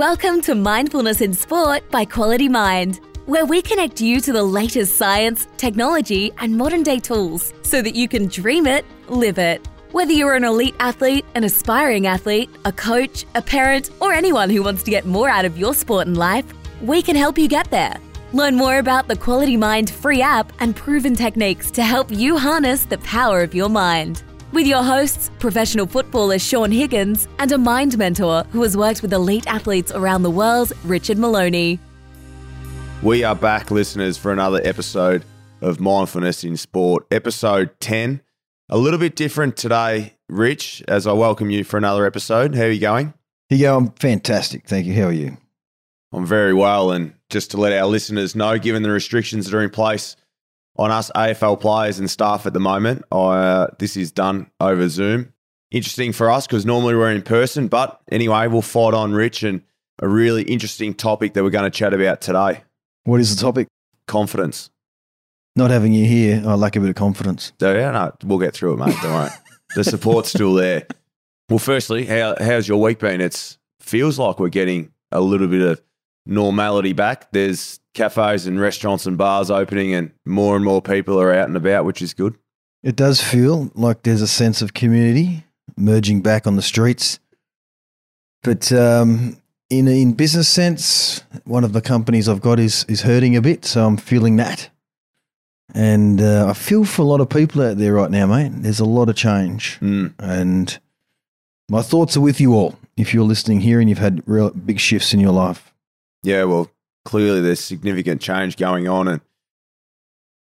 Welcome 0.00 0.40
to 0.42 0.54
Mindfulness 0.54 1.20
in 1.20 1.34
Sport 1.34 1.90
by 1.90 2.06
Quality 2.06 2.48
Mind, 2.48 3.00
where 3.26 3.44
we 3.44 3.60
connect 3.60 4.00
you 4.00 4.18
to 4.22 4.32
the 4.32 4.42
latest 4.42 4.96
science, 4.96 5.46
technology, 5.58 6.32
and 6.38 6.56
modern 6.56 6.82
day 6.82 6.98
tools 6.98 7.52
so 7.60 7.82
that 7.82 7.94
you 7.94 8.08
can 8.08 8.26
dream 8.28 8.66
it, 8.66 8.86
live 9.10 9.38
it. 9.38 9.68
Whether 9.92 10.12
you're 10.12 10.36
an 10.36 10.44
elite 10.44 10.74
athlete, 10.80 11.26
an 11.34 11.44
aspiring 11.44 12.06
athlete, 12.06 12.48
a 12.64 12.72
coach, 12.72 13.26
a 13.34 13.42
parent, 13.42 13.90
or 14.00 14.14
anyone 14.14 14.48
who 14.48 14.62
wants 14.62 14.82
to 14.84 14.90
get 14.90 15.04
more 15.04 15.28
out 15.28 15.44
of 15.44 15.58
your 15.58 15.74
sport 15.74 16.06
and 16.06 16.16
life, 16.16 16.46
we 16.80 17.02
can 17.02 17.14
help 17.14 17.36
you 17.36 17.46
get 17.46 17.70
there. 17.70 17.98
Learn 18.32 18.56
more 18.56 18.78
about 18.78 19.06
the 19.06 19.16
Quality 19.16 19.58
Mind 19.58 19.90
free 19.90 20.22
app 20.22 20.50
and 20.60 20.74
proven 20.74 21.14
techniques 21.14 21.70
to 21.72 21.82
help 21.82 22.10
you 22.10 22.38
harness 22.38 22.86
the 22.86 22.96
power 22.98 23.42
of 23.42 23.54
your 23.54 23.68
mind. 23.68 24.22
With 24.52 24.66
your 24.66 24.82
hosts, 24.82 25.30
professional 25.38 25.86
footballer 25.86 26.36
Sean 26.40 26.72
Higgins 26.72 27.28
and 27.38 27.52
a 27.52 27.58
mind 27.58 27.96
mentor 27.96 28.42
who 28.50 28.62
has 28.64 28.76
worked 28.76 29.00
with 29.00 29.12
elite 29.12 29.46
athletes 29.46 29.92
around 29.92 30.24
the 30.24 30.30
world, 30.30 30.72
Richard 30.84 31.18
Maloney. 31.18 31.78
We 33.00 33.22
are 33.22 33.36
back, 33.36 33.70
listeners, 33.70 34.18
for 34.18 34.32
another 34.32 34.60
episode 34.64 35.24
of 35.60 35.78
Mindfulness 35.78 36.42
in 36.42 36.56
Sport, 36.56 37.06
episode 37.12 37.78
10. 37.78 38.22
A 38.70 38.76
little 38.76 38.98
bit 38.98 39.14
different 39.14 39.56
today, 39.56 40.14
Rich, 40.28 40.82
as 40.88 41.06
I 41.06 41.12
welcome 41.12 41.50
you 41.50 41.62
for 41.62 41.76
another 41.76 42.04
episode. 42.04 42.56
How 42.56 42.64
are 42.64 42.70
you 42.70 42.80
going? 42.80 43.14
Here 43.50 43.58
you 43.58 43.64
go. 43.66 43.76
I'm 43.76 43.92
fantastic. 43.92 44.66
Thank 44.66 44.86
you. 44.86 44.94
How 44.94 45.04
are 45.04 45.12
you? 45.12 45.36
I'm 46.12 46.26
very 46.26 46.54
well. 46.54 46.90
And 46.90 47.14
just 47.28 47.52
to 47.52 47.56
let 47.56 47.72
our 47.72 47.86
listeners 47.86 48.34
know, 48.34 48.58
given 48.58 48.82
the 48.82 48.90
restrictions 48.90 49.48
that 49.48 49.56
are 49.56 49.62
in 49.62 49.70
place 49.70 50.16
on 50.76 50.90
us 50.90 51.10
AFL 51.14 51.60
players 51.60 51.98
and 51.98 52.10
staff 52.10 52.46
at 52.46 52.52
the 52.52 52.60
moment, 52.60 53.04
uh, 53.12 53.68
this 53.78 53.96
is 53.96 54.12
done 54.12 54.50
over 54.60 54.88
Zoom. 54.88 55.32
Interesting 55.70 56.12
for 56.12 56.30
us 56.30 56.46
because 56.46 56.66
normally 56.66 56.94
we're 56.94 57.12
in 57.12 57.22
person. 57.22 57.68
But 57.68 58.00
anyway, 58.10 58.46
we'll 58.48 58.62
fight 58.62 58.94
on, 58.94 59.12
Rich, 59.12 59.42
and 59.42 59.62
a 60.00 60.08
really 60.08 60.42
interesting 60.42 60.94
topic 60.94 61.34
that 61.34 61.44
we're 61.44 61.50
going 61.50 61.70
to 61.70 61.76
chat 61.76 61.92
about 61.92 62.20
today 62.20 62.62
What 63.04 63.20
is 63.20 63.34
the 63.34 63.40
topic? 63.40 63.68
confidence. 64.06 64.70
Not 65.56 65.70
having 65.70 65.92
you 65.92 66.06
here, 66.06 66.42
I 66.46 66.54
lack 66.54 66.76
a 66.76 66.80
bit 66.80 66.88
of 66.88 66.96
confidence. 66.96 67.52
So 67.60 67.74
yeah, 67.74 67.90
no, 67.90 68.12
we'll 68.24 68.38
get 68.38 68.54
through 68.54 68.74
it, 68.74 68.76
mate. 68.78 68.96
Don't 69.02 69.12
worry. 69.12 69.30
the 69.74 69.84
support's 69.84 70.30
still 70.30 70.54
there. 70.54 70.86
Well, 71.48 71.58
firstly, 71.58 72.06
how 72.06 72.34
how's 72.40 72.66
your 72.66 72.80
week 72.80 73.00
been? 73.00 73.20
It 73.20 73.58
feels 73.80 74.18
like 74.18 74.38
we're 74.40 74.48
getting 74.48 74.92
a 75.12 75.20
little 75.20 75.48
bit 75.48 75.62
of 75.62 75.80
normality 76.26 76.92
back. 76.92 77.30
There's 77.32 77.80
cafes 77.94 78.46
and 78.46 78.60
restaurants 78.60 79.06
and 79.06 79.16
bars 79.18 79.50
opening, 79.50 79.94
and 79.94 80.12
more 80.24 80.56
and 80.56 80.64
more 80.64 80.80
people 80.82 81.20
are 81.20 81.32
out 81.32 81.48
and 81.48 81.56
about, 81.56 81.84
which 81.84 82.02
is 82.02 82.14
good. 82.14 82.36
It 82.82 82.96
does 82.96 83.20
feel 83.22 83.70
like 83.74 84.02
there's 84.02 84.22
a 84.22 84.28
sense 84.28 84.62
of 84.62 84.72
community 84.74 85.44
merging 85.76 86.22
back 86.22 86.46
on 86.46 86.56
the 86.56 86.62
streets. 86.62 87.18
But 88.42 88.72
um, 88.72 89.36
in 89.68 89.86
in 89.88 90.12
business 90.14 90.48
sense, 90.48 91.22
one 91.44 91.64
of 91.64 91.72
the 91.72 91.82
companies 91.82 92.28
I've 92.28 92.40
got 92.40 92.58
is 92.58 92.84
is 92.88 93.02
hurting 93.02 93.36
a 93.36 93.42
bit, 93.42 93.64
so 93.64 93.86
I'm 93.86 93.96
feeling 93.96 94.36
that. 94.36 94.70
And 95.74 96.20
uh, 96.20 96.46
I 96.48 96.52
feel 96.54 96.84
for 96.84 97.02
a 97.02 97.04
lot 97.04 97.20
of 97.20 97.28
people 97.28 97.62
out 97.62 97.76
there 97.76 97.94
right 97.94 98.10
now, 98.10 98.26
mate. 98.26 98.50
There's 98.56 98.80
a 98.80 98.84
lot 98.84 99.08
of 99.08 99.14
change, 99.16 99.78
Mm. 99.80 100.14
and 100.18 100.78
my 101.68 101.82
thoughts 101.82 102.16
are 102.16 102.20
with 102.20 102.40
you 102.40 102.54
all. 102.54 102.76
If 102.96 103.14
you're 103.14 103.24
listening 103.24 103.60
here 103.60 103.78
and 103.78 103.88
you've 103.88 103.98
had 103.98 104.22
real 104.26 104.50
big 104.50 104.80
shifts 104.80 105.14
in 105.14 105.20
your 105.20 105.32
life, 105.32 105.72
Yeah, 106.22 106.44
well, 106.44 106.70
clearly 107.04 107.40
there's 107.40 107.60
significant 107.60 108.20
change 108.20 108.56
going 108.56 108.88
on, 108.88 109.08
and 109.08 109.20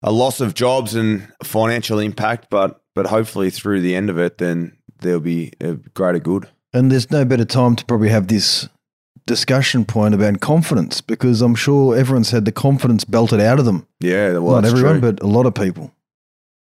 a 0.02 0.10
loss 0.12 0.40
of 0.40 0.54
jobs 0.54 0.94
and 0.94 1.28
financial 1.42 1.98
impact. 1.98 2.48
But 2.50 2.82
but 2.94 3.06
hopefully 3.06 3.50
through 3.50 3.80
the 3.82 3.94
end 3.94 4.10
of 4.10 4.18
it, 4.18 4.38
then 4.38 4.76
there'll 5.00 5.20
be 5.20 5.52
a 5.60 5.74
greater 5.74 6.18
good. 6.18 6.48
And 6.72 6.90
there's 6.90 7.10
no 7.10 7.24
better 7.24 7.44
time 7.44 7.76
to 7.76 7.84
probably 7.84 8.08
have 8.10 8.28
this 8.28 8.68
discussion 9.26 9.84
point 9.84 10.14
about 10.14 10.40
confidence 10.40 11.00
because 11.00 11.42
I'm 11.42 11.54
sure 11.54 11.96
everyone's 11.96 12.30
had 12.30 12.44
the 12.44 12.52
confidence 12.52 13.04
belted 13.04 13.40
out 13.40 13.58
of 13.58 13.64
them. 13.64 13.86
Yeah, 14.00 14.38
well, 14.38 14.56
Not 14.56 14.64
everyone, 14.66 15.00
true. 15.00 15.12
but 15.12 15.22
a 15.22 15.26
lot 15.26 15.46
of 15.46 15.54
people. 15.54 15.92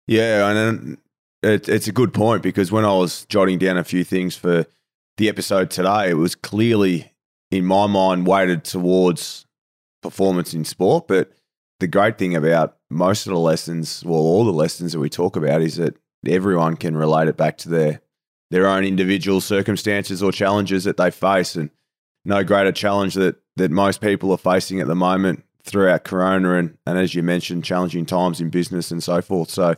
Yeah, 0.07 0.50
and 0.50 0.97
it, 1.44 1.69
it's 1.69 1.88
a 1.88 1.91
good 1.91 2.13
point 2.13 2.41
because 2.44 2.72
when 2.72 2.85
I 2.85 2.94
was 2.94 3.25
jotting 3.25 3.57
down 3.59 3.78
a 3.78 3.83
few 3.83 4.03
things 4.03 4.35
for 4.35 4.66
the 5.17 5.29
episode 5.29 5.69
today, 5.69 6.09
it 6.09 6.16
was 6.16 6.35
clearly 6.35 7.12
in 7.51 7.65
my 7.65 7.87
mind 7.87 8.27
weighted 8.27 8.63
towards 8.63 9.45
performance 10.01 10.53
in 10.53 10.63
sport. 10.65 11.07
But 11.07 11.31
the 11.79 11.87
great 11.87 12.17
thing 12.17 12.35
about 12.35 12.77
most 12.89 13.25
of 13.27 13.33
the 13.33 13.39
lessons, 13.39 14.03
well, 14.05 14.19
all 14.19 14.45
the 14.45 14.51
lessons 14.51 14.93
that 14.93 14.99
we 14.99 15.09
talk 15.09 15.35
about, 15.35 15.61
is 15.61 15.77
that 15.77 15.95
everyone 16.27 16.75
can 16.75 16.97
relate 16.97 17.27
it 17.27 17.38
back 17.38 17.57
to 17.59 17.69
their 17.69 18.01
their 18.51 18.67
own 18.67 18.83
individual 18.83 19.41
circumstances 19.41 20.23
or 20.23 20.31
challenges 20.31 20.83
that 20.83 20.97
they 20.97 21.11
face, 21.11 21.55
and 21.55 21.69
no 22.25 22.43
greater 22.43 22.71
challenge 22.71 23.13
that 23.15 23.38
that 23.55 23.71
most 23.71 24.01
people 24.01 24.31
are 24.31 24.38
facing 24.38 24.79
at 24.79 24.88
the 24.88 24.95
moment 24.95 25.43
throughout 25.63 26.03
Corona 26.03 26.55
and 26.55 26.77
and 26.85 26.97
as 26.97 27.13
you 27.13 27.23
mentioned, 27.23 27.63
challenging 27.63 28.05
times 28.05 28.41
in 28.41 28.49
business 28.49 28.91
and 28.91 29.03
so 29.03 29.21
forth. 29.21 29.49
So 29.49 29.75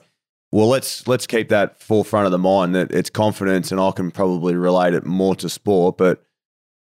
well, 0.52 0.68
let's 0.68 1.08
let's 1.08 1.28
keep 1.28 1.50
that 1.50 1.82
forefront 1.82 2.26
of 2.26 2.32
the 2.32 2.38
mind 2.38 2.76
that 2.76 2.92
it's 2.92 3.10
confidence, 3.10 3.72
and 3.72 3.80
I 3.80 3.92
can 3.92 4.12
probably 4.12 4.56
relate 4.56 4.94
it 4.94 5.06
more 5.06 5.36
to 5.36 5.50
sport, 5.50 5.98
but 5.98 6.24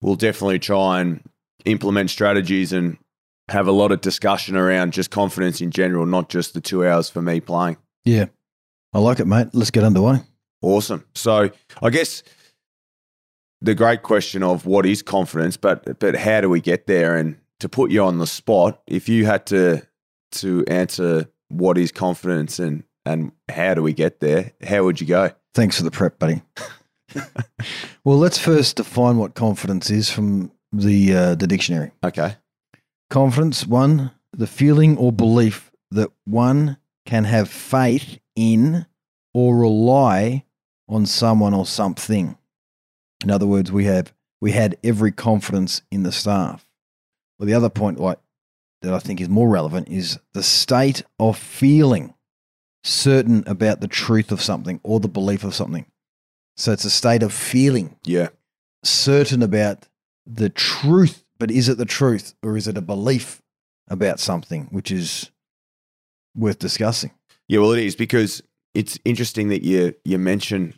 we'll 0.01 0.15
definitely 0.15 0.59
try 0.59 1.01
and 1.01 1.21
implement 1.65 2.09
strategies 2.09 2.73
and 2.73 2.97
have 3.49 3.67
a 3.67 3.71
lot 3.71 3.91
of 3.91 4.01
discussion 4.01 4.55
around 4.55 4.93
just 4.93 5.11
confidence 5.11 5.61
in 5.61 5.71
general, 5.71 6.05
not 6.05 6.29
just 6.29 6.53
the 6.53 6.61
two 6.61 6.85
hours 6.85 7.09
for 7.09 7.21
me 7.21 7.39
playing. 7.39 7.77
Yeah. 8.05 8.25
I 8.93 8.99
like 8.99 9.19
it, 9.19 9.25
mate. 9.25 9.47
Let's 9.53 9.71
get 9.71 9.83
underway. 9.83 10.21
Awesome. 10.61 11.05
So 11.15 11.49
I 11.81 11.89
guess 11.89 12.23
the 13.61 13.75
great 13.75 14.03
question 14.03 14.43
of 14.43 14.65
what 14.65 14.85
is 14.85 15.01
confidence, 15.01 15.57
but 15.57 15.99
but 15.99 16.15
how 16.15 16.41
do 16.41 16.49
we 16.49 16.61
get 16.61 16.87
there? 16.87 17.15
And 17.15 17.37
to 17.59 17.69
put 17.69 17.91
you 17.91 18.03
on 18.03 18.17
the 18.17 18.27
spot, 18.27 18.81
if 18.87 19.09
you 19.09 19.25
had 19.25 19.45
to 19.47 19.83
to 20.33 20.63
answer 20.67 21.27
what 21.49 21.77
is 21.77 21.91
confidence 21.91 22.59
and 22.59 22.83
and 23.05 23.31
how 23.49 23.73
do 23.73 23.81
we 23.81 23.93
get 23.93 24.19
there, 24.19 24.53
how 24.63 24.83
would 24.83 24.99
you 25.01 25.07
go? 25.07 25.31
Thanks 25.53 25.77
for 25.77 25.83
the 25.83 25.91
prep, 25.91 26.19
buddy. 26.19 26.41
Well, 28.03 28.17
let's 28.17 28.37
first 28.37 28.77
define 28.77 29.17
what 29.17 29.35
confidence 29.35 29.89
is 29.89 30.09
from 30.09 30.51
the 30.71 31.13
uh, 31.13 31.35
the 31.35 31.47
dictionary. 31.47 31.91
Okay. 32.03 32.35
Confidence, 33.09 33.65
one, 33.65 34.11
the 34.31 34.47
feeling 34.47 34.97
or 34.97 35.11
belief 35.11 35.71
that 35.91 36.11
one 36.25 36.77
can 37.05 37.23
have 37.23 37.49
faith 37.49 38.19
in 38.35 38.85
or 39.33 39.57
rely 39.57 40.45
on 40.87 41.05
someone 41.05 41.53
or 41.53 41.65
something. 41.65 42.37
In 43.23 43.31
other 43.31 43.47
words, 43.47 43.71
we 43.71 43.85
have 43.85 44.13
we 44.41 44.51
had 44.51 44.77
every 44.83 45.11
confidence 45.11 45.81
in 45.91 46.03
the 46.03 46.11
staff. 46.11 46.67
Well, 47.37 47.47
the 47.47 47.53
other 47.53 47.69
point 47.69 47.99
like 47.99 48.19
that 48.81 48.93
I 48.93 48.99
think 48.99 49.19
is 49.19 49.29
more 49.29 49.49
relevant 49.49 49.89
is 49.89 50.19
the 50.33 50.43
state 50.43 51.03
of 51.19 51.37
feeling 51.37 52.13
certain 52.83 53.43
about 53.45 53.81
the 53.81 53.87
truth 53.87 54.31
of 54.31 54.41
something 54.41 54.79
or 54.83 54.99
the 54.99 55.09
belief 55.09 55.43
of 55.43 55.55
something. 55.55 55.85
So 56.59 56.73
it's 56.73 56.83
a 56.85 56.89
state 56.89 57.23
of 57.23 57.31
feeling 57.33 57.95
Yeah. 58.05 58.29
certain 58.83 59.41
about 59.41 59.87
the 60.25 60.49
truth, 60.49 61.23
but 61.39 61.49
is 61.51 61.69
it 61.69 61.77
the 61.77 61.85
truth 61.85 62.33
or 62.43 62.57
is 62.57 62.67
it 62.67 62.77
a 62.77 62.81
belief 62.81 63.41
about 63.87 64.19
something, 64.19 64.67
which 64.69 64.91
is 64.91 65.31
worth 66.35 66.59
discussing? 66.59 67.11
Yeah, 67.47 67.59
well, 67.61 67.71
it 67.71 67.83
is 67.83 67.95
because 67.95 68.43
it's 68.73 68.99
interesting 69.05 69.47
that 69.49 69.63
you 69.63 69.95
you 70.03 70.19
mention 70.19 70.75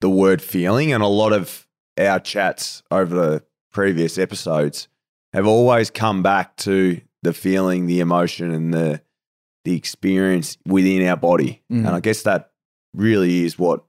the 0.00 0.10
word 0.10 0.40
feeling, 0.42 0.92
and 0.92 1.02
a 1.02 1.06
lot 1.06 1.32
of 1.32 1.68
our 1.98 2.18
chats 2.18 2.82
over 2.90 3.14
the 3.14 3.44
previous 3.70 4.16
episodes 4.18 4.88
have 5.34 5.46
always 5.46 5.90
come 5.90 6.22
back 6.22 6.56
to 6.56 7.00
the 7.22 7.32
feeling, 7.34 7.86
the 7.86 8.00
emotion, 8.00 8.50
and 8.50 8.72
the 8.74 9.02
the 9.64 9.76
experience 9.76 10.56
within 10.66 11.06
our 11.06 11.16
body. 11.18 11.62
Mm. 11.70 11.86
And 11.86 11.88
I 11.88 12.00
guess 12.00 12.22
that 12.22 12.50
really 12.94 13.44
is 13.44 13.58
what 13.58 13.84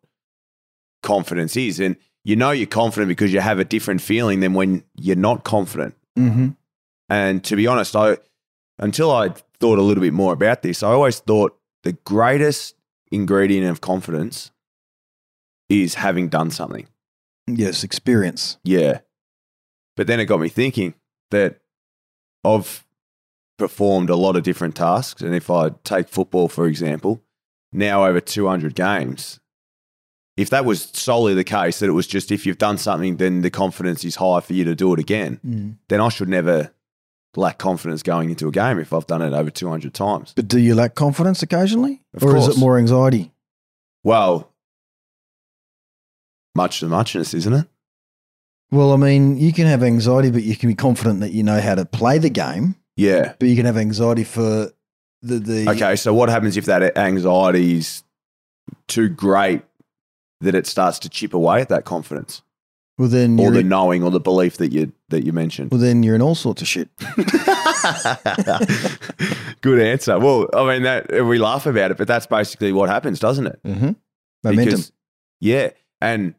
confidence 1.01 1.55
is. 1.57 1.79
And 1.79 1.95
you 2.23 2.35
know 2.35 2.51
you're 2.51 2.67
confident 2.67 3.07
because 3.07 3.33
you 3.33 3.39
have 3.39 3.59
a 3.59 3.65
different 3.65 4.01
feeling 4.01 4.39
than 4.39 4.53
when 4.53 4.83
you're 4.95 5.15
not 5.15 5.43
confident. 5.43 5.95
Mm-hmm. 6.17 6.49
And 7.09 7.43
to 7.43 7.55
be 7.55 7.67
honest, 7.67 7.95
I 7.95 8.17
until 8.79 9.11
I 9.11 9.29
thought 9.59 9.79
a 9.79 9.81
little 9.81 10.01
bit 10.01 10.13
more 10.13 10.33
about 10.33 10.61
this, 10.61 10.83
I 10.83 10.89
always 10.89 11.19
thought 11.19 11.57
the 11.83 11.93
greatest 11.93 12.75
ingredient 13.11 13.69
of 13.69 13.81
confidence 13.81 14.51
is 15.69 15.95
having 15.95 16.29
done 16.29 16.51
something. 16.51 16.87
Yes, 17.47 17.83
experience. 17.83 18.57
Yeah. 18.63 18.99
But 19.95 20.07
then 20.07 20.19
it 20.19 20.25
got 20.25 20.39
me 20.39 20.49
thinking 20.49 20.95
that 21.31 21.59
I've 22.43 22.85
performed 23.57 24.09
a 24.09 24.15
lot 24.15 24.35
of 24.35 24.43
different 24.43 24.75
tasks. 24.75 25.21
And 25.21 25.35
if 25.35 25.49
I 25.49 25.69
take 25.83 26.09
football, 26.09 26.47
for 26.47 26.65
example, 26.65 27.21
now 27.71 28.05
over 28.05 28.19
200 28.19 28.73
games, 28.75 29.39
if 30.41 30.49
that 30.49 30.65
was 30.65 30.89
solely 30.93 31.33
the 31.33 31.43
case, 31.43 31.79
that 31.79 31.87
it 31.87 31.93
was 31.93 32.07
just 32.07 32.31
if 32.31 32.45
you've 32.45 32.57
done 32.57 32.77
something, 32.77 33.17
then 33.17 33.41
the 33.41 33.49
confidence 33.49 34.03
is 34.03 34.15
high 34.15 34.39
for 34.41 34.53
you 34.53 34.63
to 34.65 34.75
do 34.75 34.93
it 34.93 34.99
again, 34.99 35.39
mm. 35.45 35.75
then 35.87 36.01
I 36.01 36.09
should 36.09 36.29
never 36.29 36.71
lack 37.35 37.57
confidence 37.57 38.03
going 38.03 38.29
into 38.29 38.47
a 38.47 38.51
game 38.51 38.79
if 38.79 38.91
I've 38.91 39.07
done 39.07 39.21
it 39.21 39.33
over 39.33 39.49
200 39.49 39.93
times. 39.93 40.33
But 40.35 40.47
do 40.47 40.59
you 40.59 40.75
lack 40.75 40.95
confidence 40.95 41.41
occasionally? 41.41 42.01
Of 42.13 42.23
or 42.23 42.35
is 42.35 42.45
course. 42.45 42.57
it 42.57 42.59
more 42.59 42.77
anxiety? 42.77 43.31
Well, 44.03 44.51
much 46.55 46.79
to 46.79 46.85
the 46.85 46.91
muchness, 46.95 47.33
isn't 47.33 47.53
it? 47.53 47.67
Well, 48.71 48.93
I 48.93 48.97
mean, 48.97 49.37
you 49.37 49.53
can 49.53 49.67
have 49.67 49.83
anxiety, 49.83 50.31
but 50.31 50.43
you 50.43 50.55
can 50.55 50.69
be 50.69 50.75
confident 50.75 51.19
that 51.19 51.31
you 51.31 51.43
know 51.43 51.59
how 51.59 51.75
to 51.75 51.85
play 51.85 52.17
the 52.17 52.29
game. 52.29 52.75
Yeah. 52.95 53.33
But 53.37 53.49
you 53.49 53.55
can 53.55 53.65
have 53.65 53.77
anxiety 53.77 54.23
for 54.23 54.71
the 55.21 55.39
the. 55.39 55.69
Okay. 55.69 55.95
So 55.95 56.13
what 56.13 56.29
happens 56.29 56.57
if 56.57 56.65
that 56.65 56.97
anxiety 56.97 57.77
is 57.77 58.03
too 58.87 59.09
great 59.09 59.61
that 60.41 60.55
it 60.55 60.67
starts 60.67 60.99
to 60.99 61.09
chip 61.09 61.33
away 61.33 61.61
at 61.61 61.69
that 61.69 61.85
confidence 61.85 62.41
Well, 62.97 63.07
then 63.07 63.39
or 63.39 63.51
the 63.51 63.63
knowing 63.63 64.03
or 64.03 64.11
the 64.11 64.19
belief 64.19 64.57
that 64.57 64.71
you 64.71 64.91
that 65.09 65.23
you 65.25 65.33
mentioned? 65.33 65.71
well, 65.71 65.79
then 65.79 66.03
you're 66.03 66.15
in 66.15 66.21
all 66.21 66.35
sorts 66.35 66.61
of 66.61 66.67
shit. 66.67 66.89
Good 69.61 69.81
answer. 69.81 70.19
Well, 70.19 70.47
I 70.53 70.65
mean 70.73 70.83
that 70.83 71.11
we 71.25 71.37
laugh 71.37 71.65
about 71.65 71.91
it, 71.91 71.97
but 71.97 72.07
that's 72.07 72.25
basically 72.25 72.71
what 72.71 72.89
happens, 72.89 73.19
doesn't 73.19 73.47
it? 73.47 73.59
Mm-hmm. 73.63 73.91
Momentum. 74.43 74.65
Because- 74.65 74.91
yeah. 75.39 75.69
And 76.01 76.35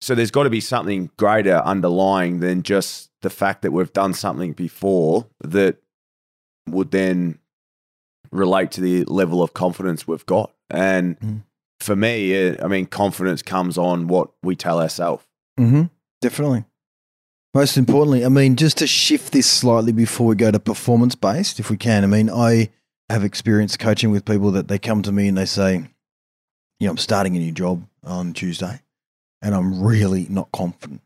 so 0.00 0.14
there's 0.14 0.30
got 0.30 0.44
to 0.44 0.50
be 0.50 0.60
something 0.60 1.10
greater 1.16 1.56
underlying 1.56 2.40
than 2.40 2.62
just 2.62 3.10
the 3.22 3.30
fact 3.30 3.62
that 3.62 3.72
we've 3.72 3.92
done 3.92 4.14
something 4.14 4.52
before 4.52 5.26
that 5.42 5.76
would 6.68 6.90
then 6.90 7.38
relate 8.30 8.70
to 8.72 8.80
the 8.80 9.04
level 9.04 9.42
of 9.42 9.54
confidence 9.54 10.06
we've 10.06 10.26
got. 10.26 10.52
And 10.70 11.18
Mm. 11.20 11.42
For 11.80 11.96
me, 11.96 12.48
uh, 12.48 12.64
I 12.64 12.68
mean, 12.68 12.86
confidence 12.86 13.42
comes 13.42 13.78
on 13.78 14.08
what 14.08 14.30
we 14.42 14.56
tell 14.56 14.80
ourselves. 14.80 15.24
Mm-hmm. 15.58 15.84
Definitely. 16.20 16.64
Most 17.54 17.76
importantly, 17.76 18.24
I 18.24 18.28
mean, 18.28 18.56
just 18.56 18.78
to 18.78 18.86
shift 18.86 19.32
this 19.32 19.50
slightly 19.50 19.92
before 19.92 20.26
we 20.26 20.34
go 20.34 20.50
to 20.50 20.60
performance 20.60 21.14
based, 21.14 21.58
if 21.58 21.70
we 21.70 21.76
can. 21.76 22.04
I 22.04 22.06
mean, 22.06 22.28
I 22.28 22.70
have 23.08 23.24
experience 23.24 23.76
coaching 23.76 24.10
with 24.10 24.24
people 24.24 24.50
that 24.52 24.68
they 24.68 24.78
come 24.78 25.02
to 25.02 25.12
me 25.12 25.28
and 25.28 25.38
they 25.38 25.46
say, 25.46 25.76
you 26.78 26.86
know, 26.86 26.90
I'm 26.90 26.98
starting 26.98 27.36
a 27.36 27.38
new 27.38 27.52
job 27.52 27.86
on 28.04 28.32
Tuesday 28.32 28.82
and 29.40 29.54
I'm 29.54 29.82
really 29.82 30.26
not 30.28 30.52
confident. 30.52 31.00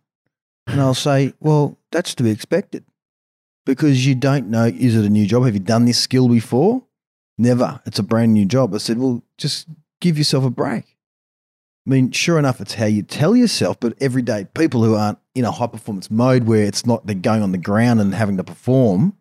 And 0.66 0.80
I'll 0.80 0.94
say, 0.94 1.34
well, 1.40 1.78
that's 1.92 2.14
to 2.16 2.22
be 2.22 2.30
expected 2.30 2.84
because 3.66 4.06
you 4.06 4.14
don't 4.14 4.48
know, 4.48 4.64
is 4.64 4.96
it 4.96 5.04
a 5.04 5.10
new 5.10 5.26
job? 5.26 5.44
Have 5.44 5.54
you 5.54 5.60
done 5.60 5.84
this 5.84 5.98
skill 5.98 6.28
before? 6.28 6.82
Never. 7.38 7.80
It's 7.86 7.98
a 7.98 8.02
brand 8.02 8.34
new 8.34 8.44
job. 8.44 8.74
I 8.74 8.78
said, 8.78 8.98
well, 8.98 9.22
just 9.38 9.66
give 10.00 10.18
yourself 10.18 10.44
a 10.44 10.50
break. 10.50 10.96
I 11.86 11.90
mean, 11.90 12.10
sure 12.10 12.38
enough, 12.38 12.60
it's 12.60 12.74
how 12.74 12.86
you 12.86 13.02
tell 13.02 13.34
yourself, 13.34 13.80
but 13.80 13.94
everyday 14.00 14.46
people 14.54 14.84
who 14.84 14.94
aren't 14.94 15.18
in 15.34 15.44
a 15.44 15.50
high 15.50 15.66
performance 15.66 16.10
mode 16.10 16.44
where 16.44 16.64
it's 16.64 16.84
not 16.84 17.06
they're 17.06 17.14
going 17.14 17.42
on 17.42 17.52
the 17.52 17.58
ground 17.58 18.00
and 18.00 18.14
having 18.14 18.36
to 18.36 18.44
perform, 18.44 19.16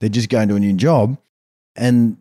they're 0.00 0.08
just 0.08 0.28
going 0.28 0.48
to 0.48 0.54
a 0.54 0.60
new 0.60 0.72
job. 0.74 1.18
And 1.76 2.18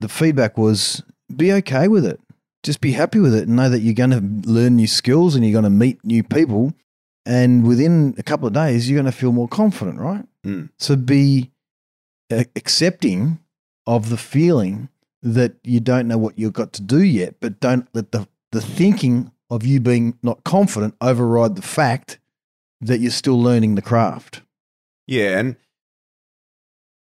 the 0.00 0.08
feedback 0.08 0.56
was 0.56 1.02
be 1.34 1.52
okay 1.52 1.86
with 1.88 2.06
it. 2.06 2.20
Just 2.62 2.80
be 2.80 2.92
happy 2.92 3.20
with 3.20 3.34
it 3.34 3.46
and 3.46 3.56
know 3.56 3.68
that 3.68 3.80
you're 3.80 3.94
going 3.94 4.10
to 4.10 4.50
learn 4.50 4.76
new 4.76 4.86
skills 4.86 5.34
and 5.34 5.44
you're 5.44 5.52
going 5.52 5.64
to 5.64 5.70
meet 5.70 6.02
new 6.02 6.22
people. 6.22 6.72
And 7.26 7.66
within 7.66 8.14
a 8.16 8.22
couple 8.22 8.46
of 8.46 8.54
days, 8.54 8.88
you're 8.88 9.00
going 9.00 9.10
to 9.10 9.16
feel 9.16 9.32
more 9.32 9.48
confident, 9.48 9.98
right? 9.98 10.24
Mm. 10.44 10.70
So 10.78 10.96
be 10.96 11.50
accepting 12.30 13.38
of 13.86 14.08
the 14.08 14.16
feeling 14.16 14.88
that 15.24 15.54
you 15.64 15.80
don't 15.80 16.06
know 16.06 16.18
what 16.18 16.38
you've 16.38 16.52
got 16.52 16.72
to 16.74 16.82
do 16.82 17.02
yet, 17.02 17.36
but 17.40 17.58
don't 17.58 17.88
let 17.94 18.12
the, 18.12 18.28
the 18.52 18.60
thinking 18.60 19.32
of 19.50 19.64
you 19.64 19.80
being 19.80 20.18
not 20.22 20.44
confident 20.44 20.94
override 21.00 21.56
the 21.56 21.62
fact 21.62 22.18
that 22.80 23.00
you're 23.00 23.10
still 23.10 23.40
learning 23.40 23.74
the 23.74 23.82
craft. 23.82 24.42
Yeah. 25.06 25.38
And 25.38 25.56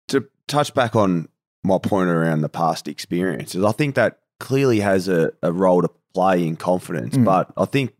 to 0.09 0.29
touch 0.47 0.73
back 0.75 0.95
on 0.95 1.29
my 1.65 1.79
point 1.79 2.09
around 2.09 2.43
the 2.43 2.49
past 2.49 2.87
experiences, 2.87 3.65
I 3.65 3.73
think 3.73 3.97
that 3.97 4.21
clearly 4.39 4.81
has 4.81 5.09
a, 5.09 5.33
a 5.43 5.53
role 5.53 5.83
to 5.83 5.91
play 6.13 6.47
in 6.47 6.55
confidence. 6.57 7.17
Mm. 7.17 7.25
But 7.25 7.53
I 7.57 7.65
think 7.65 7.95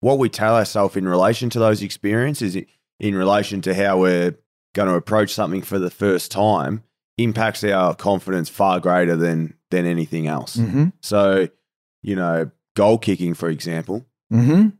what 0.00 0.18
we 0.18 0.28
tell 0.28 0.54
ourselves 0.54 0.96
in 0.96 1.08
relation 1.08 1.48
to 1.50 1.58
those 1.58 1.82
experiences, 1.82 2.56
in 3.00 3.14
relation 3.14 3.62
to 3.62 3.74
how 3.74 3.98
we're 3.98 4.36
going 4.74 4.88
to 4.88 4.94
approach 4.94 5.32
something 5.32 5.62
for 5.62 5.78
the 5.78 5.90
first 5.90 6.30
time, 6.30 6.82
impacts 7.18 7.64
our 7.64 7.94
confidence 7.94 8.48
far 8.48 8.80
greater 8.80 9.16
than 9.16 9.54
than 9.70 9.86
anything 9.86 10.26
else. 10.26 10.56
Mm-hmm. 10.56 10.86
So, 11.00 11.48
you 12.02 12.14
know, 12.16 12.50
goal 12.74 12.98
kicking, 12.98 13.34
for 13.34 13.48
example, 13.48 14.04
Mm-hmm. 14.32 14.70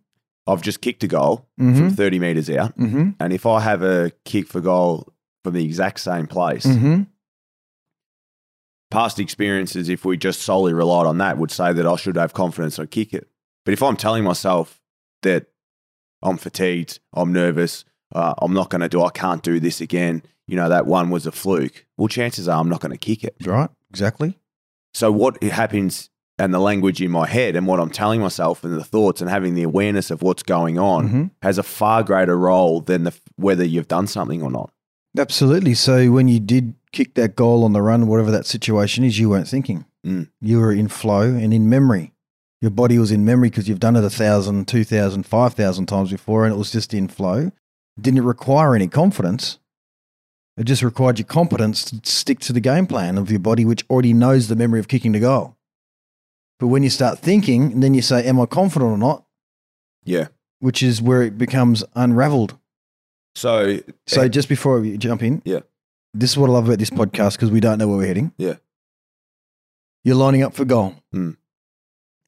I've 0.48 0.62
just 0.62 0.80
kicked 0.80 1.02
a 1.04 1.08
goal 1.08 1.48
Mm-hmm. 1.60 1.76
from 1.76 1.90
30 1.90 2.18
meters 2.18 2.50
out. 2.50 2.76
Mm-hmm. 2.78 3.10
And 3.20 3.32
if 3.32 3.46
I 3.46 3.60
have 3.60 3.82
a 3.82 4.10
kick 4.24 4.46
for 4.48 4.60
goal 4.60 5.12
from 5.44 5.54
the 5.54 5.64
exact 5.64 6.00
same 6.00 6.26
place, 6.26 6.66
Mm-hmm. 6.66 7.02
past 8.90 9.18
experiences, 9.18 9.88
if 9.88 10.04
we 10.04 10.16
just 10.16 10.42
solely 10.42 10.72
relied 10.72 11.06
on 11.06 11.18
that, 11.18 11.38
would 11.38 11.50
say 11.50 11.72
that 11.72 11.86
I 11.86 11.96
should 11.96 12.16
have 12.16 12.32
confidence 12.34 12.78
and 12.78 12.90
kick 12.90 13.12
it. 13.14 13.28
But 13.64 13.72
if 13.72 13.82
I'm 13.82 13.96
telling 13.96 14.24
myself 14.24 14.80
that 15.22 15.46
I'm 16.22 16.36
fatigued, 16.36 17.00
I'm 17.12 17.32
nervous, 17.32 17.84
uh, 18.14 18.34
I'm 18.38 18.52
not 18.54 18.70
going 18.70 18.80
to 18.82 18.88
do, 18.88 19.02
I 19.02 19.10
can't 19.10 19.42
do 19.42 19.58
this 19.60 19.80
again, 19.80 20.22
you 20.46 20.56
know, 20.56 20.68
that 20.68 20.86
one 20.86 21.10
was 21.10 21.26
a 21.26 21.32
fluke, 21.32 21.86
well, 21.96 22.08
chances 22.08 22.48
are 22.48 22.60
I'm 22.60 22.68
not 22.68 22.80
going 22.80 22.92
to 22.92 22.98
kick 22.98 23.24
it. 23.24 23.36
Right. 23.44 23.70
Exactly. 23.90 24.38
So 24.94 25.10
what 25.12 25.42
happens 25.42 26.10
and 26.38 26.52
the 26.52 26.58
language 26.58 27.00
in 27.00 27.10
my 27.10 27.26
head 27.26 27.56
and 27.56 27.66
what 27.66 27.80
I'm 27.80 27.90
telling 27.90 28.20
myself 28.20 28.62
and 28.64 28.74
the 28.74 28.84
thoughts 28.84 29.20
and 29.20 29.30
having 29.30 29.54
the 29.54 29.62
awareness 29.62 30.10
of 30.10 30.20
what's 30.22 30.42
going 30.42 30.78
on 30.78 31.08
Mhm. 31.08 31.30
has 31.42 31.56
a 31.58 31.62
far 31.62 32.02
greater 32.02 32.36
role 32.38 32.80
than 32.80 33.04
the, 33.04 33.14
whether 33.36 33.64
you've 33.64 33.88
done 33.88 34.06
something 34.06 34.42
or 34.42 34.50
not. 34.50 34.70
Absolutely. 35.18 35.72
So 35.74 36.10
when 36.10 36.28
you 36.28 36.38
did 36.40 36.74
kick 36.92 37.14
that 37.14 37.36
goal 37.36 37.64
on 37.64 37.72
the 37.72 37.80
run, 37.82 38.06
whatever 38.06 38.30
that 38.30 38.44
situation 38.46 39.02
is, 39.04 39.18
you 39.18 39.30
weren't 39.30 39.48
thinking. 39.48 39.86
Mm. 40.06 40.28
You 40.42 40.60
were 40.60 40.72
in 40.72 40.88
flow 40.88 41.22
and 41.22 41.54
in 41.54 41.68
memory. 41.70 42.12
Your 42.60 42.70
body 42.70 42.98
was 42.98 43.10
in 43.10 43.24
memory 43.24 43.48
because 43.50 43.68
you've 43.68 43.80
done 43.80 43.96
it 43.96 44.04
a 44.04 44.10
thousand, 44.10 44.66
two 44.68 44.84
thousand, 44.84 45.24
five 45.24 45.54
thousand 45.54 45.86
times 45.86 46.10
before, 46.10 46.44
and 46.44 46.54
it 46.54 46.58
was 46.58 46.70
just 46.70 46.92
in 46.94 47.08
flow. 47.08 47.50
Didn't 48.00 48.24
require 48.24 48.74
any 48.74 48.88
confidence. 48.88 49.58
It 50.56 50.64
just 50.64 50.82
required 50.82 51.18
your 51.18 51.26
competence 51.26 51.84
to 51.86 52.00
stick 52.04 52.38
to 52.40 52.52
the 52.52 52.60
game 52.60 52.86
plan 52.86 53.18
of 53.18 53.30
your 53.30 53.40
body, 53.40 53.64
which 53.64 53.84
already 53.90 54.14
knows 54.14 54.48
the 54.48 54.56
memory 54.56 54.80
of 54.80 54.88
kicking 54.88 55.12
the 55.12 55.20
goal. 55.20 55.56
But 56.58 56.68
when 56.68 56.82
you 56.82 56.88
start 56.90 57.18
thinking, 57.18 57.72
and 57.72 57.82
then 57.82 57.92
you 57.92 58.00
say, 58.02 58.26
"Am 58.26 58.40
I 58.40 58.46
confident 58.46 58.90
or 58.90 58.98
not?" 58.98 59.24
Yeah. 60.04 60.28
which 60.60 60.82
is 60.82 61.02
where 61.02 61.20
it 61.22 61.36
becomes 61.36 61.84
unraveled. 61.94 62.56
So, 63.34 63.80
So 64.06 64.26
just 64.26 64.48
before 64.48 64.80
we 64.80 64.96
jump 64.96 65.22
in, 65.22 65.42
Yeah. 65.44 65.60
this 66.14 66.30
is 66.30 66.38
what 66.38 66.48
I 66.48 66.54
love 66.54 66.64
about 66.66 66.78
this 66.78 66.88
podcast 66.88 67.32
because 67.32 67.50
we 67.50 67.60
don't 67.60 67.76
know 67.78 67.86
where 67.86 67.98
we're 67.98 68.06
heading. 68.06 68.32
Yeah. 68.38 68.54
You're 70.02 70.16
lining 70.16 70.42
up 70.42 70.54
for 70.54 70.64
goal. 70.64 70.94
Hmm. 71.12 71.32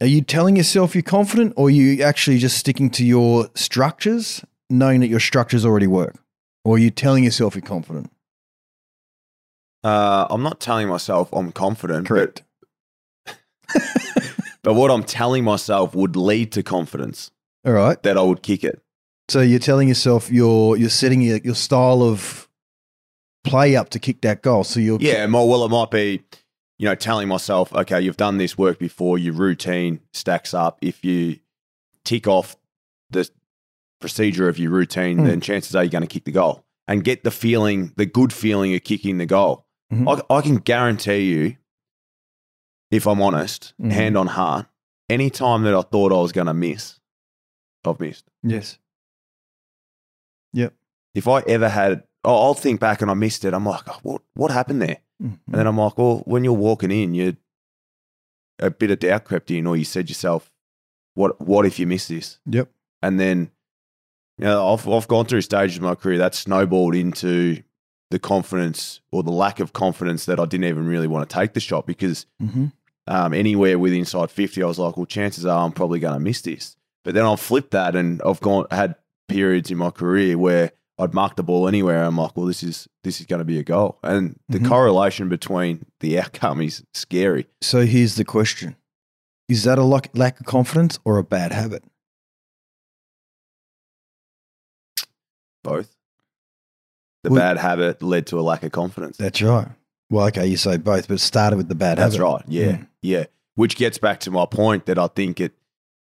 Are 0.03 0.07
you 0.07 0.21
telling 0.21 0.57
yourself 0.57 0.95
you're 0.95 1.03
confident, 1.03 1.55
or 1.57 1.69
are 1.69 1.71
you 1.71 2.03
actually 2.03 2.37
just 2.39 2.59
sticking 2.59 2.91
to 2.91 3.05
your 3.05 3.49
structures, 3.55 4.45
knowing 4.69 5.01
that 5.01 5.09
your 5.09 5.21
structures 5.21 5.65
already 5.65 5.87
work, 5.87 6.17
or 6.65 6.77
are 6.77 6.79
you 6.79 6.91
telling 6.91 7.25
yourself 7.25 7.55
you're 7.55 7.63
confident? 7.63 8.11
Uh, 9.85 10.27
I'm 10.31 10.43
not 10.43 10.61
telling 10.61 10.89
myself 10.89 11.29
I'm 11.33 11.53
confident, 11.53 12.09
but 12.09 12.15
Correct. 12.15 12.43
But 14.65 14.75
what 14.75 14.91
I'm 14.91 15.05
telling 15.05 15.45
myself 15.45 15.95
would 15.95 16.17
lead 16.17 16.53
to 16.53 16.63
confidence 16.63 17.31
All 17.65 17.73
right. 17.73 18.03
that 18.03 18.19
I 18.19 18.23
would 18.23 18.43
kick 18.43 18.65
it. 18.65 18.83
So 19.29 19.41
you're 19.41 19.61
telling 19.61 19.89
yourself 19.89 20.31
you're 20.31 20.77
you're 20.77 20.91
setting 20.91 21.23
your, 21.23 21.39
your 21.39 21.55
style 21.55 22.03
of 22.03 22.49
play 23.45 23.77
up 23.77 23.89
to 23.91 23.99
kick 23.99 24.21
that 24.23 24.43
goal. 24.43 24.65
So 24.65 24.81
you're 24.81 24.99
Yeah, 25.01 25.27
more 25.27 25.49
well, 25.49 25.65
it 25.65 25.69
might 25.71 25.91
be, 25.91 26.23
you 26.79 26.87
know, 26.87 26.95
telling 26.97 27.29
myself, 27.29 27.73
okay, 27.73 28.01
you've 28.01 28.17
done 28.17 28.37
this 28.39 28.59
work 28.59 28.79
before, 28.79 29.17
your 29.17 29.33
routine 29.35 30.01
stacks 30.13 30.53
up. 30.53 30.79
If 30.83 31.05
you 31.05 31.39
tick 32.05 32.27
off 32.27 32.57
the 33.11 33.29
procedure 34.01 34.49
of 34.49 34.59
your 34.59 34.71
routine, 34.73 35.19
Hmm. 35.19 35.27
then 35.27 35.41
chances 35.41 35.75
are 35.77 35.85
you're 35.85 35.91
going 35.91 36.03
to 36.03 36.09
kick 36.09 36.25
the 36.25 36.33
goal 36.33 36.65
and 36.87 37.05
get 37.05 37.23
the 37.25 37.31
feeling, 37.31 37.93
the 37.97 38.07
good 38.07 38.33
feeling 38.33 38.75
of 38.75 38.83
kicking 38.85 39.19
the 39.19 39.27
goal. 39.27 39.67
Mhm. 39.93 40.23
I, 40.31 40.35
I 40.37 40.41
can 40.43 40.57
guarantee 40.57 41.31
you, 41.33 41.57
if 42.91 43.07
I'm 43.07 43.21
honest, 43.23 43.75
Mhm. 43.81 43.91
hand 43.93 44.17
on 44.19 44.27
heart, 44.29 44.67
any 45.09 45.31
time 45.31 45.63
that 45.63 45.75
I 45.75 45.83
thought 45.83 46.13
I 46.13 46.17
was 46.21 46.33
going 46.33 46.47
to 46.47 46.55
miss, 46.55 47.01
I've 47.85 48.01
missed. 48.01 48.25
yes. 48.43 48.79
Yep. 50.53 50.75
If 51.15 51.29
I 51.29 51.41
ever 51.43 51.69
had, 51.69 52.05
oh, 52.25 52.35
I'll 52.47 52.55
think 52.55 52.81
back 52.81 53.03
and 53.03 53.11
I 53.11 53.15
missed 53.15 53.45
it. 53.45 53.53
I'm 53.55 53.67
like, 53.67 53.83
oh, 53.87 53.99
what, 54.03 54.23
what 54.35 54.51
happened 54.51 54.81
there? 54.83 54.99
Mhm. 55.23 55.39
And 55.47 55.55
then 55.55 55.67
I'm 55.67 55.77
like, 55.79 55.97
well, 55.99 56.19
when 56.27 56.45
you're 56.45 56.53
walking 56.53 56.91
in, 56.91 57.15
you 57.15 57.37
a 58.59 58.71
bit 58.71 58.91
of 58.91 58.99
doubt 58.99 59.25
crept 59.25 59.51
in, 59.51 59.67
or 59.67 59.77
you 59.77 59.85
said 59.85 60.09
yourself, 60.09 60.53
what 61.15 61.41
what 61.41 61.65
if 61.67 61.79
you 61.79 61.87
miss 61.87 62.09
this? 62.09 62.39
Yep. 62.47 62.71
And 63.03 63.19
then, 63.21 63.51
you 64.39 64.45
know, 64.47 64.73
I've 64.73 64.89
I've 64.89 65.07
gone 65.09 65.27
through 65.27 65.43
stages 65.43 65.77
of 65.77 65.83
my 65.83 65.95
career 65.95 66.19
that 66.19 66.35
snowballed 66.35 66.95
into 66.95 67.63
the 68.11 68.19
confidence 68.19 69.01
or 69.13 69.23
the 69.23 69.31
lack 69.31 69.61
of 69.61 69.73
confidence 69.73 70.25
that 70.27 70.41
I 70.41 70.47
didn't 70.47 70.65
even 70.67 70.87
really 70.87 71.07
want 71.07 71.29
to 71.29 71.35
take 71.37 71.53
the 71.55 71.61
shot 71.61 71.87
because 71.87 72.27
hmm 72.41 72.67
um, 73.07 73.33
anywhere 73.33 73.79
with 73.79 73.95
inside 73.95 74.31
50, 74.31 74.63
I 74.63 74.67
was 74.67 74.79
like, 74.79 74.99
well, 74.99 75.07
chances 75.07 75.47
are 75.47 75.65
I'm 75.65 75.73
probably 75.73 75.99
going 75.99 76.13
to 76.13 76.21
miss 76.21 76.43
this. 76.43 76.77
But 77.05 77.15
then 77.15 77.25
I've 77.25 77.41
flipped 77.41 77.71
that 77.71 77.97
and 77.97 78.21
I've 78.21 78.41
gone 78.43 78.67
had 78.71 78.97
periods 79.29 79.71
in 79.71 79.79
my 79.79 79.89
career 79.91 80.37
where 80.37 80.73
I'd 80.99 81.15
mark 81.15 81.37
the 81.37 81.43
ball 81.43 81.69
anywhere. 81.69 82.05
I'm 82.05 82.19
like, 82.19 82.37
well, 82.37 82.45
this 82.45 82.63
is 82.63 82.87
this 83.05 83.19
is 83.21 83.25
going 83.27 83.39
to 83.39 83.47
be 83.47 83.59
a 83.59 83.63
goal, 83.63 83.99
and 84.03 84.39
the 84.51 84.59
Mhm. 84.59 84.69
correlation 84.69 85.31
between 85.31 85.87
the 86.01 86.19
outcome 86.21 86.61
is 86.61 86.83
scary. 86.93 87.47
So 87.63 87.87
here's 87.87 88.17
the 88.17 88.25
question: 88.27 88.77
Is 89.49 89.65
that 89.65 89.79
a 89.79 89.85
lack 89.85 90.39
of 90.41 90.45
confidence 90.45 90.99
or 91.07 91.17
a 91.17 91.25
bad 91.25 91.53
habit? 91.53 91.85
Both. 95.63 95.97
The 97.25 97.31
Well- 97.31 97.41
bad 97.41 97.59
habit 97.59 98.03
led 98.03 98.27
to 98.29 98.39
a 98.39 98.43
lack 98.43 98.63
of 98.63 98.73
confidence. 98.73 99.17
That's 99.17 99.43
right. 99.43 99.69
Well, 100.11 100.27
okay, 100.29 100.47
you 100.47 100.57
say 100.57 100.77
both, 100.79 101.09
but 101.09 101.15
it 101.15 101.19
started 101.19 101.57
with 101.57 101.69
the 101.69 101.75
bad 101.75 101.99
That's 101.99 102.15
habit. 102.15 102.25
right. 102.25 102.43
Yeah. 102.49 102.73
Mm. 102.73 102.87
Yeah. 103.03 103.25
Which 103.57 103.77
gets 103.77 103.99
back 103.99 104.21
to 104.21 104.31
my 104.31 104.47
point 104.47 104.87
that 104.87 104.99
I 104.99 105.09
think 105.09 105.41
it 105.41 105.53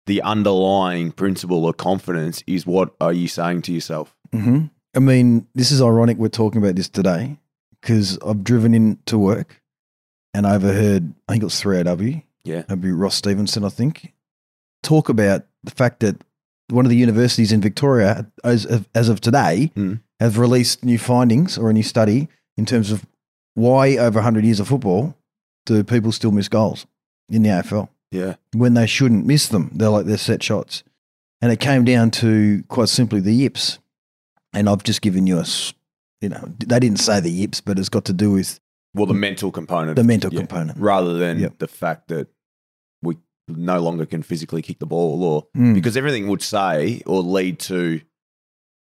the 0.05 0.21
underlying 0.21 1.11
principle 1.11 1.67
of 1.67 1.75
confidence 1.77 2.41
is 2.47 2.65
what 2.65 2.93
are 3.01 3.11
you 3.11 3.27
saying 3.27 3.61
to 3.63 3.73
yourself? 3.73 4.15
hmm 4.31 4.65
I 4.95 4.99
mean, 4.99 5.45
this 5.53 5.71
is 5.71 5.81
ironic 5.81 6.17
we're 6.17 6.29
talking 6.29 6.61
about 6.61 6.75
this 6.75 6.87
today 6.89 7.37
because 7.81 8.17
I've 8.25 8.43
driven 8.43 8.73
in 8.73 8.97
to 9.05 9.17
work 9.17 9.61
and 10.33 10.47
I 10.47 10.55
overheard, 10.55 11.13
I 11.27 11.33
think 11.33 11.43
it 11.43 11.45
was 11.45 11.61
3AW, 11.61 12.23
Yeah. 12.45 12.59
it'd 12.59 12.81
be 12.81 12.91
Ross 12.91 13.15
Stevenson, 13.15 13.63
I 13.65 13.69
think, 13.69 14.13
talk 14.81 15.09
about 15.09 15.45
the 15.63 15.71
fact 15.71 15.99
that 15.99 16.23
one 16.69 16.85
of 16.85 16.89
the 16.89 16.95
universities 16.97 17.51
in 17.51 17.61
Victoria, 17.61 18.27
as 18.43 18.65
of, 18.65 18.87
as 18.95 19.09
of 19.09 19.19
today, 19.21 19.71
Mm. 19.75 19.99
Have 20.19 20.37
released 20.37 20.83
new 20.83 20.97
findings 20.97 21.57
or 21.57 21.69
a 21.69 21.73
new 21.73 21.83
study 21.83 22.27
in 22.57 22.65
terms 22.65 22.91
of 22.91 23.05
why 23.55 23.97
over 23.97 24.17
100 24.19 24.43
years 24.45 24.59
of 24.59 24.67
football 24.67 25.15
do 25.65 25.83
people 25.83 26.11
still 26.11 26.31
miss 26.31 26.47
goals 26.47 26.85
in 27.29 27.43
the 27.43 27.49
AFL 27.49 27.89
Yeah. 28.11 28.35
when 28.53 28.73
they 28.73 28.87
shouldn't 28.87 29.25
miss 29.25 29.47
them. 29.47 29.71
They're 29.73 29.89
like 29.89 30.05
they're 30.05 30.17
set 30.17 30.41
shots. 30.43 30.83
And 31.41 31.51
it 31.51 31.59
came 31.59 31.83
down 31.85 32.09
to 32.11 32.63
quite 32.67 32.89
simply 32.89 33.19
the 33.19 33.33
yips. 33.33 33.77
And 34.53 34.67
I've 34.69 34.83
just 34.83 35.01
given 35.01 35.27
you 35.27 35.37
a, 35.39 35.45
you 36.21 36.29
know, 36.29 36.51
they 36.65 36.79
didn't 36.79 36.99
say 36.99 37.19
the 37.19 37.29
yips, 37.29 37.61
but 37.61 37.77
it's 37.77 37.89
got 37.89 38.05
to 38.05 38.13
do 38.13 38.31
with 38.31 38.59
Well, 38.95 39.05
the 39.05 39.13
mental 39.13 39.51
component. 39.51 39.97
the 39.97 40.03
mental 40.03 40.33
Yeah. 40.33 40.39
component. 40.39 40.79
rather 40.79 41.13
than 41.19 41.39
Yep. 41.39 41.59
the 41.59 41.67
fact 41.67 42.07
that 42.07 42.27
we 43.03 43.17
no 43.47 43.79
longer 43.79 44.05
can 44.07 44.23
physically 44.23 44.61
kick 44.63 44.79
the 44.79 44.87
ball 44.87 45.23
or 45.23 45.47
Mm. 45.55 45.75
because 45.75 45.95
everything 45.95 46.27
would 46.27 46.41
say 46.41 47.01
or 47.05 47.21
lead 47.21 47.59
to 47.59 48.01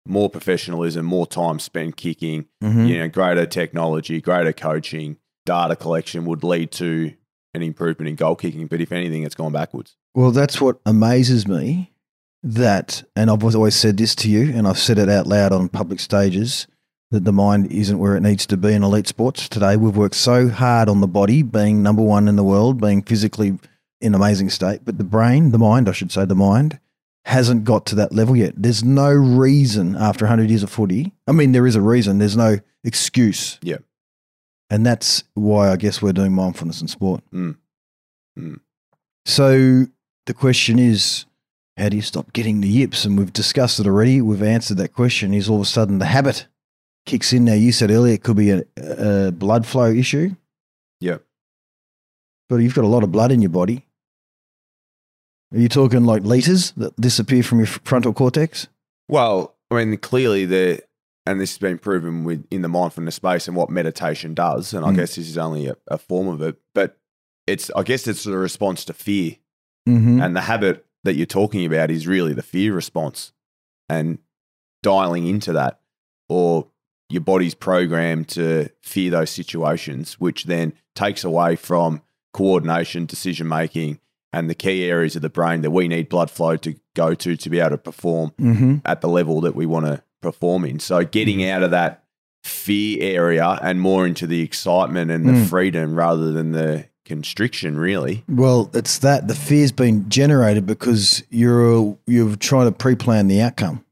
more 0.09 0.31
professionalism, 0.31 1.05
more 1.05 1.27
time 1.27 1.59
spent 1.59 1.97
kicking, 1.97 2.47
Mhm. 2.63 2.89
you 2.89 2.99
know, 2.99 3.09
greater 3.09 3.47
technology, 3.47 4.21
greater 4.21 4.53
coaching, 4.53 5.17
data 5.45 5.77
collection 5.77 6.25
would 6.25 6.43
lead 6.45 6.71
to 6.73 7.13
an 7.55 7.63
improvement 7.63 8.09
in 8.09 8.17
goal 8.17 8.37
kicking. 8.37 8.67
But 8.67 8.81
if 8.81 8.93
anything, 8.93 9.23
it's 9.23 9.35
gone 9.35 9.53
backwards. 9.53 9.97
Well, 10.15 10.31
that's 10.31 10.61
what 10.61 10.79
amazes 10.85 11.47
me. 11.47 11.93
That, 12.43 13.03
and 13.17 13.31
I've 13.31 13.43
always 13.43 13.75
said 13.75 13.97
this 13.97 14.15
to 14.17 14.31
you, 14.31 14.53
and 14.55 14.69
I've 14.69 14.79
said 14.79 14.99
it 14.99 15.09
out 15.09 15.27
loud 15.27 15.53
on 15.53 15.69
public 15.69 15.99
stages, 16.01 16.67
that 17.11 17.25
the 17.25 17.33
mind 17.33 17.71
isn't 17.73 17.99
where 17.99 18.17
it 18.17 18.21
needs 18.23 18.47
to 18.47 18.57
be 18.57 18.73
in 18.73 18.83
elite 18.83 19.07
sports 19.09 19.49
today. 19.49 19.77
We've 19.77 19.97
worked 19.97 20.15
so 20.17 20.49
hard 20.49 20.89
on 20.89 21.01
the 21.01 21.07
body, 21.07 21.43
being 21.43 21.83
number 21.83 22.03
one 22.03 22.29
in 22.29 22.37
the 22.37 22.45
world, 22.45 22.81
being 22.81 23.03
physically 23.03 23.59
in 24.01 24.15
amazing 24.15 24.51
state, 24.51 24.81
but 24.85 24.99
the 24.99 25.05
brain, 25.05 25.51
the 25.53 25.59
mind, 25.59 25.89
I 25.89 25.93
should 25.93 26.13
say, 26.13 26.25
the 26.25 26.35
mind, 26.35 26.79
hasn't 27.27 27.65
got 27.65 27.85
to 27.87 27.97
that 27.97 28.13
level 28.13 28.37
yet. 28.37 28.55
There's 28.57 28.85
no 28.85 29.11
reason 29.11 29.97
after 29.97 30.25
100 30.25 30.49
years 30.49 30.63
of 30.63 30.71
footy. 30.71 31.13
I 31.27 31.33
mean, 31.33 31.51
there 31.51 31.67
is 31.67 31.75
a 31.75 31.81
reason. 31.81 32.19
There's 32.19 32.37
no 32.37 32.61
excuse. 32.85 33.59
Yeah. 33.63 33.79
And 34.71 34.87
that's 34.87 35.25
why 35.35 35.71
I 35.71 35.77
guess 35.77 36.01
we're 36.01 36.13
doing 36.13 36.33
mindfulness 36.33 36.81
in 36.81 36.87
sport. 36.87 37.23
Mm. 37.35 37.57
Mm. 38.39 38.61
So 39.25 39.87
the 40.27 40.35
question 40.35 40.79
is, 40.79 41.27
how 41.77 41.89
do 41.89 41.97
you 41.97 42.03
stop 42.03 42.33
getting 42.33 42.61
the 42.61 42.69
yips? 42.69 43.05
And 43.05 43.19
we've 43.19 43.33
discussed 43.33 43.81
it 43.81 43.87
already. 43.89 44.21
We've 44.21 44.43
answered 44.43 44.77
that 44.77 44.93
question. 44.93 45.35
Is 45.35 45.49
all 45.49 45.57
of 45.57 45.63
a 45.63 45.67
sudden 45.67 45.99
the 45.99 46.07
habit 46.07 46.47
kicks 47.07 47.33
in. 47.33 47.45
Now 47.45 47.55
you 47.55 47.73
said 47.73 47.91
earlier 47.91 48.15
it 48.15 48.23
could 48.23 48.37
be 48.37 48.51
a, 48.51 48.63
a 48.77 49.33
blood 49.33 49.67
flow 49.67 49.91
issue. 49.91 50.37
Yep. 51.01 51.23
But 52.49 52.57
you've 52.57 52.75
got 52.75 52.85
a 52.85 52.89
lot 52.89 53.03
of 53.03 53.11
blood 53.11 53.33
in 53.33 53.43
your 53.43 53.51
body. 53.51 53.86
Are 55.55 55.59
you 55.59 55.69
talking 55.69 56.05
like 56.05 56.25
liters 56.25 56.73
that 56.73 56.97
disappear 57.01 57.43
from 57.43 57.59
your 57.59 57.67
frontal 57.69 58.13
cortex? 58.13 58.67
Well, 59.09 59.55
I 59.71 59.85
mean, 59.85 59.97
clearly 59.99 60.45
the 60.45 60.83
and 61.29 61.41
this 61.41 61.53
has 61.53 61.59
been 61.59 61.79
proven 61.79 62.23
with 62.25 62.47
in 62.51 62.63
the 62.63 62.69
mindfulness 62.69 63.17
space 63.17 63.49
and 63.49 63.57
what 63.57 63.69
meditation 63.71 64.33
does, 64.35 64.73
and 64.73 64.85
I 64.85 64.91
Mm. 64.91 64.97
guess 64.97 65.17
this 65.17 65.29
is 65.29 65.39
only 65.39 65.67
a, 65.67 65.77
a 65.89 65.99
form 65.99 66.29
of 66.29 66.41
it, 66.43 66.57
but 66.75 66.99
it's 67.47 67.71
I 67.77 67.83
guess 67.83 68.07
it's 68.07 68.27
a 68.27 68.37
response 68.37 68.85
to 68.87 68.93
fear. 68.93 69.37
Mm-hmm. 69.89 70.21
And 70.21 70.35
the 70.37 70.43
habit 70.43 70.85
that 71.05 71.15
you're 71.15 71.27
talking 71.27 71.65
about 71.65 71.91
is 71.91 72.07
really 72.09 72.33
the 72.33 72.43
fear 72.43 72.75
response 72.75 73.33
and 73.89 74.19
dialing 74.83 75.27
into 75.29 75.53
that, 75.53 75.81
or 76.29 76.67
your 77.09 77.21
body's 77.23 77.55
programmed 77.55 78.27
to 78.29 78.69
fear 78.83 79.11
those 79.13 79.31
situations, 79.31 80.15
which 80.15 80.45
then 80.45 80.73
takes 80.97 81.23
away 81.23 81.55
from 81.55 82.03
coordination, 82.33 83.07
decision 83.07 83.47
making, 83.47 84.01
and 84.33 84.51
the 84.51 84.55
key 84.55 84.85
areas 84.85 85.17
of 85.17 85.23
the 85.23 85.29
brain 85.31 85.63
that 85.63 85.71
we 85.71 85.89
need 85.89 86.09
blood 86.09 86.31
flow 86.31 86.57
to 86.59 86.75
go 86.95 87.15
to 87.15 87.37
to 87.37 87.51
be 87.51 87.59
able 87.61 87.71
to 87.71 87.79
perform 87.79 88.33
Mm-hmm. 88.41 88.77
at 88.85 89.01
the 89.01 89.09
level 89.09 89.41
that 89.43 89.55
we 89.55 89.67
want 89.67 89.87
to 89.87 90.03
perform 90.23 90.65
in. 90.65 90.79
So 90.81 91.05
getting 91.05 91.45
out 91.49 91.63
of 91.63 91.71
that 91.71 92.05
fear 92.45 92.99
area 93.03 93.59
and 93.63 93.81
more 93.81 94.07
into 94.07 94.27
the 94.27 94.41
excitement 94.43 95.11
and 95.11 95.27
the 95.27 95.33
Mm. 95.33 95.49
freedom 95.49 95.95
rather 95.95 96.33
than 96.33 96.53
the 96.53 96.87
constriction, 97.05 97.77
really. 97.79 98.25
Well, 98.29 98.71
it's 98.75 98.99
that 98.99 99.29
the 99.29 99.35
fear's 99.35 99.73
been 99.73 100.09
generated 100.09 100.67
because 100.67 101.23
you're 101.31 101.97
you're 102.07 102.37
trying 102.37 102.67
to 102.67 102.73
pre-plan 102.73 103.29
the 103.29 103.41
outcome. 103.41 103.85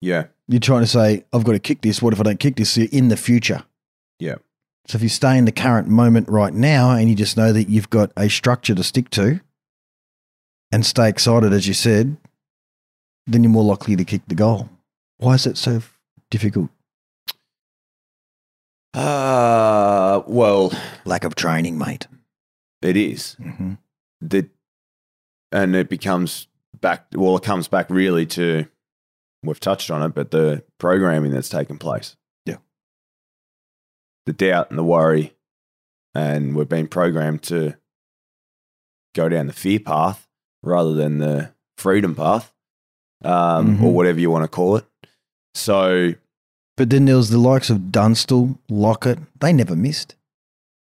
Yeah. 0.00 0.26
You're 0.48 0.60
trying 0.60 0.80
to 0.80 0.86
say, 0.86 1.24
I've 1.32 1.44
got 1.44 1.52
to 1.52 1.58
kick 1.58 1.82
this. 1.82 2.02
What 2.02 2.12
if 2.12 2.20
I 2.20 2.24
don't 2.24 2.40
kick 2.40 2.56
this? 2.56 2.70
So 2.70 2.80
you're 2.82 2.90
in 2.92 3.08
the 3.08 3.16
future. 3.16 3.64
Yeah. 4.18 4.36
So 4.86 4.96
if 4.96 5.02
you 5.02 5.08
stay 5.08 5.38
in 5.38 5.44
the 5.44 5.52
current 5.52 5.88
moment 5.88 6.28
right 6.28 6.52
now 6.52 6.90
and 6.90 7.08
you 7.08 7.14
just 7.14 7.36
know 7.36 7.52
that 7.52 7.68
you've 7.68 7.90
got 7.90 8.10
a 8.16 8.28
structure 8.28 8.74
to 8.74 8.82
stick 8.82 9.08
to 9.10 9.40
and 10.72 10.84
stay 10.84 11.08
excited, 11.08 11.52
as 11.52 11.68
you 11.68 11.74
said, 11.74 12.16
then 13.26 13.44
you're 13.44 13.52
more 13.52 13.62
likely 13.64 13.94
to 13.96 14.04
kick 14.04 14.22
the 14.26 14.34
goal. 14.34 14.68
Why 15.18 15.34
is 15.34 15.46
it 15.46 15.56
so 15.56 15.82
difficult? 16.30 16.70
Uh, 18.94 20.22
well, 20.26 20.72
Lack 21.04 21.24
of 21.24 21.34
training, 21.36 21.78
mate. 21.78 22.06
it 22.82 22.96
is. 22.96 23.34
hmm 23.34 23.74
The, 24.20 24.48
and 25.52 25.76
it 25.76 25.88
becomes 25.88 26.48
back, 26.80 27.06
well, 27.14 27.36
it 27.36 27.44
comes 27.44 27.68
back 27.68 27.88
really 27.90 28.26
to, 28.26 28.66
we've 29.44 29.60
touched 29.60 29.90
on 29.90 30.02
it, 30.02 30.14
but 30.14 30.30
the 30.32 30.64
programming 30.78 31.30
that's 31.30 31.48
taken 31.48 31.78
place. 31.78 32.16
The 34.30 34.46
doubt 34.46 34.70
and 34.70 34.78
the 34.78 34.84
worry. 34.84 35.32
And 36.14 36.54
we've 36.54 36.68
been 36.68 36.86
programmed 36.86 37.42
to 37.44 37.74
go 39.12 39.28
down 39.28 39.48
the 39.48 39.52
fear 39.52 39.80
path 39.80 40.28
rather 40.62 40.94
than 40.94 41.18
the 41.18 41.50
freedom 41.76 42.14
path, 42.14 42.52
um, 43.24 43.78
Mhm. 43.78 43.82
or 43.82 43.92
whatever 43.92 44.20
you 44.20 44.30
want 44.30 44.44
to 44.44 44.48
call 44.48 44.76
it. 44.76 44.86
So 45.54 46.14
But 46.76 46.90
then 46.90 47.06
there 47.06 47.16
was 47.16 47.30
the 47.30 47.38
likes 47.38 47.70
of 47.70 47.90
Dunstall, 47.90 48.56
Lockett. 48.70 49.18
They 49.40 49.52
never 49.52 49.74
missed. 49.74 50.14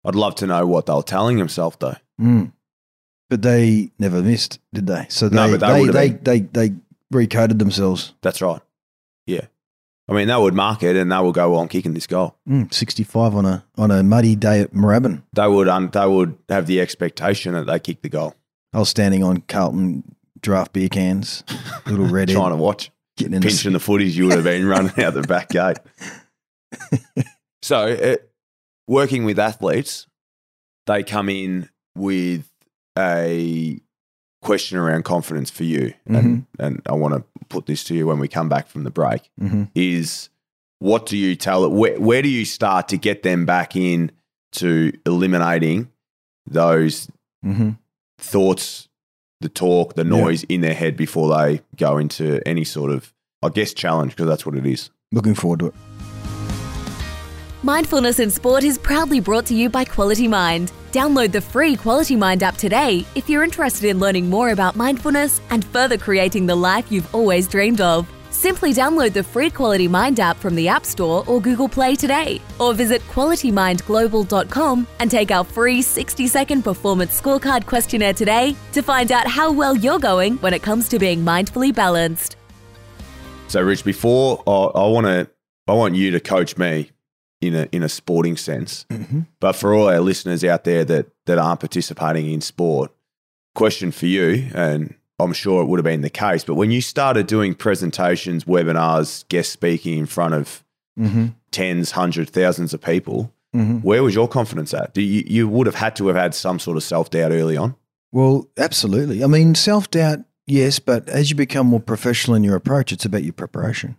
I'd 0.04 0.16
love 0.16 0.34
to 0.36 0.46
know 0.48 0.66
what 0.66 0.86
they 0.86 0.92
were 0.92 1.02
telling 1.02 1.38
themselves, 1.38 1.76
though. 1.78 1.96
Mm. 2.20 2.52
But 3.30 3.42
they 3.42 3.92
never 3.98 4.22
missed, 4.22 4.58
did 4.74 4.88
they? 4.88 5.06
So 5.08 5.28
they 5.28 5.36
No, 5.36 5.56
they 5.56 5.86
they, 5.86 6.08
they, 6.08 6.40
they, 6.40 6.40
they 6.40 6.74
recoded 7.14 7.58
themselves. 7.60 8.12
That's 8.22 8.42
right. 8.42 8.60
I 10.08 10.12
mean, 10.12 10.28
they 10.28 10.36
would 10.36 10.54
mark 10.54 10.82
it 10.82 10.94
and 10.94 11.10
they 11.10 11.18
will 11.18 11.32
go, 11.32 11.50
well, 11.50 11.60
I'm 11.60 11.68
kicking 11.68 11.92
this 11.92 12.06
goal. 12.06 12.36
Mm, 12.48 12.72
65 12.72 13.34
on 13.34 13.44
a 13.44 13.64
on 13.76 13.90
a 13.90 14.02
muddy 14.02 14.36
day 14.36 14.60
at 14.60 14.72
Moorabbin. 14.72 15.22
They 15.32 15.48
would, 15.48 15.68
um, 15.68 15.90
they 15.90 16.06
would 16.06 16.38
have 16.48 16.66
the 16.66 16.80
expectation 16.80 17.54
that 17.54 17.66
they 17.66 17.80
kick 17.80 18.02
the 18.02 18.08
goal. 18.08 18.34
I 18.72 18.78
was 18.78 18.88
standing 18.88 19.24
on 19.24 19.38
Carlton 19.42 20.14
Draught 20.40 20.72
beer 20.72 20.88
cans, 20.88 21.42
little 21.86 22.06
red 22.06 22.28
Trying 22.30 22.50
to 22.50 22.56
watch, 22.56 22.92
getting 23.16 23.34
in 23.34 23.40
the 23.42 23.48
pinching 23.48 23.72
the 23.72 23.78
footies, 23.78 24.12
you 24.12 24.26
would 24.26 24.34
have 24.34 24.44
been 24.44 24.66
running 24.66 25.02
out 25.02 25.14
the 25.14 25.22
back 25.22 25.48
gate. 25.48 25.78
so, 27.62 27.86
it, 27.86 28.30
working 28.86 29.24
with 29.24 29.38
athletes, 29.38 30.06
they 30.86 31.02
come 31.02 31.28
in 31.28 31.68
with 31.96 32.48
a 32.96 33.80
question 34.46 34.78
around 34.78 35.04
confidence 35.04 35.50
for 35.50 35.64
you. 35.64 35.92
And, 36.06 36.46
and 36.58 36.80
I 36.86 36.92
want 36.92 37.14
to 37.14 37.24
put 37.48 37.66
this 37.66 37.84
to 37.84 37.94
you 37.94 38.06
when 38.06 38.18
we 38.18 38.28
come 38.28 38.48
back 38.48 38.68
from 38.68 38.84
the 38.84 38.90
break. 38.90 39.30
hmm 39.38 39.64
is 39.74 40.30
what 40.78 41.06
do 41.06 41.16
you 41.16 41.36
tell 41.36 41.64
it? 41.64 41.70
Where, 41.72 41.98
where 42.00 42.20
do 42.22 42.28
you 42.28 42.44
start 42.44 42.88
to 42.88 42.96
get 42.98 43.22
them 43.22 43.46
back 43.46 43.76
in 43.76 44.10
to 44.52 44.92
eliminating 45.06 45.90
those 46.46 47.08
hmm 47.42 47.70
thoughts, 48.18 48.88
the 49.40 49.48
talk, 49.48 49.94
the 49.94 50.02
Yeah. 50.04 50.08
noise 50.10 50.44
in 50.44 50.60
their 50.62 50.74
head 50.74 50.96
before 50.96 51.36
they 51.36 51.60
go 51.76 51.98
into 51.98 52.40
any 52.48 52.64
sort 52.64 52.90
of, 52.90 53.12
I 53.42 53.48
guess, 53.50 53.74
challenge 53.74 54.12
because 54.12 54.26
that's 54.26 54.46
what 54.46 54.54
it 54.54 54.64
is. 54.66 54.90
Looking 55.12 55.34
forward 55.34 55.60
to 55.60 55.66
it. 55.66 55.74
Mindfulness 57.66 58.20
in 58.20 58.30
Sport 58.30 58.62
is 58.62 58.78
proudly 58.78 59.18
brought 59.18 59.44
to 59.46 59.52
you 59.52 59.68
by 59.68 59.84
Quality 59.84 60.28
Mind. 60.28 60.70
Download 60.92 61.32
the 61.32 61.40
free 61.40 61.74
Quality 61.74 62.14
Mind 62.14 62.44
app 62.44 62.56
today 62.56 63.04
if 63.16 63.28
you're 63.28 63.42
interested 63.42 63.90
in 63.90 63.98
learning 63.98 64.30
more 64.30 64.50
about 64.50 64.76
mindfulness 64.76 65.40
and 65.50 65.64
further 65.64 65.98
creating 65.98 66.46
the 66.46 66.54
life 66.54 66.92
you've 66.92 67.12
always 67.12 67.48
dreamed 67.48 67.80
of. 67.80 68.08
Simply 68.30 68.72
download 68.72 69.14
the 69.14 69.24
free 69.24 69.50
Quality 69.50 69.88
Mind 69.88 70.20
app 70.20 70.36
from 70.36 70.54
the 70.54 70.68
App 70.68 70.86
Store 70.86 71.24
or 71.26 71.40
Google 71.40 71.68
Play 71.68 71.96
today, 71.96 72.40
or 72.60 72.72
visit 72.72 73.02
qualitymindglobal.com 73.08 74.86
and 75.00 75.10
take 75.10 75.32
our 75.32 75.42
free 75.42 75.82
60 75.82 76.28
second 76.28 76.62
performance 76.62 77.20
scorecard 77.20 77.66
questionnaire 77.66 78.14
today 78.14 78.54
to 78.74 78.80
find 78.80 79.10
out 79.10 79.26
how 79.26 79.50
well 79.50 79.76
you're 79.76 79.98
going 79.98 80.36
when 80.36 80.54
it 80.54 80.62
comes 80.62 80.88
to 80.90 81.00
being 81.00 81.24
mindfully 81.24 81.74
balanced. 81.74 82.36
So, 83.48 83.60
Rich, 83.60 83.84
before 83.84 84.44
I, 84.46 84.52
I 84.52 84.86
want 84.86 85.06
to, 85.06 85.28
I 85.66 85.72
want 85.72 85.96
you 85.96 86.12
to 86.12 86.20
coach 86.20 86.56
me 86.56 86.92
in 87.46 87.54
a 87.54 87.68
in 87.72 87.82
a 87.82 87.88
sporting 87.88 88.36
sense. 88.36 88.86
Mm-hmm. 88.90 89.20
But 89.40 89.52
for 89.54 89.74
all 89.74 89.88
our 89.88 90.00
listeners 90.00 90.44
out 90.44 90.64
there 90.64 90.84
that 90.84 91.06
that 91.26 91.38
aren't 91.38 91.60
participating 91.60 92.30
in 92.30 92.40
sport, 92.40 92.92
question 93.54 93.90
for 93.92 94.06
you, 94.06 94.48
and 94.54 94.94
I'm 95.18 95.32
sure 95.32 95.62
it 95.62 95.66
would 95.66 95.78
have 95.78 95.84
been 95.84 96.02
the 96.02 96.10
case. 96.10 96.44
But 96.44 96.54
when 96.54 96.70
you 96.70 96.80
started 96.80 97.26
doing 97.26 97.54
presentations, 97.54 98.44
webinars, 98.44 99.26
guest 99.28 99.52
speaking 99.52 99.98
in 99.98 100.06
front 100.06 100.34
of 100.34 100.62
Mm-hmm. 100.98 101.26
tens, 101.50 101.90
hundreds, 101.90 102.30
thousands 102.30 102.72
of 102.72 102.80
people, 102.80 103.30
Mm-hmm. 103.54 103.78
where 103.78 104.02
was 104.02 104.14
your 104.14 104.28
confidence 104.28 104.74
at? 104.74 104.92
Do 104.92 105.00
you, 105.00 105.22
you 105.26 105.48
would 105.48 105.66
have 105.66 105.76
had 105.76 105.94
to 105.96 106.08
have 106.08 106.16
had 106.16 106.34
some 106.34 106.58
sort 106.58 106.76
of 106.76 106.82
self 106.82 107.08
doubt 107.10 107.32
early 107.32 107.56
on? 107.56 107.74
Well, 108.12 108.48
absolutely. 108.58 109.22
I 109.24 109.26
mean, 109.28 109.54
self 109.54 109.90
doubt, 109.90 110.18
yes, 110.46 110.78
but 110.78 111.08
as 111.08 111.30
you 111.30 111.36
become 111.36 111.66
more 111.68 111.80
professional 111.80 112.34
in 112.34 112.44
your 112.44 112.56
approach, 112.56 112.92
it's 112.92 113.04
about 113.06 113.24
your 113.24 113.32
preparation. 113.32 113.96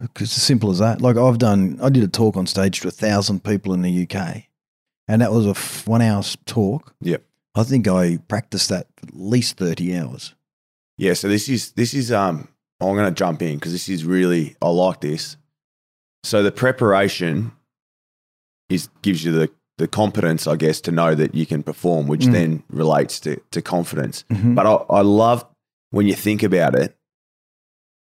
Because 0.00 0.28
it's 0.28 0.36
as 0.38 0.42
simple 0.42 0.70
as 0.70 0.78
that. 0.80 1.00
Like 1.00 1.16
I've 1.16 1.38
done, 1.38 1.78
I 1.82 1.88
did 1.88 2.02
a 2.02 2.08
talk 2.08 2.36
on 2.36 2.46
stage 2.46 2.80
to 2.80 2.88
a 2.88 2.90
thousand 2.90 3.44
people 3.44 3.72
in 3.74 3.82
the 3.82 4.02
UK, 4.08 4.44
and 5.08 5.22
that 5.22 5.32
was 5.32 5.46
a 5.46 5.50
f- 5.50 5.86
one 5.86 6.02
hour 6.02 6.22
talk. 6.46 6.94
Yep. 7.00 7.22
I 7.54 7.62
think 7.62 7.86
I 7.86 8.18
practiced 8.28 8.68
that 8.70 8.88
for 8.96 9.06
at 9.06 9.14
least 9.16 9.56
30 9.56 9.96
hours. 9.96 10.34
Yeah, 10.98 11.14
so 11.14 11.28
this 11.28 11.48
is 11.48 11.72
this 11.72 11.94
is 11.94 12.10
um 12.12 12.48
I'm 12.80 12.94
going 12.96 13.06
to 13.12 13.16
jump 13.18 13.40
in 13.42 13.54
because 13.54 13.72
this 13.72 13.88
is 13.88 14.04
really 14.04 14.56
I 14.60 14.68
like 14.68 15.00
this. 15.00 15.36
So 16.24 16.42
the 16.42 16.52
preparation 16.52 17.52
is 18.68 18.88
gives 19.02 19.24
you 19.24 19.32
the 19.32 19.50
the 19.78 19.88
competence, 19.88 20.46
I 20.46 20.54
guess, 20.56 20.80
to 20.82 20.92
know 20.92 21.14
that 21.16 21.34
you 21.34 21.46
can 21.46 21.62
perform, 21.64 22.06
which 22.06 22.26
Mm. 22.26 22.32
then 22.32 22.62
relates 22.68 23.18
to 23.20 23.40
to 23.52 23.62
confidence. 23.62 24.24
Mhm. 24.30 24.54
But 24.54 24.66
I, 24.66 24.74
I 24.98 25.00
love 25.02 25.44
when 25.90 26.06
you 26.06 26.14
think 26.14 26.42
about 26.42 26.74
it, 26.74 26.96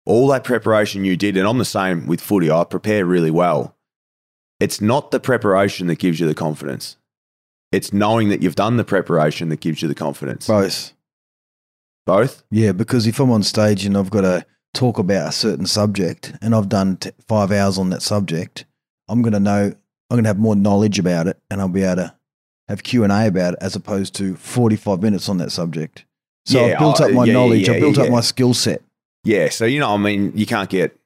all 0.07 0.29
that 0.29 0.45
preparation 0.45 1.05
you 1.05 1.17
did, 1.17 1.37
and 1.37 1.47
I'm 1.47 1.59
the 1.59 1.65
same 1.65 2.07
with 2.07 2.21
footy. 2.21 2.51
I 2.51 2.65
prepare 2.65 3.07
really 3.07 3.31
well. 3.31 3.77
It's 4.61 4.81
not 4.81 5.11
the 5.11 5.21
preparation 5.21 5.87
that 5.89 5.99
gives 5.99 6.21
you 6.21 6.27
the 6.27 6.35
confidence. 6.35 6.97
It's 7.73 7.93
knowing 7.93 8.29
that 8.29 8.43
you've 8.43 8.55
done 8.55 8.77
the 8.77 8.85
preparation 8.85 9.49
that 9.49 9.61
gives 9.61 9.83
you 9.83 9.89
the 9.89 9.95
confidence. 9.95 10.47
Both. 10.47 10.93
Both. 12.07 12.45
Yeah, 12.51 12.73
because 12.73 13.07
if 13.07 13.19
I'm 13.19 13.31
on 13.31 13.43
stage 13.43 13.85
and 13.85 13.97
I've 13.97 14.11
got 14.11 14.21
to 14.21 14.47
talk 14.75 14.99
about 14.99 15.29
a 15.29 15.33
certain 15.33 15.67
subject 15.67 16.35
and 16.41 16.55
I've 16.55 16.69
done 16.69 16.99
t- 16.99 17.11
five 17.27 17.51
hours 17.51 17.79
on 17.79 17.91
that 17.91 18.03
subject, 18.03 18.67
I'm 19.09 19.23
going 19.23 19.33
to 19.33 19.41
know, 19.41 19.73
I'm 20.11 20.17
going 20.17 20.25
to 20.25 20.29
have 20.29 20.39
more 20.39 20.55
knowledge 20.57 20.99
about 20.99 21.27
it 21.27 21.39
and 21.51 21.61
I'll 21.61 21.69
be 21.69 21.83
able 21.83 21.97
to 21.97 22.15
have 22.69 22.83
Q&A 22.83 23.27
about 23.27 23.55
it 23.55 23.59
as 23.61 23.75
opposed 23.75 24.15
to 24.17 24.37
45 24.37 25.03
minutes 25.03 25.29
on 25.29 25.39
that 25.39 25.51
subject. 25.51 26.05
So 26.47 26.65
Yeah, 26.65 26.75
I've 26.75 26.79
built 26.79 27.01
up 27.01 27.11
my 27.11 27.25
yeah, 27.25 27.25
yeah, 27.25 27.33
knowledge, 27.33 27.69
yeah, 27.69 27.75
I've 27.75 27.81
built 27.81 27.99
up 27.99 28.11
my 28.11 28.21
skill 28.21 28.55
set. 28.55 28.83
Yeah, 29.25 29.49
so 29.49 29.65
you 29.65 29.81
know, 29.81 29.95
I 29.95 29.97
mean, 29.97 30.33
you 30.35 30.47
can't 30.47 30.69
get 30.71 30.99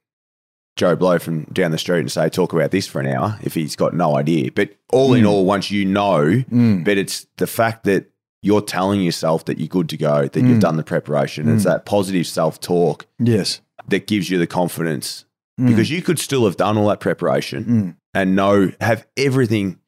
Joe 0.77 0.95
Blow 0.97 1.19
from 1.19 1.45
down 1.45 1.71
the 1.71 1.79
street 1.79 2.01
and 2.01 2.13
say 2.13 2.29
talk 2.29 2.53
about 2.53 2.71
this 2.71 2.87
for 2.87 3.01
an 3.01 3.07
hour 3.07 3.39
if 3.43 3.55
he's 3.55 3.75
got 3.77 3.95
no 3.95 4.17
idea. 4.17 4.51
But 4.53 4.77
all 4.93 5.15
in 5.15 5.25
Mm. 5.25 5.29
all, 5.29 5.45
once 5.45 5.71
you 5.71 5.85
know, 5.85 6.43
Mm. 6.51 6.85
but 6.85 6.99
it's 6.99 7.27
the 7.37 7.47
fact 7.47 7.85
that 7.85 8.11
you're 8.43 8.61
telling 8.61 9.01
yourself 9.03 9.45
that 9.47 9.59
you're 9.59 9.67
good 9.69 9.89
to 9.89 9.97
go, 9.97 10.23
that 10.29 10.37
you've 10.41 10.59
Mm. 10.59 10.61
done 10.61 10.77
the 10.77 10.85
preparation. 10.85 11.49
It's 11.49 11.63
Mm. 11.63 11.67
that 11.67 11.85
positive 11.87 12.27
self 12.27 12.61
talk 12.61 13.07
Yes. 13.19 13.61
that 13.89 14.07
gives 14.07 14.31
you 14.31 14.39
the 14.39 14.47
confidence 14.47 15.25
Mm. 15.61 15.67
because 15.69 15.91
you 15.91 16.03
could 16.03 16.21
still 16.21 16.45
have 16.45 16.57
done 16.57 16.77
all 16.79 16.89
that 16.89 17.01
preparation 17.01 17.65
Mm. 17.65 17.95
and 18.15 18.37
know 18.37 18.71
have 18.81 19.07
everything 19.17 19.79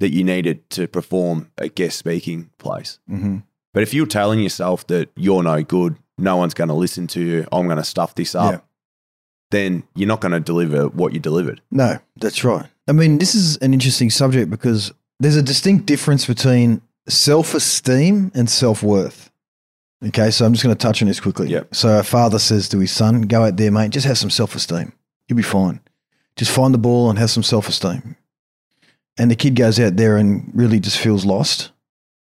that 0.00 0.10
you 0.12 0.22
needed 0.24 0.68
to 0.70 0.86
perform 0.86 1.48
a 1.56 1.68
guest 1.68 1.96
speaking 1.98 2.50
place. 2.58 2.98
Mhm. 3.10 3.44
But 3.72 3.82
if 3.82 3.94
you're 3.94 4.04
telling 4.06 4.40
yourself 4.40 4.86
that 4.88 5.08
you're 5.16 5.42
no 5.42 5.62
good, 5.62 5.96
no 6.18 6.36
one's 6.36 6.54
going 6.54 6.68
to 6.68 6.74
listen 6.74 7.06
to 7.08 7.20
you, 7.20 7.46
I'm 7.52 7.66
going 7.66 7.78
to 7.78 7.84
stuff 7.84 8.14
this 8.14 8.34
up, 8.34 8.52
Yeah. 8.52 8.60
then 9.50 9.82
you're 9.94 10.08
not 10.08 10.20
going 10.20 10.32
to 10.32 10.40
deliver 10.40 10.88
what 10.88 11.12
you 11.12 11.20
delivered. 11.20 11.60
No, 11.70 11.98
that's 12.16 12.44
right. 12.44 12.66
I 12.88 12.92
mean, 12.92 13.18
this 13.18 13.34
is 13.34 13.56
an 13.58 13.72
interesting 13.74 14.10
subject 14.10 14.50
because 14.50 14.92
there's 15.20 15.36
a 15.36 15.42
distinct 15.42 15.86
difference 15.86 16.26
between 16.26 16.82
self 17.08 17.54
esteem 17.54 18.30
and 18.34 18.48
self 18.48 18.82
worth. 18.82 19.30
Okay, 20.04 20.30
so 20.30 20.44
I'm 20.44 20.52
just 20.52 20.62
going 20.62 20.76
to 20.76 20.82
touch 20.82 21.00
on 21.00 21.08
this 21.08 21.20
quickly. 21.20 21.48
Yep. 21.48 21.74
So, 21.74 21.98
a 21.98 22.02
father 22.02 22.38
says 22.38 22.68
to 22.70 22.78
his 22.78 22.92
son, 22.92 23.22
Go 23.22 23.44
out 23.44 23.56
there, 23.56 23.70
mate, 23.70 23.90
just 23.90 24.06
have 24.06 24.18
some 24.18 24.28
self 24.30 24.54
esteem. 24.54 24.92
You'll 25.28 25.38
be 25.38 25.42
fine. 25.42 25.80
Just 26.36 26.50
find 26.50 26.74
the 26.74 26.78
ball 26.78 27.08
and 27.08 27.18
have 27.18 27.30
some 27.30 27.42
self 27.42 27.68
esteem. 27.68 28.16
And 29.16 29.30
the 29.30 29.36
kid 29.36 29.54
goes 29.54 29.78
out 29.80 29.96
there 29.96 30.16
and 30.16 30.50
really 30.52 30.80
just 30.80 30.98
feels 30.98 31.24
lost. 31.24 31.70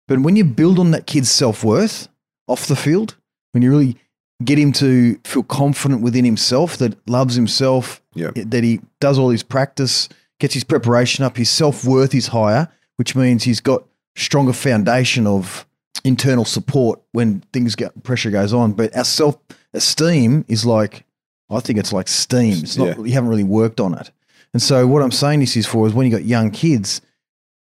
But 0.09 0.21
when 0.21 0.35
you 0.37 0.45
build 0.45 0.79
on 0.79 0.91
that 0.93 1.07
kid's 1.07 1.31
self 1.31 1.63
worth 1.63 2.09
off 2.49 2.67
the 2.67 2.75
field, 2.75 3.17
when 3.53 3.63
you 3.63 3.71
really 3.71 3.97
get 4.45 4.59
him 4.59 4.73
to 4.73 5.19
feel 5.25 5.43
confident 5.43 6.01
within 6.03 6.25
himself, 6.25 6.77
that 6.79 6.97
loves 7.09 7.35
himself, 7.35 8.01
that 8.47 8.63
he 8.65 8.81
does 9.01 9.19
all 9.19 9.31
his 9.31 9.43
practice, 9.43 10.09
gets 10.39 10.55
his 10.55 10.65
preparation 10.65 11.25
up, 11.25 11.37
his 11.37 11.51
self 11.51 11.85
worth 11.85 12.15
is 12.15 12.29
higher, 12.29 12.69
which 12.97 13.17
means 13.17 13.45
he's 13.45 13.61
got 13.61 13.85
stronger 14.17 14.53
foundation 14.53 15.27
of 15.27 15.67
internal 16.05 16.45
support 16.45 17.01
when 17.13 17.41
things 17.53 17.75
get 17.75 18.03
pressure 18.05 18.31
goes 18.31 18.53
on. 18.53 18.73
But 18.73 18.97
our 18.97 19.05
self 19.05 19.37
esteem 19.75 20.45
is 20.49 20.65
like, 20.65 21.05
I 21.51 21.61
think 21.61 21.79
it's 21.79 21.93
like 21.93 22.09
steam. 22.09 22.59
It's 22.63 22.77
not 22.77 22.89
Yeah. 22.99 23.05
you 23.05 23.13
haven't 23.13 23.31
really 23.31 23.45
worked 23.45 23.81
on 23.81 23.95
it. 23.95 24.11
And 24.53 24.63
so 24.63 24.87
what 24.87 25.03
I'm 25.03 25.11
saying 25.13 25.41
this 25.41 25.57
is 25.57 25.67
for 25.67 25.87
is 25.87 25.93
when 25.95 26.07
you 26.07 26.13
got 26.13 26.25
young 26.25 26.51
kids, 26.51 27.01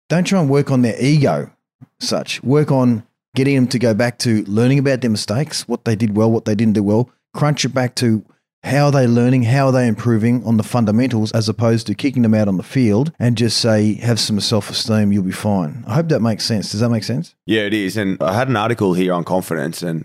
don't 0.08 0.24
try 0.24 0.40
and 0.40 0.48
work 0.48 0.70
on 0.70 0.82
their 0.82 1.00
ego 1.02 1.50
such. 1.98 2.42
Work 2.42 2.70
on 2.70 3.04
getting 3.34 3.54
them 3.54 3.68
to 3.68 3.78
go 3.78 3.94
back 3.94 4.18
to 4.18 4.44
learning 4.44 4.78
about 4.78 5.00
their 5.00 5.10
mistakes, 5.10 5.66
what 5.68 5.84
they 5.84 5.96
did 5.96 6.16
well, 6.16 6.30
what 6.30 6.44
they 6.44 6.54
didn't 6.54 6.74
do 6.74 6.82
well. 6.82 7.10
Crunch 7.34 7.64
it 7.64 7.74
back 7.74 7.94
to 7.96 8.24
how 8.62 8.86
are 8.86 8.92
they 8.92 9.06
learning, 9.06 9.44
how 9.44 9.66
are 9.66 9.72
they 9.72 9.86
improving 9.86 10.44
on 10.44 10.56
the 10.56 10.62
fundamentals, 10.62 11.32
as 11.32 11.48
opposed 11.48 11.86
to 11.86 11.94
kicking 11.94 12.22
them 12.22 12.34
out 12.34 12.48
on 12.48 12.56
the 12.56 12.62
field 12.62 13.12
and 13.18 13.38
just 13.38 13.56
say, 13.58 13.94
have 13.94 14.20
some 14.20 14.38
self 14.40 14.68
esteem, 14.68 15.12
you'll 15.12 15.22
be 15.22 15.32
fine. 15.32 15.84
I 15.86 15.94
hope 15.94 16.08
that 16.08 16.20
makes 16.20 16.44
sense. 16.44 16.70
Does 16.70 16.80
that 16.80 16.90
make 16.90 17.04
sense? 17.04 17.34
Yeah, 17.46 17.62
it 17.62 17.72
is. 17.72 17.96
And 17.96 18.22
I 18.22 18.34
had 18.34 18.48
an 18.48 18.56
article 18.56 18.92
here 18.92 19.14
on 19.14 19.24
confidence, 19.24 19.82
and 19.82 20.04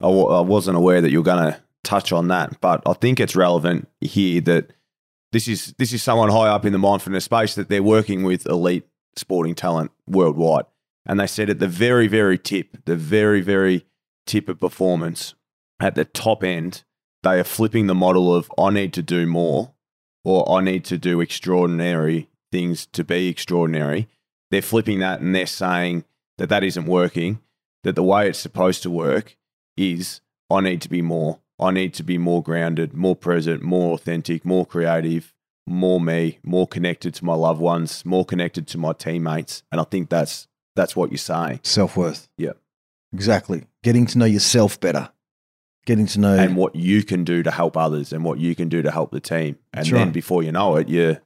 I 0.00 0.06
w- 0.06 0.28
I 0.28 0.40
wasn't 0.40 0.78
aware 0.78 1.00
that 1.00 1.10
you 1.10 1.18
were 1.18 1.24
going 1.24 1.52
to 1.52 1.60
touch 1.84 2.12
on 2.12 2.28
that, 2.28 2.60
but 2.60 2.80
I 2.86 2.94
think 2.94 3.20
it's 3.20 3.36
relevant 3.36 3.88
here 4.00 4.40
that 4.42 4.70
this 5.32 5.48
is 5.48 5.74
this 5.78 5.92
is 5.92 6.02
someone 6.02 6.30
high 6.30 6.48
up 6.48 6.64
in 6.64 6.72
the 6.72 6.78
mindfulness 6.78 7.24
space 7.24 7.54
that 7.56 7.68
they're 7.68 7.82
working 7.82 8.22
with 8.22 8.46
elite 8.46 8.86
sporting 9.16 9.54
talent 9.54 9.90
worldwide, 10.06 10.64
and 11.06 11.18
they 11.18 11.26
said 11.26 11.50
at 11.50 11.58
the 11.58 11.68
very 11.68 12.08
very 12.08 12.38
tip, 12.38 12.84
the 12.84 12.96
very 12.96 13.40
very 13.40 13.86
tip 14.26 14.48
of 14.48 14.60
performance 14.60 15.34
at 15.80 15.94
the 15.96 16.04
top 16.04 16.44
end, 16.44 16.84
they 17.22 17.40
are 17.40 17.44
flipping 17.44 17.86
the 17.86 17.94
model 17.94 18.34
of 18.34 18.50
I 18.58 18.70
need 18.70 18.92
to 18.94 19.02
do 19.02 19.26
more 19.26 19.74
or 20.24 20.48
I 20.50 20.62
need 20.62 20.84
to 20.86 20.98
do 20.98 21.20
extraordinary 21.20 22.28
things 22.52 22.86
to 22.86 23.02
be 23.02 23.28
extraordinary. 23.28 24.08
They're 24.50 24.62
flipping 24.62 25.00
that 25.00 25.20
and 25.20 25.34
they're 25.34 25.46
saying 25.46 26.04
that 26.38 26.48
that 26.50 26.62
isn't 26.62 26.86
working, 26.86 27.40
that 27.82 27.96
the 27.96 28.02
way 28.02 28.28
it's 28.28 28.38
supposed 28.38 28.82
to 28.84 28.90
work 28.90 29.36
is 29.76 30.20
I 30.50 30.60
need 30.60 30.80
to 30.82 30.88
be 30.88 31.02
more. 31.02 31.40
I 31.58 31.70
need 31.70 31.94
to 31.94 32.02
be 32.02 32.18
more 32.18 32.42
grounded, 32.42 32.94
more 32.94 33.16
present, 33.16 33.62
more 33.62 33.94
authentic, 33.94 34.44
more 34.44 34.66
creative, 34.66 35.34
more 35.66 36.00
me, 36.00 36.38
more 36.42 36.66
connected 36.66 37.14
to 37.14 37.24
my 37.24 37.34
loved 37.34 37.60
ones, 37.60 38.04
more 38.04 38.24
connected 38.24 38.66
to 38.68 38.78
my 38.78 38.92
teammates. 38.92 39.62
And 39.70 39.80
I 39.80 39.84
think 39.84 40.10
that's 40.10 40.48
that's 40.76 40.94
what 40.96 41.10
you 41.12 41.18
say. 41.18 41.60
Self 41.62 41.96
worth. 41.96 42.28
Yeah. 42.38 42.52
Exactly. 43.12 43.64
Getting 43.82 44.06
to 44.06 44.18
know 44.18 44.24
yourself 44.24 44.80
better. 44.80 45.10
Getting 45.84 46.06
to 46.06 46.20
know. 46.20 46.34
And 46.38 46.56
what 46.56 46.76
you 46.76 47.02
can 47.02 47.24
do 47.24 47.42
to 47.42 47.50
help 47.50 47.76
others 47.76 48.12
and 48.12 48.24
what 48.24 48.38
you 48.38 48.54
can 48.54 48.68
do 48.68 48.82
to 48.82 48.90
help 48.90 49.10
the 49.10 49.20
team. 49.20 49.56
And 49.72 49.84
That's 49.84 49.90
then 49.90 50.04
right. 50.06 50.12
before 50.12 50.42
you 50.42 50.52
know 50.52 50.76
it, 50.76 50.88
you're 50.88 51.20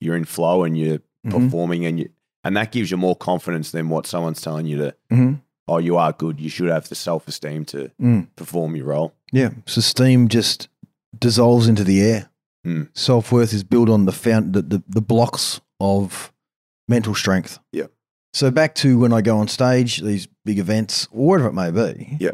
you're 0.00 0.16
in 0.16 0.24
flow 0.24 0.64
and 0.64 0.78
you're 0.78 1.00
Mhm. 1.26 1.30
performing 1.44 1.84
and 1.84 1.98
you 1.98 2.08
and 2.44 2.56
that 2.56 2.72
gives 2.72 2.90
you 2.90 2.96
more 2.96 3.16
confidence 3.16 3.70
than 3.70 3.88
what 3.90 4.06
someone's 4.06 4.40
telling 4.40 4.64
you 4.66 4.78
to, 4.78 4.94
Mhm. 5.12 5.40
oh, 5.68 5.76
you 5.78 5.96
are 5.98 6.12
good. 6.12 6.40
You 6.40 6.48
should 6.48 6.68
have 6.70 6.88
the 6.88 6.94
self 6.94 7.26
esteem 7.28 7.64
to 7.66 7.90
Mm. 8.00 8.28
perform 8.36 8.76
your 8.76 8.86
role. 8.86 9.12
Yeah. 9.32 9.50
So 9.66 9.80
steam 9.82 10.28
just 10.28 10.68
dissolves 11.18 11.66
into 11.68 11.84
the 11.84 12.00
air. 12.00 12.30
Mm. 12.66 12.88
Self 12.94 13.32
worth 13.32 13.52
is 13.52 13.64
built 13.64 13.88
on 13.90 14.04
the, 14.06 14.12
found, 14.12 14.52
the, 14.52 14.62
the 14.62 14.82
the 14.88 15.02
blocks 15.02 15.60
of 15.80 16.32
mental 16.88 17.14
strength. 17.14 17.58
Yeah. 17.72 17.86
So 18.32 18.50
back 18.50 18.74
to 18.76 18.98
when 18.98 19.12
I 19.12 19.22
go 19.22 19.38
on 19.38 19.48
stage, 19.48 19.98
these 19.98 20.28
big 20.44 20.58
events, 20.58 21.08
or 21.10 21.26
whatever 21.28 21.48
it 21.48 21.52
may 21.52 21.70
be. 21.70 22.16
Yeah. 22.20 22.32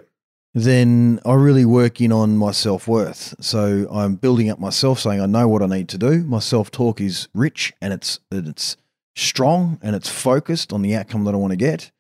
Then 0.54 1.20
I 1.26 1.34
really 1.34 1.64
work 1.66 2.00
in 2.00 2.12
on 2.12 2.36
my 2.36 2.50
self 2.50 2.88
worth. 2.88 3.34
So 3.40 3.86
I'm 3.90 4.16
building 4.16 4.48
up 4.50 4.58
myself, 4.58 5.00
saying 5.00 5.20
I 5.20 5.26
know 5.26 5.48
what 5.48 5.62
I 5.62 5.66
need 5.66 5.88
to 5.90 5.98
do. 5.98 6.24
My 6.24 6.38
self 6.38 6.70
talk 6.70 7.00
is 7.00 7.28
rich 7.34 7.72
and 7.80 7.92
it's 7.92 8.20
and 8.30 8.48
it's 8.48 8.76
strong 9.14 9.78
and 9.82 9.94
it's 9.94 10.08
focused 10.08 10.72
on 10.72 10.82
the 10.82 10.94
outcome 10.94 11.24
that 11.24 11.34
I 11.34 11.38
want 11.38 11.52
to 11.52 11.56
get. 11.56 11.90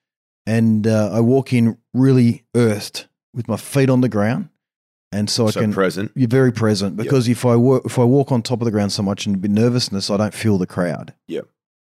And 0.46 0.86
uh, 0.86 1.10
I 1.12 1.20
walk 1.20 1.52
in 1.52 1.76
really 1.92 2.44
earthed 2.54 3.08
with 3.34 3.48
my 3.48 3.56
feet 3.56 3.90
on 3.90 4.00
the 4.00 4.08
ground, 4.08 4.48
and 5.12 5.28
so 5.28 5.48
I 5.48 5.50
so 5.50 5.60
can 5.60 5.72
present. 5.72 6.12
you're 6.14 6.28
very 6.28 6.52
present 6.52 6.96
Yep. 6.96 7.04
because 7.04 7.28
if 7.28 7.44
I 7.44 7.56
work, 7.56 7.82
if 7.84 7.98
I 7.98 8.04
walk 8.04 8.30
on 8.32 8.42
top 8.42 8.60
of 8.60 8.64
the 8.64 8.70
ground 8.70 8.92
so 8.92 9.02
much 9.02 9.26
and 9.26 9.40
be 9.40 9.48
nervousness, 9.48 10.08
I 10.08 10.16
don't 10.16 10.32
feel 10.32 10.56
the 10.56 10.66
crowd. 10.66 11.12
Yep. 11.28 11.46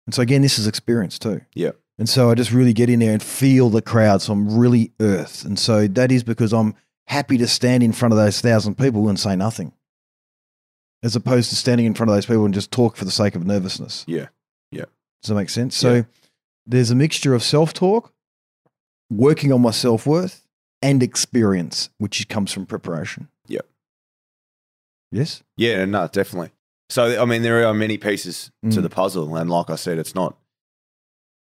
And 0.06 0.14
so 0.14 0.22
again, 0.22 0.42
this 0.44 0.60
is 0.60 0.68
experience 0.68 1.18
too. 1.20 1.42
Yep. 1.56 1.78
And 2.04 2.10
so 2.10 2.30
I 2.30 2.36
just 2.36 2.52
really 2.52 2.74
get 2.74 2.90
in 2.90 3.00
there 3.00 3.14
and 3.14 3.24
feel 3.24 3.70
the 3.70 3.82
crowd. 3.82 4.22
So 4.22 4.34
I'm 4.34 4.58
really 4.58 4.92
earth. 5.00 5.46
And 5.46 5.58
so 5.58 5.88
that 5.88 6.12
is 6.12 6.22
because 6.22 6.52
I'm 6.52 6.76
happy 7.08 7.38
to 7.38 7.48
stand 7.48 7.82
in 7.82 7.94
front 7.94 8.12
of 8.12 8.18
those 8.18 8.42
thousand 8.42 8.78
people 8.78 9.08
and 9.08 9.18
say 9.18 9.38
nothing. 9.38 9.72
as 11.02 11.16
opposed 11.16 11.50
to 11.50 11.56
standing 11.56 11.86
in 11.86 11.94
front 11.94 12.10
of 12.10 12.16
those 12.18 12.26
people 12.26 12.44
and 12.44 12.54
just 12.54 12.72
talk 12.72 12.98
for 12.98 13.06
the 13.06 13.12
sake 13.12 13.36
of 13.36 13.46
nervousness. 13.46 14.04
Yeah. 14.06 14.28
Yeah. 14.70 14.84
Does 15.22 15.30
that 15.30 15.36
make 15.36 15.50
sense? 15.50 15.78
So 15.78 15.94
Yeah. 15.94 16.02
there's 16.66 16.92
a 16.92 16.96
mixture 16.96 17.34
of 17.34 17.42
self 17.42 17.74
talk, 17.74 18.14
working 19.10 19.54
on 19.54 19.62
my 19.62 19.72
self 19.72 20.06
worth, 20.06 20.46
and 20.82 21.02
experience, 21.02 21.90
which 22.00 22.28
comes 22.28 22.52
from 22.52 22.66
preparation. 22.66 23.30
Yep. 23.48 23.66
Yes. 25.14 25.42
Yeah, 25.56 25.86
no, 25.86 26.08
definitely. 26.10 26.52
So 26.90 27.22
I 27.22 27.24
mean, 27.26 27.44
there 27.44 27.66
are 27.66 27.74
many 27.74 27.98
pieces 27.98 28.52
to 28.64 28.80
Mm. 28.80 28.84
the 28.84 28.90
puzzle, 28.90 29.36
and 29.38 29.50
like 29.50 29.70
I 29.70 29.76
said, 29.78 29.98
it's 29.98 30.14
not. 30.16 30.38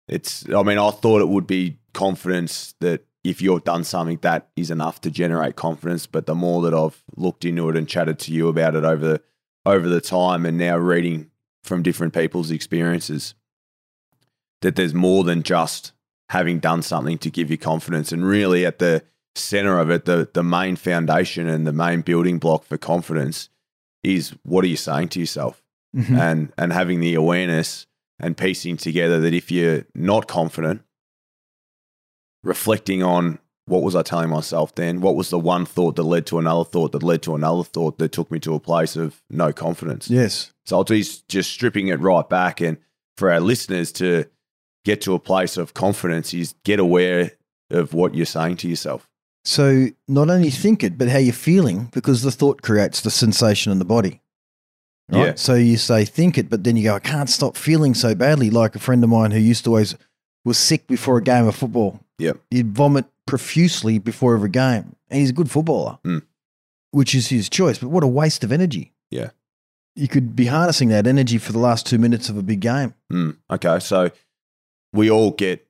It's. 0.08 0.48
I 0.50 0.62
mean, 0.62 0.78
I 0.78 0.90
thought 0.90 1.20
it 1.20 1.28
would 1.28 1.46
be 1.46 1.78
confidence 1.94 2.74
that 2.80 3.04
if 3.24 3.42
you've 3.42 3.64
done 3.64 3.84
something, 3.84 4.18
that 4.22 4.48
is 4.56 4.70
enough 4.70 5.00
to 5.02 5.10
generate 5.10 5.56
confidence. 5.56 6.06
But 6.06 6.26
the 6.26 6.34
more 6.34 6.62
that 6.62 6.74
I've 6.74 7.02
looked 7.16 7.44
into 7.44 7.68
it 7.68 7.76
and 7.76 7.88
chatted 7.88 8.18
to 8.20 8.32
you 8.32 8.48
about 8.48 8.74
it 8.74 8.84
over 8.84 9.06
the 9.06 9.22
over 9.66 9.88
the 9.88 10.00
time, 10.00 10.46
and 10.46 10.56
now 10.56 10.76
reading 10.78 11.30
from 11.64 11.82
different 11.82 12.14
people's 12.14 12.50
experiences, 12.50 13.34
that 14.62 14.76
there's 14.76 14.94
more 14.94 15.24
than 15.24 15.42
just 15.42 15.92
having 16.30 16.58
done 16.58 16.82
something 16.82 17.18
to 17.18 17.30
give 17.30 17.50
you 17.50 17.58
confidence, 17.58 18.12
and 18.12 18.24
really 18.24 18.64
at 18.66 18.78
the 18.78 19.02
center 19.34 19.78
of 19.78 19.90
it, 19.90 20.04
the 20.04 20.28
the 20.32 20.42
main 20.42 20.76
foundation 20.76 21.48
and 21.48 21.66
the 21.66 21.72
main 21.72 22.00
building 22.00 22.38
block 22.38 22.64
for 22.64 22.76
confidence 22.78 23.50
is 24.02 24.34
what 24.44 24.64
are 24.64 24.68
you 24.68 24.76
saying 24.76 25.08
to 25.08 25.20
yourself 25.20 25.62
Mhm. 25.96 26.18
and 26.18 26.52
and 26.56 26.72
having 26.72 27.00
the 27.00 27.14
awareness 27.14 27.86
and 28.20 28.36
piecing 28.36 28.76
together 28.76 29.20
that 29.20 29.34
if 29.34 29.50
you're 29.50 29.84
not 29.94 30.26
confident 30.28 30.82
reflecting 32.42 33.02
on 33.02 33.38
what 33.66 33.82
was 33.82 33.94
I 33.94 34.02
telling 34.02 34.30
myself 34.30 34.74
then 34.74 35.00
what 35.00 35.16
was 35.16 35.30
the 35.30 35.38
one 35.38 35.66
thought 35.66 35.96
that 35.96 36.04
led 36.04 36.26
to 36.26 36.38
another 36.38 36.64
thought 36.64 36.92
that 36.92 37.02
led 37.02 37.22
to 37.22 37.34
another 37.34 37.64
thought 37.64 37.98
that 37.98 38.12
took 38.12 38.30
me 38.30 38.38
to 38.40 38.54
a 38.54 38.60
place 38.60 38.96
of 38.96 39.20
no 39.28 39.52
confidence 39.52 40.08
Yes. 40.08 40.52
so 40.64 40.76
I'll 40.78 40.84
just 40.84 41.28
just 41.28 41.50
stripping 41.50 41.88
it 41.88 42.00
right 42.00 42.28
back 42.28 42.60
and 42.60 42.78
for 43.16 43.30
our 43.30 43.40
listeners 43.40 43.90
to 43.92 44.24
get 44.84 45.00
to 45.02 45.14
a 45.14 45.18
place 45.18 45.56
of 45.56 45.74
confidence 45.74 46.32
is 46.32 46.54
get 46.64 46.78
aware 46.78 47.32
of 47.70 47.92
what 47.92 48.14
you're 48.14 48.24
saying 48.24 48.56
to 48.58 48.68
yourself 48.68 49.06
So 49.44 49.88
not 50.06 50.30
only 50.30 50.50
think 50.50 50.82
it, 50.84 50.96
but 50.96 51.08
how 51.08 51.18
you're 51.18 51.32
feeling, 51.32 51.88
because 51.92 52.22
the 52.22 52.30
thought 52.30 52.62
creates 52.62 53.00
the 53.02 53.10
sensation 53.10 53.72
in 53.72 53.78
the 53.78 53.84
body. 53.84 54.20
Right? 55.10 55.26
Yeah. 55.26 55.34
So 55.36 55.54
you 55.54 55.76
say 55.76 56.04
think 56.04 56.36
it, 56.38 56.50
but 56.50 56.64
then 56.64 56.76
you 56.76 56.84
go, 56.84 56.94
I 56.94 56.98
can't 57.00 57.30
stop 57.30 57.56
feeling 57.56 57.94
so 57.94 58.14
badly. 58.14 58.50
Like 58.50 58.74
a 58.74 58.78
friend 58.78 59.02
of 59.02 59.10
mine 59.10 59.30
who 59.30 59.38
used 59.38 59.64
to 59.64 59.70
always 59.70 59.96
was 60.44 60.58
sick 60.58 60.86
before 60.86 61.18
a 61.18 61.22
game 61.22 61.46
of 61.46 61.54
football. 61.56 62.00
Yep. 62.18 62.38
He'd 62.50 62.74
vomit 62.74 63.06
profusely 63.26 63.98
before 63.98 64.34
every 64.34 64.50
game. 64.50 64.94
And 65.10 65.20
he's 65.20 65.30
a 65.30 65.34
good 65.34 65.50
footballer, 65.50 65.98
Mm. 66.04 66.22
which 66.90 67.14
is 67.14 67.28
his 67.28 67.48
choice. 67.48 67.78
But 67.78 67.88
what 67.88 68.02
a 68.04 68.06
waste 68.08 68.44
of 68.44 68.52
energy. 68.52 68.92
Yeah. 69.10 69.30
You 69.96 70.08
could 70.08 70.36
be 70.36 70.46
harnessing 70.46 70.88
that 70.90 71.06
energy 71.06 71.38
for 71.38 71.52
the 71.52 71.58
last 71.58 71.86
two 71.86 71.98
minutes 71.98 72.28
of 72.28 72.36
a 72.36 72.42
big 72.42 72.60
game. 72.60 72.94
Mm, 73.12 73.36
okay, 73.50 73.78
so 73.80 74.10
we 74.92 75.10
all 75.10 75.30
get 75.32 75.66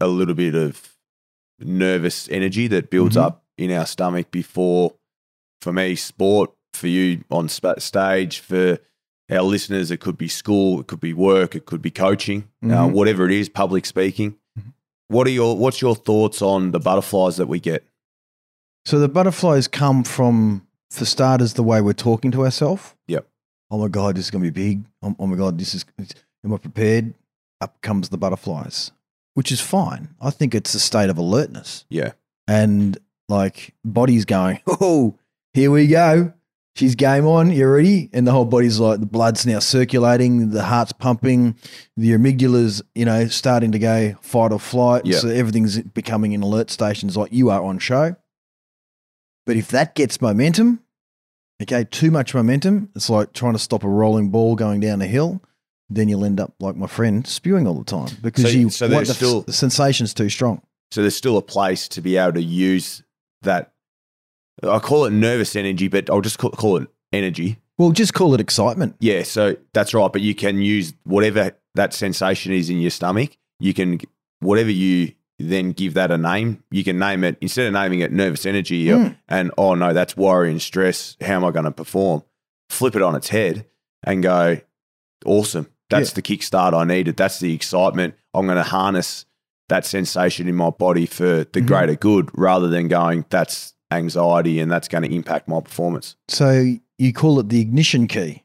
a 0.00 0.06
little 0.08 0.34
bit 0.34 0.54
of 0.54 0.96
nervous 1.58 2.28
energy 2.30 2.66
that 2.68 2.90
builds 2.90 3.16
Mhm. 3.16 3.22
up 3.22 3.44
in 3.58 3.70
our 3.70 3.86
stomach 3.86 4.30
before, 4.30 4.94
for 5.60 5.72
me, 5.72 5.94
sport, 5.94 6.50
for 6.80 6.88
you 6.88 7.22
on 7.30 7.48
stage, 7.48 8.38
for 8.40 8.78
our 9.30 9.42
listeners, 9.42 9.90
it 9.90 9.98
could 10.00 10.18
be 10.18 10.26
school, 10.28 10.80
it 10.80 10.86
could 10.88 11.00
be 11.00 11.12
work, 11.12 11.54
it 11.54 11.64
could 11.66 11.80
be 11.82 11.90
coaching, 11.90 12.48
uh, 12.64 12.66
Mhm. 12.66 12.92
whatever 12.92 13.24
it 13.26 13.32
is, 13.32 13.48
public 13.48 13.86
speaking. 13.86 14.36
Mhm. 14.58 14.72
What 15.08 15.26
are 15.26 15.30
your 15.30 15.56
What's 15.56 15.80
your 15.80 15.94
thoughts 15.94 16.42
on 16.42 16.72
the 16.72 16.80
butterflies 16.80 17.36
that 17.36 17.46
we 17.46 17.60
get? 17.60 17.84
So 18.86 18.98
the 18.98 19.08
butterflies 19.08 19.68
come 19.68 20.02
from, 20.04 20.66
for 20.90 21.04
starters, 21.04 21.54
the 21.54 21.62
way 21.62 21.80
we're 21.80 21.92
talking 21.92 22.30
to 22.32 22.44
ourselves. 22.44 22.94
Yep. 23.08 23.28
Oh 23.70 23.78
my 23.78 23.88
God, 23.88 24.16
this 24.16 24.24
is 24.24 24.30
going 24.30 24.42
to 24.42 24.50
be 24.50 24.68
big. 24.68 24.84
Oh, 25.02 25.14
oh 25.18 25.26
my 25.26 25.36
God, 25.36 25.58
this 25.58 25.74
is, 25.74 25.84
am 26.44 26.52
I 26.52 26.56
prepared? 26.56 27.14
Up 27.60 27.80
comes 27.82 28.08
the 28.08 28.16
butterflies, 28.18 28.90
which 29.34 29.52
is 29.52 29.60
fine. 29.60 30.08
I 30.20 30.30
think 30.30 30.54
it's 30.54 30.74
a 30.74 30.80
state 30.80 31.10
of 31.10 31.18
alertness. 31.18 31.84
Yeah, 31.90 32.12
And 32.48 32.98
like, 33.28 33.74
body's 33.84 34.24
going, 34.24 34.58
oh, 34.66 35.14
here 35.52 35.70
we 35.70 35.86
go. 35.86 36.32
She's 36.76 36.94
game 36.94 37.26
on. 37.26 37.50
you're 37.50 37.72
ready? 37.74 38.08
And 38.12 38.26
the 38.26 38.30
whole 38.32 38.44
body's 38.44 38.78
like, 38.78 39.00
the 39.00 39.06
blood's 39.06 39.44
now 39.44 39.58
circulating, 39.58 40.50
the 40.50 40.62
heart's 40.62 40.92
pumping, 40.92 41.56
the 41.96 42.12
amygdala's, 42.12 42.80
you 42.94 43.04
know, 43.04 43.26
starting 43.26 43.72
to 43.72 43.78
go 43.78 44.14
fight 44.22 44.52
or 44.52 44.60
flight. 44.60 45.04
Yeah. 45.04 45.18
So 45.18 45.28
everything's 45.28 45.78
becoming 45.82 46.32
in 46.32 46.42
alert 46.42 46.70
stations 46.70 47.16
like 47.16 47.32
you 47.32 47.50
are 47.50 47.62
on 47.62 47.78
show. 47.80 48.14
But 49.46 49.56
if 49.56 49.68
that 49.68 49.94
gets 49.94 50.20
momentum, 50.20 50.80
okay, 51.60 51.84
too 51.84 52.10
much 52.10 52.34
momentum, 52.34 52.90
it's 52.94 53.10
like 53.10 53.32
trying 53.32 53.54
to 53.54 53.58
stop 53.58 53.82
a 53.84 53.88
rolling 53.88 54.30
ball 54.30 54.54
going 54.54 54.80
down 54.80 55.02
a 55.02 55.06
hill. 55.06 55.42
Then 55.88 56.08
you'll 56.08 56.24
end 56.24 56.38
up 56.38 56.54
like 56.60 56.76
my 56.76 56.86
friend 56.86 57.26
spewing 57.26 57.66
all 57.66 57.74
the 57.74 57.84
time 57.84 58.16
because 58.22 58.44
So- 58.44 58.50
you 58.50 58.70
so 58.70 58.88
want 58.88 59.08
the, 59.08 59.14
still- 59.14 59.40
the 59.42 59.52
sensation's 59.52 60.14
too 60.14 60.28
strong. 60.28 60.62
so 60.92 61.00
there's 61.02 61.16
still 61.16 61.36
a 61.36 61.42
place 61.42 61.88
to 61.88 62.00
be 62.00 62.16
able 62.16 62.34
to 62.34 62.42
use 62.42 63.02
that. 63.42 63.72
I 64.62 64.78
call 64.78 65.04
it 65.06 65.10
nervous 65.10 65.56
energy, 65.56 65.88
but 65.88 66.10
I'll 66.10 66.20
just 66.20 66.38
call, 66.38 66.50
call 66.50 66.76
it 66.78 66.88
energy. 67.12 67.58
Well, 67.78 67.90
just 67.92 68.12
call 68.14 68.34
it 68.34 68.40
excitement. 68.40 68.96
Yeah, 69.00 69.22
so 69.22 69.56
that's 69.72 69.94
right. 69.94 70.12
But 70.12 70.20
you 70.22 70.34
can 70.34 70.60
use 70.60 70.92
whatever 71.04 71.52
that 71.74 71.94
sensation 71.94 72.52
is 72.52 72.68
in 72.68 72.78
your 72.80 72.90
stomach. 72.90 73.36
You 73.58 73.72
can 73.74 74.00
whatever 74.40 74.70
you 74.70 75.12
then 75.38 75.72
give 75.72 75.94
that 75.94 76.10
a 76.10 76.18
name. 76.18 76.62
You 76.70 76.84
can 76.84 76.98
name 76.98 77.24
it 77.24 77.38
instead 77.40 77.66
of 77.66 77.72
naming 77.72 78.00
it 78.00 78.12
nervous 78.12 78.44
energy 78.44 78.84
Mm. 78.86 79.16
and 79.28 79.50
oh 79.56 79.74
no, 79.74 79.94
that's 79.94 80.14
worry 80.16 80.50
and 80.50 80.60
stress. 80.60 81.16
How 81.22 81.34
am 81.36 81.44
I 81.44 81.50
going 81.50 81.64
to 81.64 81.70
perform? 81.70 82.22
Flip 82.68 82.94
it 82.96 83.02
on 83.02 83.14
its 83.16 83.28
head 83.28 83.64
and 84.04 84.22
go, 84.22 84.58
awesome. 85.24 85.68
That's 85.88 86.10
Yeah. 86.10 86.14
the 86.16 86.22
kickstart 86.22 86.74
I 86.74 86.84
needed. 86.84 87.16
That's 87.16 87.38
the 87.40 87.54
excitement. 87.54 88.14
I'm 88.34 88.46
going 88.46 88.56
to 88.58 88.62
harness 88.62 89.24
that 89.68 89.86
sensation 89.86 90.48
in 90.48 90.56
my 90.56 90.70
body 90.70 91.06
for 91.06 91.44
the 91.44 91.60
Mhm. 91.60 91.66
greater 91.66 91.94
good 91.94 92.28
rather 92.34 92.68
than 92.68 92.88
going, 92.88 93.24
that's 93.30 93.74
anxiety 93.90 94.60
and 94.60 94.70
that's 94.70 94.88
going 94.88 95.02
to 95.02 95.14
impact 95.14 95.48
my 95.48 95.60
performance. 95.60 96.16
So 96.28 96.76
you 96.98 97.12
call 97.12 97.40
it 97.40 97.48
the 97.48 97.60
ignition 97.60 98.06
key, 98.06 98.44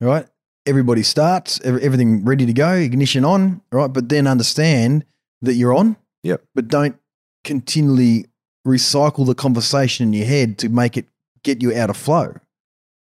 right? 0.00 0.26
Everybody 0.66 1.02
starts, 1.02 1.60
everything 1.62 2.24
ready 2.24 2.46
to 2.46 2.52
go, 2.52 2.72
ignition 2.72 3.24
on, 3.24 3.60
right? 3.70 3.92
But 3.92 4.08
then 4.08 4.26
understand 4.26 5.04
that 5.42 5.54
you're 5.54 5.74
on. 5.74 5.96
Yep. 6.22 6.42
But 6.54 6.68
don't 6.68 6.96
continually 7.42 8.26
recycle 8.66 9.26
the 9.26 9.34
conversation 9.34 10.08
in 10.08 10.12
your 10.14 10.26
head 10.26 10.58
to 10.58 10.68
make 10.68 10.96
it 10.96 11.06
get 11.42 11.62
you 11.62 11.76
out 11.76 11.90
of 11.90 11.96
flow. 11.96 12.34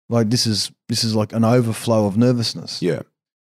Like 0.10 0.30
this 0.30 0.48
is 0.48 0.72
this 0.88 1.04
is 1.04 1.16
like 1.16 1.34
an 1.34 1.44
overflow 1.44 2.06
of 2.06 2.18
nervousness. 2.18 2.82
Yeah. 2.82 3.02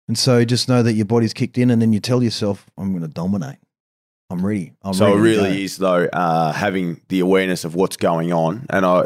And 0.08 0.18
so 0.18 0.44
just 0.44 0.68
know 0.68 0.82
that 0.82 0.94
your 0.94 1.04
body's 1.04 1.32
kicked 1.32 1.56
in, 1.56 1.70
and 1.70 1.80
then 1.80 1.92
you 1.92 2.00
tell 2.00 2.22
yourself, 2.22 2.66
"I'm 2.76 2.90
going 2.90 3.02
to 3.02 3.08
dominate. 3.08 3.58
I'm 4.30 4.44
ready. 4.46 4.72
I'm 4.82 4.94
so 4.94 5.06
ready 5.06 5.18
it 5.18 5.22
really 5.22 5.50
go." 5.56 5.62
is 5.64 5.76
though 5.78 6.04
uh, 6.12 6.52
having 6.52 7.00
the 7.08 7.20
awareness 7.20 7.64
of 7.64 7.74
what's 7.74 7.96
going 7.96 8.32
on 8.32 8.66
and 8.70 8.86
I, 8.86 9.00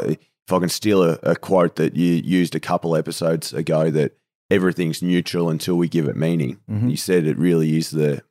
if 0.47 0.53
i 0.53 0.59
can 0.59 0.69
steal 0.69 1.01
a, 1.03 1.17
a 1.23 1.35
quote 1.35 1.75
that 1.77 1.95
you 1.95 2.13
used 2.13 2.53
a 2.55 2.59
couple 2.59 2.95
episodes 2.95 3.51
ago 3.53 3.89
that 3.89 4.15
everything's 4.51 5.01
neutral 5.01 5.49
until 5.49 5.75
we 5.75 5.87
give 5.87 6.07
it 6.07 6.15
meaning 6.15 6.59
Mhm. 6.69 6.91
you 6.91 6.97
said 6.97 7.25
it 7.25 7.37
really 7.37 7.75
is 7.77 7.89
the 7.89 8.21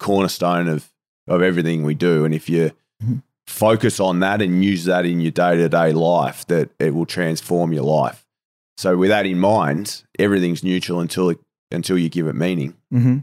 cornerstone 0.00 0.68
of, 0.68 0.90
of 1.28 1.42
everything 1.42 1.84
we 1.84 1.94
do 1.94 2.24
and 2.24 2.34
if 2.34 2.48
you 2.50 2.72
Mhm. 3.04 3.22
focus 3.46 4.00
on 4.00 4.18
that 4.20 4.42
and 4.42 4.64
use 4.64 4.84
that 4.84 5.06
in 5.06 5.20
your 5.20 5.30
day-to-day 5.30 5.92
life 5.92 6.44
that 6.48 6.70
it 6.80 6.92
will 6.94 7.06
transform 7.06 7.72
your 7.72 7.84
life 7.84 8.26
so 8.76 8.96
with 8.96 9.10
that 9.10 9.24
in 9.26 9.38
mind 9.38 10.02
everything's 10.18 10.64
neutral 10.64 10.98
until 11.00 11.28
it, 11.30 11.38
until 11.70 11.96
you 11.96 12.08
give 12.08 12.26
it 12.26 12.34
meaning 12.34 12.74
Mhm. 12.92 13.22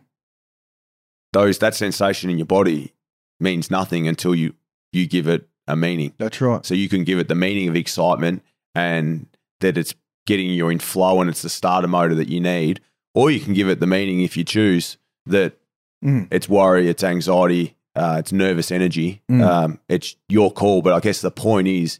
those 1.33 1.57
that 1.59 1.75
sensation 1.75 2.29
in 2.29 2.37
your 2.37 2.45
body 2.47 2.93
means 3.39 3.69
nothing 3.71 4.07
until 4.07 4.33
you 4.35 4.53
you 4.91 5.07
give 5.07 5.27
it 5.27 5.47
a 5.67 5.75
meaning. 5.75 6.13
That's 6.17 6.39
right. 6.41 6.65
So 6.65 6.73
you 6.73 6.89
can 6.89 7.03
give 7.03 7.19
it 7.19 7.27
the 7.27 7.35
meaning 7.35 7.67
of 7.67 7.75
excitement 7.75 8.41
and 8.73 9.27
that 9.59 9.77
it's 9.77 9.93
getting 10.25 10.49
you 10.49 10.69
in 10.69 10.79
flow 10.79 11.19
and 11.21 11.29
it's 11.29 11.41
the 11.41 11.49
starter 11.49 11.87
motor 11.87 12.15
that 12.15 12.29
you 12.29 12.39
need, 12.39 12.79
or 13.13 13.31
you 13.31 13.39
can 13.39 13.53
give 13.53 13.69
it 13.69 13.79
the 13.79 13.87
meaning 13.87 14.21
if 14.21 14.35
you 14.37 14.43
choose 14.43 14.97
that 15.25 15.57
Mm. 16.05 16.27
it's 16.29 16.47
worry, 16.47 16.87
it's 16.87 17.03
anxiety, 17.03 17.75
uh, 17.95 18.17
it's 18.19 18.31
nervous 18.31 18.71
energy. 18.71 19.23
Mm. 19.31 19.41
Um, 19.43 19.79
it's 19.89 20.15
your 20.29 20.51
call, 20.51 20.83
but 20.83 20.93
I 20.93 20.99
guess 20.99 21.21
the 21.21 21.31
point 21.31 21.67
is, 21.67 21.99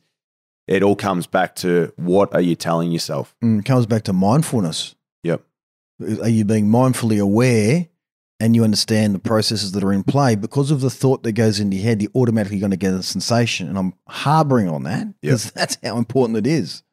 it 0.68 0.84
all 0.84 0.96
comes 0.96 1.26
back 1.26 1.56
to 1.56 1.92
what 1.96 2.32
are 2.36 2.42
you 2.42 2.56
telling 2.56 2.92
yourself? 2.92 3.36
Mm, 3.44 3.66
comes 3.66 3.88
back 3.88 4.04
to 4.04 4.14
mindfulness. 4.14 4.94
Yep. 5.24 5.42
Are 6.22 6.30
you 6.30 6.46
being 6.46 6.68
mindfully 6.68 7.20
aware 7.20 7.88
and 8.40 8.56
you 8.56 8.64
understand 8.64 9.16
the 9.16 9.20
processes 9.20 9.72
that 9.74 9.84
are 9.84 9.94
in 9.94 10.04
play? 10.04 10.36
Because 10.36 10.72
of 10.72 10.82
the 10.82 10.90
thought 10.90 11.24
that 11.24 11.34
goes 11.34 11.60
into 11.60 11.78
your 11.78 11.86
head, 11.86 12.02
you're 12.02 12.12
automatically 12.16 12.60
going 12.60 12.72
to 12.72 12.78
get 12.78 12.94
a 12.94 13.04
sensation. 13.04 13.68
And 13.68 13.78
I'm 13.78 13.94
harboring 14.08 14.70
on 14.70 14.84
that 14.84 15.08
because 15.22 15.52
that's 15.52 15.78
how 15.84 15.98
important 15.98 16.38
it 16.38 16.48
is. 16.48 16.84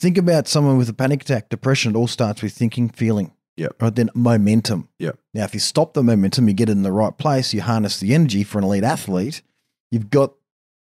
Think 0.00 0.16
about 0.16 0.48
someone 0.48 0.78
with 0.78 0.88
a 0.88 0.94
panic 0.94 1.22
attack, 1.22 1.48
depression. 1.50 1.94
It 1.94 1.98
all 1.98 2.06
starts 2.06 2.42
with 2.42 2.52
thinking, 2.52 2.88
feeling. 2.88 3.32
Yeah. 3.56 3.68
Right 3.78 3.94
then, 3.94 4.08
momentum. 4.14 4.88
Yeah. 4.98 5.12
Now, 5.34 5.44
if 5.44 5.52
you 5.52 5.60
stop 5.60 5.92
the 5.92 6.02
momentum, 6.02 6.48
you 6.48 6.54
get 6.54 6.70
it 6.70 6.72
in 6.72 6.82
the 6.82 6.92
right 6.92 7.16
place, 7.18 7.52
you 7.52 7.60
harness 7.60 8.00
the 8.00 8.14
energy 8.14 8.42
for 8.42 8.56
an 8.58 8.64
elite 8.64 8.84
athlete, 8.84 9.42
you've 9.90 10.08
got 10.08 10.32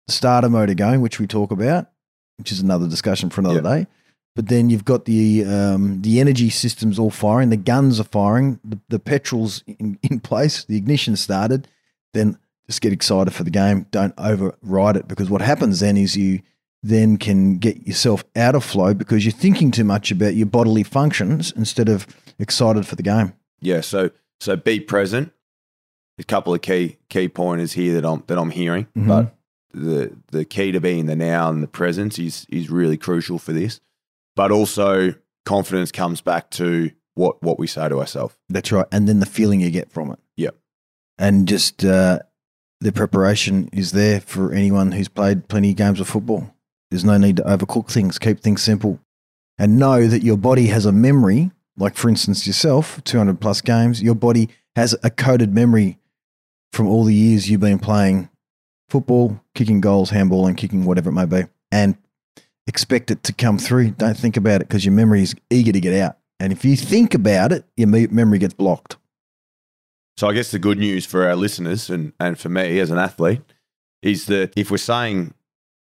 the 0.07 0.13
starter 0.13 0.47
motor 0.49 0.73
going, 0.73 1.01
which 1.01 1.19
we 1.19 1.27
talk 1.27 1.51
about, 1.51 1.89
which 2.38 2.51
is 2.53 2.62
another 2.62 2.88
discussion 2.88 3.29
for 3.29 3.41
another 3.41 3.55
Yep. 3.55 3.63
day. 3.63 3.88
But 4.35 4.47
then 4.47 4.69
you've 4.69 4.85
got 4.85 5.05
the 5.05 5.43
um, 5.45 6.01
the 6.01 6.19
energy 6.19 6.49
systems 6.49 6.97
all 6.99 7.11
firing, 7.11 7.49
the 7.49 7.57
guns 7.57 7.99
are 7.99 8.03
firing, 8.05 8.59
the, 8.63 8.79
the 8.89 8.99
petrol's 8.99 9.63
in, 9.67 9.97
in 10.03 10.19
place, 10.19 10.63
the 10.65 10.77
ignition 10.77 11.15
started, 11.15 11.67
then 12.13 12.37
just 12.67 12.81
get 12.81 12.93
excited 12.93 13.33
for 13.33 13.43
the 13.43 13.49
game. 13.51 13.85
Don't 13.91 14.13
override 14.17 14.95
it 14.95 15.07
because 15.07 15.29
what 15.29 15.41
happens 15.41 15.79
then 15.81 15.97
is 15.97 16.15
you 16.15 16.41
then 16.83 17.17
can 17.17 17.57
get 17.57 17.85
yourself 17.85 18.23
out 18.35 18.55
of 18.55 18.63
flow 18.63 18.93
because 18.93 19.23
you're 19.25 19.31
thinking 19.31 19.69
too 19.69 19.83
much 19.83 20.09
about 20.11 20.33
your 20.35 20.47
bodily 20.47 20.83
functions 20.83 21.51
instead 21.55 21.89
of 21.89 22.07
excited 22.39 22.87
for 22.87 22.95
the 22.95 23.03
game. 23.03 23.33
Yeah, 23.59 23.81
so 23.81 24.09
so 24.39 24.55
be 24.55 24.79
present. 24.79 25.31
A 26.17 26.23
couple 26.23 26.53
of 26.53 26.61
key 26.61 26.97
key 27.09 27.27
pointers 27.29 27.73
here 27.73 27.93
that 27.99 28.05
I'm 28.07 28.23
that 28.27 28.37
I'm 28.37 28.51
hearing, 28.51 28.87
Mhm. 28.97 29.07
but 29.07 29.35
the 29.73 30.11
the 30.31 30.45
key 30.45 30.71
to 30.71 30.79
being 30.79 31.05
the 31.07 31.15
now 31.15 31.49
and 31.49 31.61
the 31.63 31.67
presence 31.67 32.17
is 32.19 32.45
is 32.49 32.69
really 32.69 32.97
crucial 32.97 33.37
for 33.39 33.53
this. 33.53 33.79
But 34.35 34.51
also 34.51 35.13
confidence 35.45 35.91
comes 35.91 36.21
back 36.21 36.49
to 36.51 36.91
what 37.15 37.41
what 37.43 37.59
we 37.59 37.67
say 37.67 37.87
to 37.89 37.99
ourselves. 37.99 38.35
That's 38.49 38.71
right. 38.71 38.87
And 38.91 39.07
then 39.07 39.19
the 39.19 39.25
feeling 39.25 39.61
you 39.61 39.69
get 39.69 39.91
from 39.91 40.11
it. 40.11 40.19
Yep. 40.37 40.55
And 41.17 41.47
just 41.47 41.83
uh, 41.83 42.19
the 42.79 42.91
preparation 42.91 43.69
is 43.71 43.91
there 43.91 44.21
for 44.21 44.53
anyone 44.53 44.91
who's 44.91 45.07
played 45.07 45.47
plenty 45.47 45.71
of 45.71 45.75
games 45.75 45.99
of 45.99 46.07
football. 46.07 46.53
There's 46.89 47.05
no 47.05 47.17
need 47.17 47.37
to 47.37 47.43
overcook 47.43 47.89
things, 47.89 48.19
keep 48.19 48.39
things 48.41 48.61
simple. 48.61 48.99
And 49.57 49.77
know 49.77 50.07
that 50.07 50.23
your 50.23 50.37
body 50.37 50.67
has 50.67 50.85
a 50.85 50.91
memory, 50.91 51.51
like 51.77 51.95
for 51.95 52.09
instance, 52.09 52.47
yourself, 52.47 53.01
200 53.03 53.39
plus 53.39 53.61
games, 53.61 54.01
your 54.01 54.15
body 54.15 54.49
has 54.75 54.95
a 55.03 55.09
coded 55.09 55.53
memory 55.53 55.99
from 56.73 56.87
all 56.87 57.03
the 57.03 57.13
years 57.13 57.49
you've 57.49 57.61
been 57.61 57.79
playing 57.79 58.29
football, 58.89 59.39
kicking 59.53 59.81
goals, 59.81 60.09
handball, 60.09 60.47
and 60.47 60.57
kicking 60.57 60.85
whatever 60.85 61.09
it 61.09 61.13
may 61.13 61.25
be. 61.25 61.43
And 61.71 61.95
expect 62.67 63.12
it 63.12 63.24
to 63.24 63.34
come 63.34 63.58
through. 63.58 63.91
Don't 63.91 64.17
think 64.17 64.38
about 64.38 64.62
it 64.62 64.67
because 64.67 64.86
your 64.86 64.93
memory 64.93 65.24
is 65.24 65.36
eager 65.50 65.71
to 65.71 65.80
get 65.80 66.00
out. 66.02 66.17
And 66.39 66.52
if 66.52 66.63
you 66.65 66.76
think 66.76 67.13
about 67.13 67.52
it, 67.52 67.65
your 67.78 67.88
me- 67.88 68.08
memory 68.08 68.39
gets 68.39 68.54
blocked. 68.54 68.97
So 70.17 70.28
I 70.28 70.34
guess 70.34 70.52
the 70.52 70.60
good 70.60 70.78
news 70.78 71.06
for 71.06 71.26
our 71.28 71.36
listeners 71.36 71.89
and, 71.89 72.13
and 72.19 72.38
for 72.38 72.50
me 72.50 72.80
as 72.80 72.91
an 72.91 72.97
athlete 72.97 73.41
is 74.02 74.26
that 74.28 74.52
if 74.56 74.69
we're 74.71 74.78
saying 74.78 75.34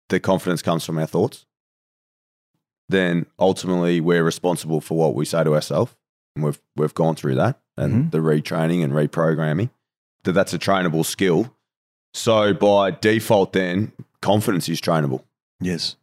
that 0.09 0.21
confidence 0.21 0.63
comes 0.63 0.85
from 0.85 0.99
our 0.99 1.07
thoughts, 1.07 1.47
then 2.89 3.27
ultimately 3.39 4.01
we're 4.01 4.25
responsible 4.25 4.81
for 4.81 4.97
what 4.99 5.15
we 5.15 5.25
say 5.25 5.45
to 5.45 5.55
ourselves. 5.55 5.95
And 6.37 6.45
we've 6.45 6.61
we've 6.77 6.95
gone 6.95 7.17
through 7.17 7.37
that 7.37 7.61
and 7.77 8.07
Mhm. 8.07 8.11
the 8.13 8.19
retraining 8.19 8.85
and 8.85 8.93
reprogramming. 8.93 9.71
That 10.25 10.33
that's 10.33 10.53
a 10.53 10.59
trainable 10.59 11.05
skill. 11.05 11.55
So 12.15 12.53
by 12.53 12.91
default 12.93 13.53
then 13.53 13.93
confidence 14.21 14.69
is 14.69 14.81
trainable. 14.81 15.25
Yes. 15.61 15.97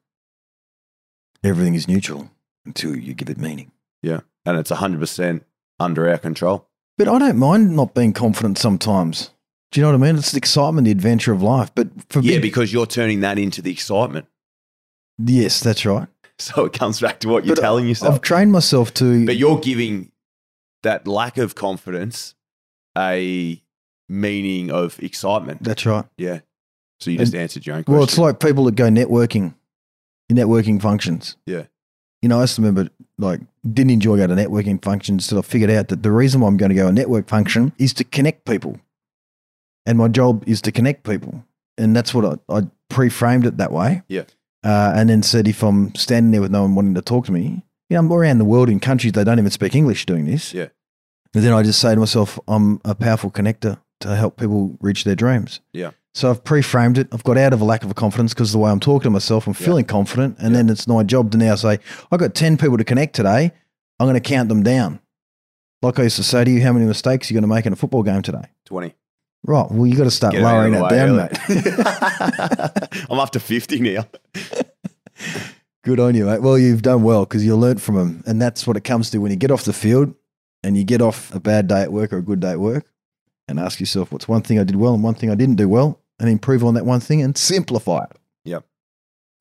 Everything 1.48 1.76
is 1.76 1.88
neutral 1.88 2.30
until 2.66 2.96
you 2.96 3.14
give 3.14 3.30
it 3.30 3.38
meaning. 3.38 3.72
Yeah. 4.02 4.22
And 4.46 4.58
it's 4.58 4.72
100% 4.72 5.42
under 5.80 6.10
our 6.10 6.18
control. 6.18 6.68
But 6.98 7.08
I 7.08 7.20
don't 7.20 7.38
mind 7.38 7.76
not 7.76 7.94
being 7.94 8.14
confident 8.14 8.58
sometimes. 8.58 9.32
Do 9.72 9.80
you 9.80 9.86
know 9.86 9.92
what 9.92 10.04
I 10.04 10.08
mean? 10.12 10.18
It's 10.18 10.32
the 10.32 10.38
excitement, 10.38 10.86
the 10.86 10.92
adventure 10.92 11.34
of 11.34 11.42
life. 11.44 11.72
But 11.76 11.90
for 12.10 12.22
me. 12.22 12.30
Yeah, 12.30 12.36
me, 12.38 12.42
because 12.42 12.72
you're 12.72 12.86
turning 12.86 13.20
that 13.22 13.38
into 13.38 13.62
the 13.62 13.72
excitement. 13.72 14.26
yes, 15.18 15.60
that's 15.60 15.86
right. 15.86 16.08
So 16.40 16.66
it 16.66 16.74
comes 16.74 17.00
back 17.02 17.20
to 17.22 17.30
what 17.30 17.46
you're 17.46 17.56
But 17.56 17.62
telling 17.62 17.88
yourself. 17.88 18.14
I've 18.16 18.22
trained 18.22 18.52
myself 18.52 18.94
to. 18.96 19.26
But 19.26 19.38
you're 19.38 19.60
giving 19.60 20.12
that 20.84 21.08
lack 21.08 21.38
of 21.40 21.56
confidence 21.56 22.36
a 22.98 23.62
meaning 24.08 24.72
of 24.72 25.02
excitement. 25.02 25.64
that's 25.64 25.86
right. 25.86 26.06
Yeah. 26.18 26.42
So 27.00 27.12
you 27.12 27.18
just 27.18 27.36
answered 27.36 27.66
your 27.66 27.76
own 27.76 27.84
question. 27.84 27.94
Well, 27.96 28.04
it's 28.04 28.18
like 28.18 28.40
people 28.40 28.66
that 28.66 28.76
go 28.76 28.86
networking, 28.90 29.54
networking 30.36 30.82
functions. 30.82 31.38
Yeah. 31.46 31.63
You 32.22 32.30
know, 32.30 32.42
I 32.42 32.46
to 32.46 32.62
remember 32.62 32.90
like 33.18 33.42
didn't 33.72 33.92
enjoy 33.92 34.18
going 34.18 34.30
to 34.30 34.36
networking 34.36 34.84
functions 34.84 35.26
until 35.26 35.40
I 35.40 35.42
figured 35.44 35.70
out 35.70 35.90
that 35.90 36.04
the 36.04 36.12
reason 36.12 36.42
why 36.42 36.48
I'm 36.48 36.58
going 36.58 36.70
to 36.70 36.76
go 36.76 36.88
a 36.88 36.92
network 36.92 37.28
function 37.28 37.74
is 37.78 37.94
to 37.94 38.04
connect 38.04 38.46
people, 38.46 38.80
and 39.86 39.98
my 39.98 40.08
job 40.08 40.44
is 40.48 40.62
to 40.63 40.72
connect 40.72 41.04
people, 41.04 41.44
and 41.78 41.96
that's 41.96 42.13
what 42.13 42.40
I, 42.50 42.58
I 42.58 42.62
pre-framed 42.90 43.46
it 43.46 43.58
that 43.58 43.72
way. 43.72 44.02
Yeah. 44.08 44.24
Uh, 44.63 44.94
and 44.96 45.10
then 45.10 45.22
said 45.24 45.48
if 45.48 45.63
I'm 45.63 45.94
standing 45.96 46.32
there 46.32 46.42
with 46.42 46.52
no 46.52 46.63
one 46.63 46.76
wanting 46.76 46.96
to 46.96 47.02
talk 47.02 47.26
to 47.28 47.32
me, 47.32 47.63
you 47.90 47.94
know, 47.94 48.00
I'm 48.00 48.12
around 48.12 48.40
the 48.40 48.46
world 48.46 48.70
in 48.70 48.80
countries 48.80 49.13
they 49.13 49.24
don't 49.24 49.40
even 49.40 49.52
speak 49.52 49.76
English 49.76 50.06
doing 50.06 50.26
this. 50.26 50.54
Yeah. 50.54 50.70
And 51.34 51.44
then 51.44 51.54
I 51.54 51.62
just 51.62 51.80
say 51.80 51.94
to 51.94 52.00
myself, 52.00 52.40
I'm 52.48 52.82
a 52.84 52.96
powerful 52.96 53.30
connector 53.30 53.80
to 54.00 54.16
help 54.16 54.38
people 54.38 54.76
reach 54.82 55.04
their 55.04 55.16
dreams. 55.16 55.62
Yeah. 55.72 55.92
So 56.18 56.32
I've 56.32 56.44
pre-framed 56.44 56.98
it. 56.98 57.08
I've 57.12 57.24
got 57.24 57.38
out 57.38 57.54
of 57.54 57.62
a 57.62 57.64
lack 57.64 57.84
of 57.84 57.94
confidence 57.94 58.34
because 58.34 58.52
the 58.52 58.58
way 58.58 58.72
I'm 58.72 58.80
talking 58.80 59.04
to 59.04 59.10
myself, 59.12 59.46
I'm 59.46 59.54
Yeah. 59.54 59.66
feeling 59.68 59.86
confident, 59.86 60.38
and 60.40 60.50
Yeah. 60.50 60.58
then 60.58 60.70
it's 60.70 60.88
my 60.88 61.04
job 61.04 61.30
to 61.34 61.38
now 61.38 61.54
say, 61.54 61.78
I've 62.12 62.20
got 62.20 62.34
ten 62.34 62.58
people 62.58 62.76
to 62.80 62.84
connect 62.84 63.16
today. 63.16 63.52
I'm 64.00 64.08
going 64.08 64.16
to 64.16 64.20
count 64.20 64.50
them 64.50 64.64
down. 64.64 65.00
Like 65.84 66.00
I 66.00 66.04
used 66.04 66.16
to 66.16 66.24
say 66.24 66.44
to 66.44 66.50
you, 66.50 66.64
how 66.64 66.74
many 66.74 66.88
mistakes 66.88 67.30
are 67.30 67.34
you 67.36 67.40
going 67.40 67.48
to 67.48 67.56
make 67.56 67.68
in 67.68 67.74
a 67.74 67.76
football 67.76 68.02
game 68.02 68.24
today? 68.24 68.46
20. 68.66 68.96
Right. 69.44 69.70
Well, 69.72 69.86
you 69.86 69.96
got 69.96 70.06
to 70.06 70.12
start 70.12 70.34
Get 70.34 70.42
lowering 70.42 70.74
that 70.74 70.90
down, 70.90 71.18
mate. 71.18 71.38
I'm 73.12 73.20
up 73.20 73.30
to 73.34 73.40
50 73.40 73.80
now. 73.80 74.08
Good 75.84 76.00
on 76.00 76.16
you, 76.16 76.26
mate. 76.26 76.42
Well, 76.42 76.58
you've 76.58 76.82
done 76.82 77.04
well 77.04 77.26
because 77.26 77.46
you 77.46 77.56
learnt 77.56 77.80
from 77.80 77.94
them, 77.94 78.24
and 78.26 78.42
that's 78.42 78.66
what 78.66 78.76
it 78.76 78.84
comes 78.84 79.12
to 79.12 79.20
when 79.20 79.30
you 79.30 79.38
get 79.38 79.52
off 79.52 79.66
the 79.66 79.72
field 79.74 80.16
and 80.64 80.76
you 80.76 80.84
get 80.84 81.00
off 81.00 81.32
a 81.36 81.40
bad 81.40 81.68
day 81.68 81.84
at 81.84 81.94
work 81.94 82.12
or 82.12 82.18
a 82.18 82.24
good 82.24 82.40
day 82.40 82.54
at 82.54 82.60
work, 82.60 82.88
and 83.48 83.60
ask 83.60 83.80
yourself, 83.80 84.12
what's 84.12 84.28
one 84.28 84.42
thing 84.42 84.58
I 84.58 84.64
did 84.64 84.78
well 84.78 84.96
and 84.96 85.04
one 85.04 85.14
thing 85.14 85.30
I 85.30 85.36
didn't 85.36 85.56
do 85.58 85.70
well, 85.70 86.00
and 86.20 86.30
improve 86.30 86.64
on 86.64 86.74
that 86.76 86.86
one 86.86 87.00
thing 87.00 87.22
and 87.22 87.38
simplify 87.38 88.04
it. 88.04 88.12
Yep. 88.46 88.66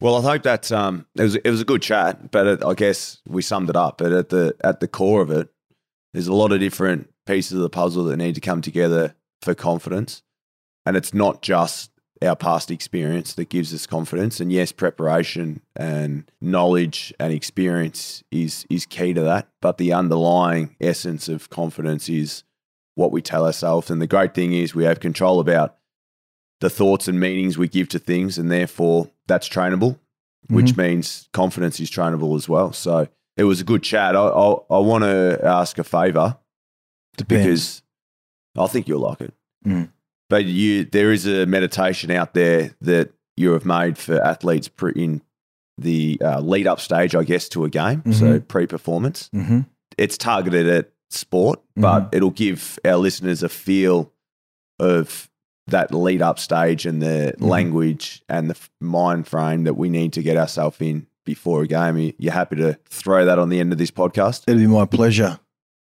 Well, 0.00 0.16
I 0.16 0.22
hope 0.22 0.42
that 0.42 0.70
um, 0.72 1.06
it 1.14 1.22
was 1.22 1.34
it 1.36 1.50
was 1.50 1.60
a 1.60 1.64
good 1.64 1.82
chat, 1.82 2.30
but 2.30 2.46
it, 2.46 2.64
I 2.64 2.74
guess 2.74 3.20
we 3.26 3.42
summed 3.42 3.70
it 3.70 3.76
up. 3.76 3.98
But 3.98 4.12
at 4.12 4.28
the 4.28 4.54
at 4.62 4.80
the 4.80 4.88
core 4.88 5.22
of 5.22 5.30
it, 5.30 5.48
there's 6.12 6.28
a 6.28 6.34
lot 6.34 6.52
of 6.52 6.60
different 6.60 7.10
pieces 7.26 7.52
of 7.52 7.62
the 7.62 7.70
puzzle 7.70 8.04
that 8.04 8.16
need 8.16 8.34
to 8.34 8.40
come 8.40 8.62
together 8.62 9.14
for 9.40 9.54
confidence, 9.54 10.22
and 10.84 10.96
it's 10.96 11.14
not 11.14 11.42
just 11.42 11.90
our 12.22 12.36
past 12.36 12.70
experience 12.70 13.34
that 13.34 13.48
gives 13.48 13.74
us 13.74 13.86
confidence. 13.86 14.40
And 14.40 14.50
yes, 14.50 14.72
preparation 14.72 15.60
and 15.74 16.30
knowledge 16.40 17.12
and 17.18 17.32
experience 17.32 18.22
is 18.30 18.66
is 18.70 18.86
key 18.86 19.14
to 19.14 19.22
that, 19.22 19.48
but 19.60 19.78
the 19.78 19.92
underlying 19.92 20.76
essence 20.80 21.28
of 21.28 21.50
confidence 21.50 22.08
is 22.08 22.44
what 22.94 23.12
we 23.12 23.22
tell 23.22 23.44
ourselves. 23.44 23.90
And 23.90 24.00
the 24.00 24.06
great 24.06 24.34
thing 24.34 24.52
is 24.52 24.74
we 24.74 24.84
have 24.84 25.00
control 25.00 25.40
about 25.40 25.76
the 26.60 26.70
thoughts 26.70 27.08
and 27.08 27.20
meanings 27.20 27.58
we 27.58 27.68
give 27.68 27.88
to 27.90 27.98
things, 27.98 28.38
and 28.38 28.50
therefore 28.50 29.10
that's 29.26 29.48
trainable, 29.48 29.98
which 30.48 30.76
means 30.76 31.28
confidence 31.32 31.80
is 31.80 31.90
trainable 31.90 32.36
as 32.36 32.48
well. 32.48 32.72
So 32.72 33.08
it 33.36 33.44
was 33.44 33.60
a 33.60 33.64
good 33.64 33.82
chat. 33.82 34.16
I 34.16 34.20
I, 34.20 34.52
I 34.70 34.78
want 34.78 35.04
to 35.04 35.38
ask 35.42 35.78
a 35.78 35.84
favor 35.84 36.38
Depends. 37.16 37.44
because 37.44 37.82
I 38.56 38.66
think 38.66 38.88
you'll 38.88 39.00
like 39.00 39.20
it. 39.20 39.34
Mm. 39.66 39.90
But 40.28 40.44
you, 40.46 40.84
there 40.84 41.12
is 41.12 41.26
a 41.26 41.46
meditation 41.46 42.10
out 42.10 42.34
there 42.34 42.74
that 42.80 43.12
you 43.36 43.52
have 43.52 43.64
made 43.64 43.96
for 43.98 44.20
athletes 44.22 44.70
in 44.96 45.22
the 45.78 46.18
uh, 46.24 46.40
lead 46.40 46.66
up 46.66 46.80
stage, 46.80 47.14
I 47.14 47.22
guess, 47.22 47.48
to 47.50 47.64
a 47.64 47.70
game, 47.70 48.12
so 48.12 48.40
pre 48.40 48.66
performance. 48.66 49.28
hmm 49.32 49.60
It's 49.98 50.16
targeted 50.16 50.66
at 50.68 50.90
sport, 51.10 51.60
but 51.76 52.08
it'll 52.12 52.30
give 52.30 52.78
our 52.84 52.96
listeners 52.96 53.42
a 53.42 53.48
feel 53.48 54.10
of 54.80 55.30
that 55.68 55.92
lead 55.92 56.22
up 56.22 56.38
stage 56.38 56.86
and 56.86 57.02
the 57.02 57.34
Mhm. 57.38 57.46
language 57.48 58.22
and 58.28 58.48
the 58.48 58.54
f- 58.54 58.70
mind 58.80 59.26
frame 59.26 59.64
that 59.64 59.74
we 59.74 59.88
need 59.88 60.12
to 60.12 60.22
get 60.22 60.36
ourselves 60.36 60.76
in 60.80 61.06
before 61.24 61.62
a 61.62 61.66
game. 61.66 61.98
You- 61.98 62.12
You're 62.18 62.32
happy 62.32 62.56
to 62.56 62.78
throw 62.88 63.24
that 63.24 63.38
on 63.38 63.48
the 63.48 63.58
end 63.58 63.72
of 63.72 63.78
this 63.78 63.90
podcast? 63.90 64.42
It'd 64.46 64.60
be 64.60 64.66
my 64.66 64.84
pleasure. 64.86 65.40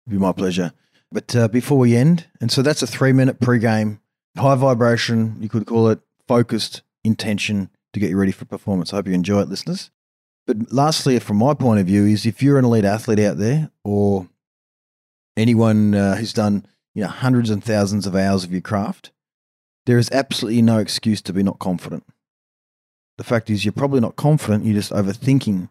It'd 0.05 0.11
be 0.11 0.17
my 0.17 0.31
pleasure. 0.31 0.73
But 1.11 1.35
uh, 1.35 1.47
before 1.47 1.77
we 1.79 1.95
end, 1.95 2.25
and 2.41 2.51
so 2.51 2.61
that's 2.61 2.81
a 2.83 2.87
three 2.87 3.13
minute 3.13 3.39
pre-game, 3.39 3.99
high 4.37 4.55
vibration, 4.55 5.37
you 5.39 5.49
could 5.49 5.65
call 5.65 5.87
it 5.89 5.99
focused 6.27 6.81
intention 7.03 7.69
to 7.93 7.99
get 7.99 8.09
you 8.09 8.17
ready 8.17 8.31
for 8.31 8.45
performance. 8.45 8.93
I 8.93 8.97
hope 8.97 9.07
you 9.07 9.13
enjoy 9.13 9.41
it, 9.41 9.49
listeners. 9.49 9.89
But 10.45 10.71
lastly, 10.73 11.17
from 11.19 11.37
my 11.37 11.53
point 11.53 11.79
of 11.79 11.87
view, 11.87 12.05
is 12.05 12.25
if 12.25 12.43
you're 12.43 12.59
an 12.59 12.65
elite 12.65 12.85
athlete 12.85 13.19
out 13.19 13.37
there 13.37 13.69
or 13.83 14.27
anyone 15.37 15.95
uh, 15.95 16.15
who's 16.15 16.33
done 16.33 16.65
you 16.93 17.01
know 17.03 17.07
hundreds 17.09 17.49
and 17.49 17.63
thousands 17.63 18.05
of 18.05 18.15
hours 18.15 18.43
of 18.43 18.51
your 18.51 18.61
craft, 18.61 19.11
there 19.85 19.97
is 19.97 20.09
absolutely 20.11 20.61
no 20.61 20.79
excuse 20.79 21.21
to 21.23 21.33
be 21.33 21.43
not 21.43 21.59
confident. 21.59 22.05
The 23.17 23.23
fact 23.23 23.49
is, 23.49 23.63
you're 23.63 23.71
probably 23.71 23.99
not 23.99 24.15
confident. 24.15 24.65
You're 24.65 24.75
just 24.75 24.91
overthinking 24.91 25.69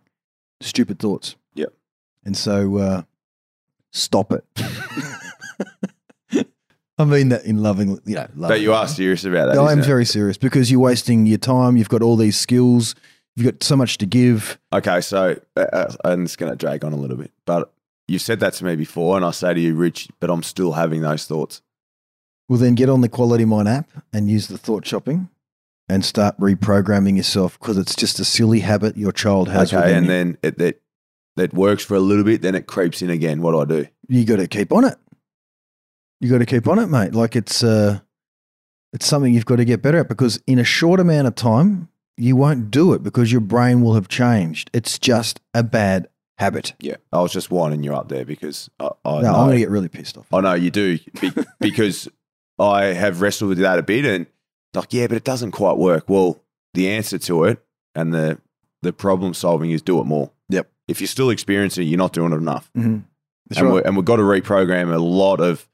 stupid 0.61 0.99
thoughts. 0.99 1.37
Yep. 1.55 1.73
And 2.25 2.37
so, 2.37 2.77
uh, 2.79 3.03
stop 3.91 4.33
it. 4.33 4.45
I 6.99 7.05
mean 7.05 7.31
that 7.31 7.45
in 7.45 7.63
loving, 7.63 7.99
you 8.05 8.15
know. 8.15 8.29
But 8.35 8.61
you 8.61 8.73
are 8.75 8.87
serious 8.87 9.25
about 9.25 9.47
that. 9.47 9.59
I 9.59 9.73
am 9.73 9.81
it? 9.81 9.85
very 9.85 10.05
serious 10.05 10.37
because 10.37 10.71
you're 10.71 10.81
wasting 10.81 11.27
your 11.27 11.39
time. 11.39 11.77
You've 11.77 11.89
got 11.89 12.03
all 12.03 12.17
these 12.17 12.39
skills. 12.39 12.95
You've 13.35 13.47
got 13.47 13.63
so 13.63 13.77
much 13.77 13.99
to 13.99 14.07
give. 14.07 14.59
Okay, 14.73 15.01
so 15.01 15.41
uh, 15.57 15.61
uh, 15.61 15.93
I'm 16.05 16.27
just 16.27 16.39
going 16.39 16.53
to 16.53 16.57
drag 16.57 16.85
on 16.85 16.93
a 16.93 16.97
little 16.97 17.17
bit, 17.17 17.33
but 17.47 17.73
you've 18.07 18.23
said 18.23 18.41
that 18.41 18.53
to 18.55 18.65
me 18.65 18.77
before, 18.77 19.17
and 19.17 19.25
I 19.25 19.31
say 19.31 19.55
to 19.55 19.61
you, 19.61 19.75
Rich, 19.75 20.09
but 20.21 20.31
I'm 20.31 20.43
still 20.43 20.73
having 20.73 21.01
those 21.01 21.27
thoughts. 21.27 21.63
Well, 22.53 22.59
then 22.59 22.75
get 22.75 22.91
on 22.91 23.01
the 23.01 23.09
Quality 23.09 23.47
Mind 23.47 23.67
app 23.67 23.89
and 24.13 24.31
use 24.31 24.49
the 24.49 24.59
thought 24.59 24.85
shopping 24.85 25.31
and 25.89 26.05
start 26.05 26.39
reprogramming 26.39 27.17
yourself 27.17 27.59
because 27.59 27.79
it's 27.79 27.97
just 27.97 28.21
a 28.21 28.27
silly 28.27 28.61
habit 28.61 28.95
your 28.95 29.11
child 29.11 29.49
has. 29.49 29.73
Okay, 29.73 29.95
and 29.95 30.05
you. 30.05 30.13
then 30.13 30.39
it, 30.43 30.61
it, 30.61 30.83
it 31.39 31.55
works 31.55 31.83
for 31.83 31.95
a 31.95 32.01
little 32.01 32.25
bit, 32.25 32.43
then 32.43 32.55
it 32.55 32.67
creeps 32.67 33.01
in 33.01 33.09
again. 33.09 33.41
What 33.41 33.53
do 33.53 33.61
I 33.61 33.65
do? 33.65 33.89
You 34.07 34.27
got 34.27 34.37
to 34.37 34.47
keep 34.47 34.71
on 34.71 34.85
it. 34.85 34.99
You 36.21 36.29
got 36.29 36.41
to 36.41 36.45
keep 36.45 36.69
on 36.69 36.79
it, 36.79 36.89
mate. 36.89 37.15
Like 37.15 37.37
it's 37.37 37.65
uh, 37.65 38.01
it's 38.93 39.07
something 39.07 39.33
you've 39.33 39.47
got 39.47 39.57
to 39.57 39.65
get 39.65 39.81
better 39.81 40.01
at 40.01 40.09
because 40.09 40.39
in 40.47 40.59
a 40.59 40.65
short 40.65 41.01
amount 41.01 41.29
of 41.29 41.35
time, 41.35 41.89
you 42.19 42.37
won't 42.37 42.71
do 42.71 42.93
it 42.93 43.03
because 43.03 43.33
your 43.33 43.41
brain 43.41 43.81
will 43.81 43.95
have 43.95 44.09
changed. 44.09 44.69
It's 44.75 44.99
just 44.99 45.41
a 45.55 45.63
bad 45.63 46.07
habit. 46.37 46.75
Yeah, 46.81 46.97
I 47.15 47.23
was 47.23 47.33
just 47.33 47.51
winding 47.51 47.83
you 47.83 47.95
up 47.95 48.11
there 48.11 48.27
because 48.27 48.69
I, 48.79 48.91
I 49.07 49.13
no, 49.13 49.21
know, 49.23 49.29
I'm 49.29 49.47
going 49.47 49.53
to 49.53 49.59
get 49.59 49.71
really 49.71 49.89
pissed 49.89 50.19
off. 50.19 50.27
I 50.31 50.43
know 50.43 50.53
you 50.53 50.71
do 50.71 50.99
be, 51.19 51.33
because 51.61 52.11
I 52.59 52.85
have 52.87 53.21
wrestled 53.21 53.51
with 53.51 53.59
that 53.59 53.79
a 53.79 53.83
bit 53.83 54.05
and 54.05 54.27
like, 54.75 54.93
yeah, 54.93 55.07
but 55.07 55.17
it 55.17 55.25
doesn't 55.25 55.51
quite 55.53 55.77
work. 55.77 56.09
Well, 56.09 56.43
the 56.75 56.89
answer 56.91 57.19
to 57.19 57.45
it 57.45 57.63
and 57.95 58.13
the 58.15 58.39
the 58.83 58.93
problem 58.93 59.35
solving 59.35 59.71
is 59.71 59.83
do 59.83 60.01
it 60.01 60.05
more. 60.05 60.31
Yep. 60.49 60.69
If 60.89 61.01
you're 61.01 61.09
still 61.09 61.31
experiencing 61.31 61.85
it, 61.85 61.91
you're 61.91 61.99
not 61.99 62.13
doing 62.13 62.33
it 62.33 62.37
enough. 62.37 62.71
Mm-hmm. 62.77 62.89
And, 62.89 63.07
right. 63.61 63.73
we're, 63.73 63.81
and 63.83 63.97
we've 63.97 64.05
got 64.05 64.17
to 64.17 64.23
reprogram 64.23 64.93
a 64.93 64.99
lot 64.99 65.41
of 65.41 65.69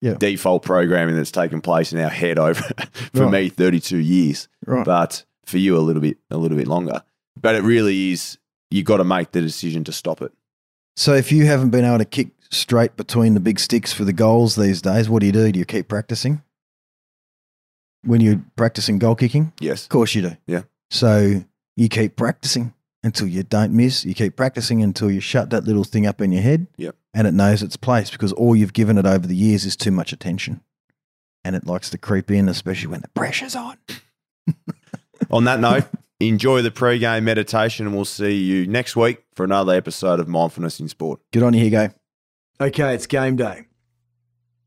Yeah. 0.00 0.14
default 0.14 0.62
programming 0.62 1.16
that's 1.16 1.30
taken 1.32 1.60
place 1.60 1.92
in 1.92 1.98
our 1.98 2.08
head 2.10 2.38
over 2.38 2.54
for 3.14 3.24
Right. 3.24 3.44
me 3.44 3.48
32 3.48 3.98
years, 3.98 4.48
Right. 4.66 4.84
but 4.84 5.24
for 5.44 5.58
you 5.58 5.76
a 5.76 5.80
little 5.80 6.00
bit 6.02 6.18
a 6.30 6.36
little 6.36 6.56
bit 6.56 6.66
longer. 6.68 7.02
But 7.40 7.54
it 7.56 7.62
really 7.62 8.12
is 8.12 8.38
you've 8.70 8.86
got 8.86 8.96
to 8.98 9.04
make 9.04 9.32
the 9.32 9.40
decision 9.42 9.84
to 9.84 9.92
stop 9.92 10.22
it. 10.22 10.32
So 10.96 11.14
if 11.14 11.30
you 11.30 11.46
haven't 11.46 11.70
been 11.70 11.84
able 11.84 11.98
to 11.98 12.04
kick 12.04 12.28
straight 12.50 12.96
between 12.96 13.34
the 13.34 13.40
big 13.40 13.60
sticks 13.60 13.92
for 13.92 14.04
the 14.04 14.12
goals 14.12 14.56
these 14.56 14.80
days, 14.80 15.08
what 15.08 15.20
do 15.20 15.26
you 15.26 15.32
do? 15.32 15.52
Do 15.52 15.58
you 15.58 15.64
keep 15.64 15.88
practicing? 15.88 16.42
When 18.02 18.20
you're 18.20 18.42
practicing 18.56 18.98
goal 18.98 19.14
kicking? 19.14 19.52
Yes. 19.60 19.82
Of 19.84 19.88
course 19.90 20.14
you 20.14 20.22
do. 20.22 20.36
Yeah. 20.46 20.62
So 20.90 21.44
you 21.76 21.88
keep 21.88 22.16
practicing 22.16 22.72
until 23.02 23.26
you 23.26 23.42
don't 23.42 23.72
miss. 23.72 24.04
You 24.04 24.14
keep 24.14 24.36
practicing 24.36 24.82
until 24.82 25.10
you 25.10 25.20
shut 25.20 25.50
that 25.50 25.64
little 25.64 25.84
thing 25.84 26.06
up 26.06 26.20
in 26.20 26.32
your 26.32 26.42
head. 26.42 26.66
Yep. 26.76 26.96
And 27.12 27.26
it 27.26 27.34
knows 27.34 27.62
its 27.62 27.76
place 27.76 28.10
because 28.10 28.32
all 28.32 28.56
you've 28.56 28.72
given 28.72 28.96
it 28.96 29.06
over 29.06 29.26
the 29.26 29.36
years 29.36 29.64
is 29.64 29.76
too 29.76 29.90
much 29.90 30.12
attention. 30.12 30.60
And 31.44 31.54
it 31.54 31.66
likes 31.66 31.90
to 31.90 31.98
creep 31.98 32.30
in, 32.30 32.48
especially 32.48 32.88
when 32.88 33.02
the 33.02 33.08
pressure's 33.08 33.54
on. 33.54 33.76
On 35.30 35.44
that 35.44 35.60
note, 35.60 35.84
enjoy 36.20 36.62
the 36.62 36.70
pre-game 36.70 37.24
meditation 37.24 37.86
and 37.86 37.94
we'll 37.94 38.04
see 38.04 38.34
you 38.34 38.66
next 38.66 38.96
week 38.96 39.24
for 39.34 39.44
another 39.44 39.74
episode 39.74 40.20
of 40.20 40.28
Mindfulness 40.28 40.80
in 40.80 40.88
Sport. 40.88 41.20
Good 41.32 41.42
on 41.42 41.54
you, 41.54 41.60
Hugo. 41.60 41.90
Okay, 42.60 42.94
it's 42.94 43.06
game 43.06 43.36
day. 43.36 43.66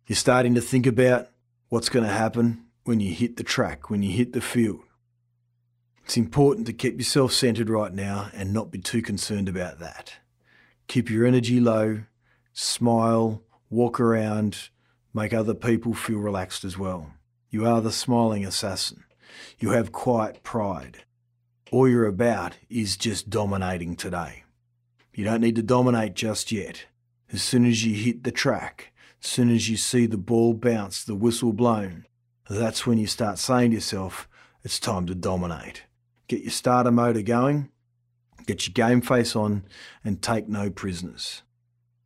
You're 0.06 0.16
starting 0.16 0.56
to 0.56 0.62
think 0.62 0.86
about 0.86 1.30
what's 1.70 1.90
going 1.90 2.06
to 2.06 2.12
happen 2.12 2.66
when 2.84 3.00
you 3.00 3.14
hit 3.14 3.38
the 3.38 3.44
track, 3.44 3.90
when 3.90 4.04
you 4.04 4.12
hit 4.12 4.34
the 4.34 4.42
field. 4.42 4.82
It's 6.04 6.18
important 6.18 6.66
to 6.68 6.74
keep 6.74 6.98
yourself 6.98 7.32
centered 7.34 7.70
right 7.70 7.94
now 7.94 8.30
and 8.34 8.52
not 8.52 8.72
be 8.72 8.80
too 8.80 9.02
concerned 9.02 9.48
about 9.48 9.80
that. 9.80 10.14
Keep 10.88 11.10
your 11.10 11.26
energy 11.26 11.60
low, 11.60 12.02
smile, 12.54 13.44
walk 13.70 14.00
around, 14.00 14.70
make 15.14 15.34
other 15.34 15.54
people 15.54 15.94
feel 15.94 16.18
relaxed 16.18 16.64
as 16.64 16.78
well. 16.78 17.14
You 17.52 17.66
are 17.68 17.82
the 17.82 17.92
smiling 17.92 18.46
assassin. 18.46 19.04
You 19.60 19.72
have 19.72 19.92
quiet 19.92 20.42
pride. 20.44 21.04
All 21.72 21.88
you're 21.88 22.08
about 22.08 22.58
is 22.68 22.98
just 22.98 23.30
dominating 23.30 23.96
today. 23.96 24.44
You 25.14 25.24
don't 25.24 25.42
need 25.42 25.56
to 25.56 25.62
dominate 25.62 26.16
just 26.16 26.52
yet. 26.52 26.86
As 27.32 27.44
soon 27.44 27.64
as 27.64 27.86
you 27.86 27.94
hit 27.94 28.24
the 28.24 28.32
track, 28.32 28.92
as 29.22 29.30
soon 29.30 29.52
as 29.52 29.70
you 29.70 29.78
see 29.78 30.08
the 30.08 30.18
ball 30.18 30.56
bounce, 30.56 31.04
the 31.04 31.14
whistle 31.14 31.54
blown, 31.54 32.08
that's 32.50 32.88
when 32.88 32.98
you 32.98 33.06
start 33.06 33.38
saying 33.38 33.70
to 33.70 33.76
yourself, 33.76 34.28
it's 34.64 34.80
time 34.80 35.06
to 35.06 35.14
dominate. 35.14 35.84
Get 36.28 36.42
your 36.42 36.50
starter 36.50 36.92
motor 36.92 37.22
going, 37.22 37.70
get 38.48 38.68
your 38.68 38.74
game 38.74 39.02
face 39.02 39.36
on, 39.36 39.64
and 40.04 40.24
take 40.24 40.48
no 40.48 40.72
prisoners. 40.72 41.44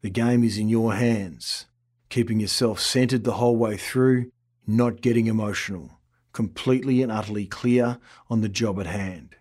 The 0.02 0.10
game 0.10 0.43
is 0.43 0.58
in 0.58 0.67
your 0.67 0.95
hands. 0.95 1.67
Keeping 2.10 2.41
yourself 2.41 2.82
centered 2.82 3.23
the 3.23 3.34
whole 3.34 3.56
way 3.56 3.78
through, 3.78 4.30
not 4.67 4.99
getting 4.99 5.28
emotional, 5.28 5.99
completely 6.34 7.02
and 7.02 7.13
utterly 7.13 7.45
clear 7.45 7.97
on 8.30 8.41
the 8.41 8.49
job 8.49 8.78
at 8.82 8.88
hand. 8.88 9.38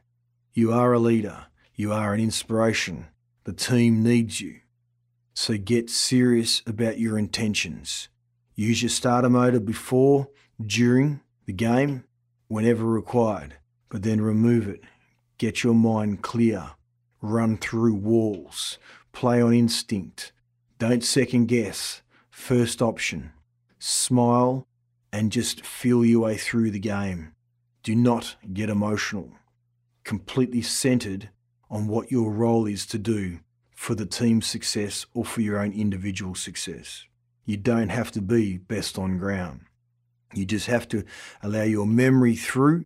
You 0.54 0.70
are 0.70 0.92
a 0.92 0.98
leader. 0.98 1.46
You 1.74 1.94
are 1.94 2.12
an 2.12 2.20
inspiration. 2.20 3.06
The 3.44 3.54
team 3.54 4.02
needs 4.02 4.42
you. 4.42 4.60
So 5.32 5.56
get 5.56 5.88
serious 5.88 6.60
about 6.66 6.98
your 6.98 7.18
intentions. 7.18 8.10
Use 8.54 8.82
your 8.82 8.90
starter 8.90 9.30
motor 9.30 9.60
before, 9.60 10.28
during 10.62 11.22
the 11.46 11.54
game, 11.54 12.04
whenever 12.48 12.84
required, 12.84 13.54
but 13.88 14.02
then 14.02 14.20
remove 14.20 14.68
it. 14.68 14.82
Get 15.38 15.64
your 15.64 15.72
mind 15.72 16.20
clear. 16.20 16.72
Run 17.22 17.56
through 17.56 17.94
walls. 17.94 18.78
Play 19.12 19.40
on 19.40 19.54
instinct. 19.54 20.32
Don't 20.78 21.02
second 21.02 21.46
guess. 21.46 22.02
First 22.28 22.82
option. 22.82 23.32
Smile 23.78 24.66
and 25.10 25.32
just 25.32 25.64
feel 25.64 26.04
your 26.04 26.24
way 26.24 26.36
through 26.36 26.72
the 26.72 26.78
game. 26.78 27.32
Do 27.82 27.96
not 27.96 28.36
get 28.52 28.68
emotional. 28.68 29.32
Completely 30.04 30.62
centered 30.62 31.30
on 31.70 31.86
what 31.86 32.10
your 32.10 32.32
role 32.32 32.66
is 32.66 32.86
to 32.86 32.98
do 32.98 33.40
for 33.74 33.94
the 33.94 34.06
team's 34.06 34.46
success 34.46 35.06
or 35.14 35.24
for 35.24 35.40
your 35.40 35.58
own 35.58 35.72
individual 35.72 36.34
success. 36.34 37.04
You 37.44 37.56
don't 37.56 37.88
have 37.88 38.12
to 38.12 38.22
be 38.22 38.58
best 38.58 38.98
on 38.98 39.18
ground. 39.18 39.62
You 40.34 40.44
just 40.44 40.66
have 40.66 40.88
to 40.88 41.04
allow 41.42 41.62
your 41.62 41.86
memory 41.86 42.36
through, 42.36 42.84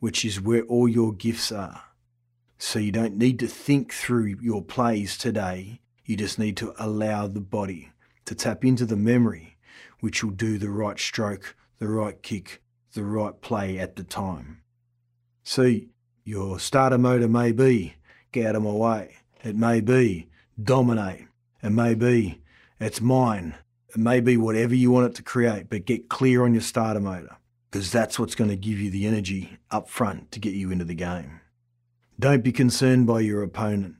which 0.00 0.24
is 0.24 0.40
where 0.40 0.62
all 0.62 0.88
your 0.88 1.12
gifts 1.12 1.52
are. 1.52 1.82
So 2.58 2.78
you 2.78 2.92
don't 2.92 3.16
need 3.16 3.38
to 3.40 3.46
think 3.46 3.92
through 3.92 4.36
your 4.40 4.62
plays 4.62 5.16
today. 5.16 5.80
You 6.04 6.16
just 6.16 6.38
need 6.38 6.56
to 6.58 6.74
allow 6.78 7.26
the 7.26 7.40
body 7.40 7.92
to 8.24 8.34
tap 8.34 8.64
into 8.64 8.86
the 8.86 8.96
memory, 8.96 9.56
which 10.00 10.22
will 10.22 10.32
do 10.32 10.58
the 10.58 10.70
right 10.70 10.98
stroke, 10.98 11.56
the 11.78 11.88
right 11.88 12.20
kick, 12.22 12.62
the 12.94 13.04
right 13.04 13.40
play 13.40 13.78
at 13.78 13.96
the 13.96 14.04
time. 14.04 14.62
See, 15.42 15.90
your 16.24 16.58
starter 16.58 16.98
motor 16.98 17.28
may 17.28 17.52
be 17.52 17.94
get 18.32 18.46
out 18.46 18.56
of 18.56 18.62
my 18.62 18.70
way. 18.70 19.16
It 19.42 19.56
may 19.56 19.80
be 19.80 20.28
dominate. 20.62 21.26
It 21.62 21.70
may 21.70 21.94
be 21.94 22.40
it's 22.80 23.00
mine. 23.00 23.54
It 23.90 23.98
may 23.98 24.20
be 24.20 24.36
whatever 24.36 24.74
you 24.74 24.90
want 24.90 25.06
it 25.06 25.14
to 25.16 25.22
create, 25.22 25.68
but 25.70 25.84
get 25.84 26.08
clear 26.08 26.44
on 26.44 26.54
your 26.54 26.62
starter 26.62 27.00
motor 27.00 27.36
because 27.70 27.92
that's 27.92 28.18
what's 28.18 28.34
going 28.34 28.50
to 28.50 28.56
give 28.56 28.78
you 28.78 28.90
the 28.90 29.06
energy 29.06 29.58
up 29.70 29.88
front 29.88 30.32
to 30.32 30.40
get 30.40 30.54
you 30.54 30.70
into 30.70 30.84
the 30.84 30.94
game. 30.94 31.40
Don't 32.18 32.42
be 32.42 32.52
concerned 32.52 33.06
by 33.06 33.20
your 33.20 33.42
opponent. 33.42 33.96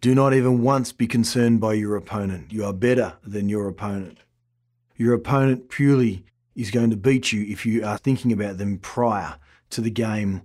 Do 0.00 0.14
not 0.14 0.34
even 0.34 0.62
once 0.62 0.92
be 0.92 1.06
concerned 1.06 1.60
by 1.60 1.74
your 1.74 1.96
opponent. 1.96 2.52
You 2.52 2.64
are 2.64 2.72
better 2.72 3.14
than 3.22 3.48
your 3.48 3.68
opponent. 3.68 4.18
Your 4.96 5.14
opponent 5.14 5.68
purely 5.68 6.24
is 6.54 6.70
going 6.70 6.90
to 6.90 6.96
beat 6.96 7.32
you 7.32 7.44
if 7.44 7.66
you 7.66 7.84
are 7.84 7.98
thinking 7.98 8.32
about 8.32 8.58
them 8.58 8.78
prior 8.78 9.36
to 9.70 9.80
the 9.80 9.90
game. 9.90 10.42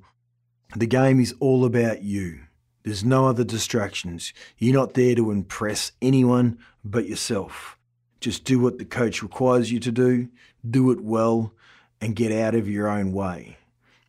The 0.75 0.87
game 0.87 1.19
is 1.19 1.35
all 1.39 1.65
about 1.65 2.01
you. 2.01 2.39
There's 2.83 3.03
no 3.03 3.27
other 3.27 3.43
distractions. 3.43 4.33
You're 4.57 4.73
not 4.73 4.93
there 4.93 5.15
to 5.15 5.31
impress 5.31 5.91
anyone 6.01 6.57
but 6.83 7.07
yourself. 7.07 7.77
Just 8.21 8.45
do 8.45 8.59
what 8.59 8.77
the 8.77 8.85
coach 8.85 9.21
requires 9.21 9.71
you 9.71 9.79
to 9.81 9.91
do, 9.91 10.29
do 10.67 10.91
it 10.91 11.01
well, 11.01 11.53
and 11.99 12.15
get 12.15 12.31
out 12.31 12.55
of 12.55 12.69
your 12.69 12.87
own 12.87 13.11
way. 13.11 13.57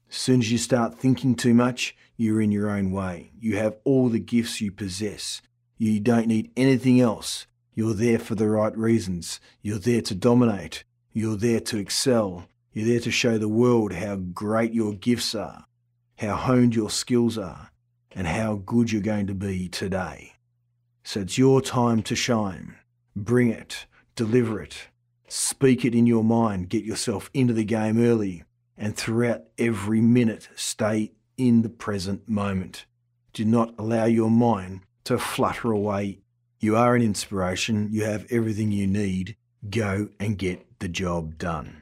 As 0.09 0.17
soon 0.17 0.41
as 0.41 0.53
you 0.53 0.59
start 0.59 0.99
thinking 0.99 1.35
too 1.35 1.53
much, 1.53 1.97
you're 2.17 2.41
in 2.41 2.53
your 2.53 2.71
own 2.71 2.93
way. 2.93 3.33
You 3.41 3.57
have 3.57 3.77
all 3.85 4.09
the 4.09 4.21
gifts 4.21 4.61
you 4.61 4.71
possess. 4.71 5.43
You 5.79 5.99
don't 5.99 6.29
need 6.29 6.53
anything 6.57 7.01
else. 7.01 7.47
You're 7.75 7.95
there 7.95 8.19
for 8.19 8.35
the 8.35 8.49
right 8.49 8.77
reasons. 8.77 9.41
You're 9.63 9.79
there 9.79 10.03
to 10.03 10.15
dominate. 10.15 10.85
You're 11.13 11.37
there 11.37 11.61
to 11.61 11.79
excel. 11.79 12.47
You're 12.73 12.87
there 12.87 13.01
to 13.01 13.11
show 13.11 13.37
the 13.37 13.49
world 13.49 13.95
how 13.95 14.17
great 14.17 14.73
your 14.73 14.95
gifts 14.95 15.35
are, 15.35 15.67
how 16.23 16.37
honed 16.37 16.73
your 16.73 16.89
skills 16.89 17.37
are, 17.37 17.73
and 18.13 18.29
how 18.29 18.55
good 18.65 18.93
you're 18.93 19.03
going 19.03 19.27
to 19.27 19.35
be 19.35 19.69
today. 19.69 20.33
So 21.03 21.21
it's 21.21 21.37
your 21.37 21.61
time 21.61 22.01
to 22.05 22.15
shine. 22.15 22.77
Bring 23.17 23.51
it, 23.51 23.87
deliver 24.15 24.63
it, 24.63 24.89
speak 25.27 25.85
it 25.85 25.97
in 25.97 26.07
your 26.07 26.23
mind, 26.23 26.69
get 26.69 26.85
yourself 26.85 27.29
into 27.35 27.53
the 27.53 27.65
game 27.65 28.01
early, 28.01 28.45
and 28.79 28.97
throughout 28.97 29.43
every 29.59 30.01
minute, 30.01 30.49
stay 30.55 31.11
in 31.37 31.63
the 31.63 31.69
present 31.69 32.29
moment. 32.29 32.87
Do 33.33 33.45
not 33.45 33.75
allow 33.77 34.05
your 34.05 34.31
mind 34.31 34.83
to 35.05 35.19
flutter 35.19 35.73
away. 35.73 36.21
You 36.61 36.77
are 36.77 36.95
an 36.95 37.03
inspiration, 37.03 37.89
you 37.91 38.05
have 38.05 38.31
everything 38.31 38.71
you 38.71 38.87
need. 38.87 39.37
Go 39.69 40.11
and 40.21 40.39
get 40.39 40.79
the 40.79 40.89
job 40.89 41.37
done. 41.37 41.82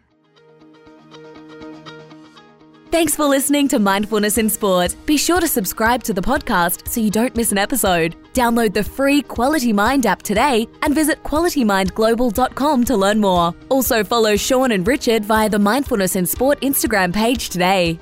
Thanks 2.90 3.14
for 3.14 3.24
listening 3.24 3.68
to 3.68 3.78
Mindfulness 3.78 4.36
in 4.36 4.50
Sport. 4.50 4.96
Be 5.06 5.16
sure 5.16 5.38
to 5.38 5.46
subscribe 5.46 6.02
to 6.02 6.12
the 6.12 6.20
podcast 6.20 6.88
so 6.88 7.00
you 7.00 7.08
don't 7.08 7.36
miss 7.36 7.52
an 7.52 7.58
episode. 7.58 8.16
Download 8.34 8.74
the 8.74 8.82
free 8.82 9.22
Quality 9.22 9.72
Mind 9.72 10.06
app 10.06 10.22
today 10.22 10.66
and 10.82 10.92
visit 10.92 11.22
qualitymindglobal.com 11.22 12.84
to 12.86 12.96
learn 12.96 13.20
more. 13.20 13.54
Also 13.68 14.02
follow 14.02 14.34
Sean 14.36 14.72
and 14.72 14.88
Richard 14.88 15.24
via 15.24 15.48
the 15.48 15.58
Mindfulness 15.58 16.16
in 16.16 16.26
Sport 16.26 16.60
Instagram 16.62 17.14
page 17.14 17.48
today. 17.50 18.00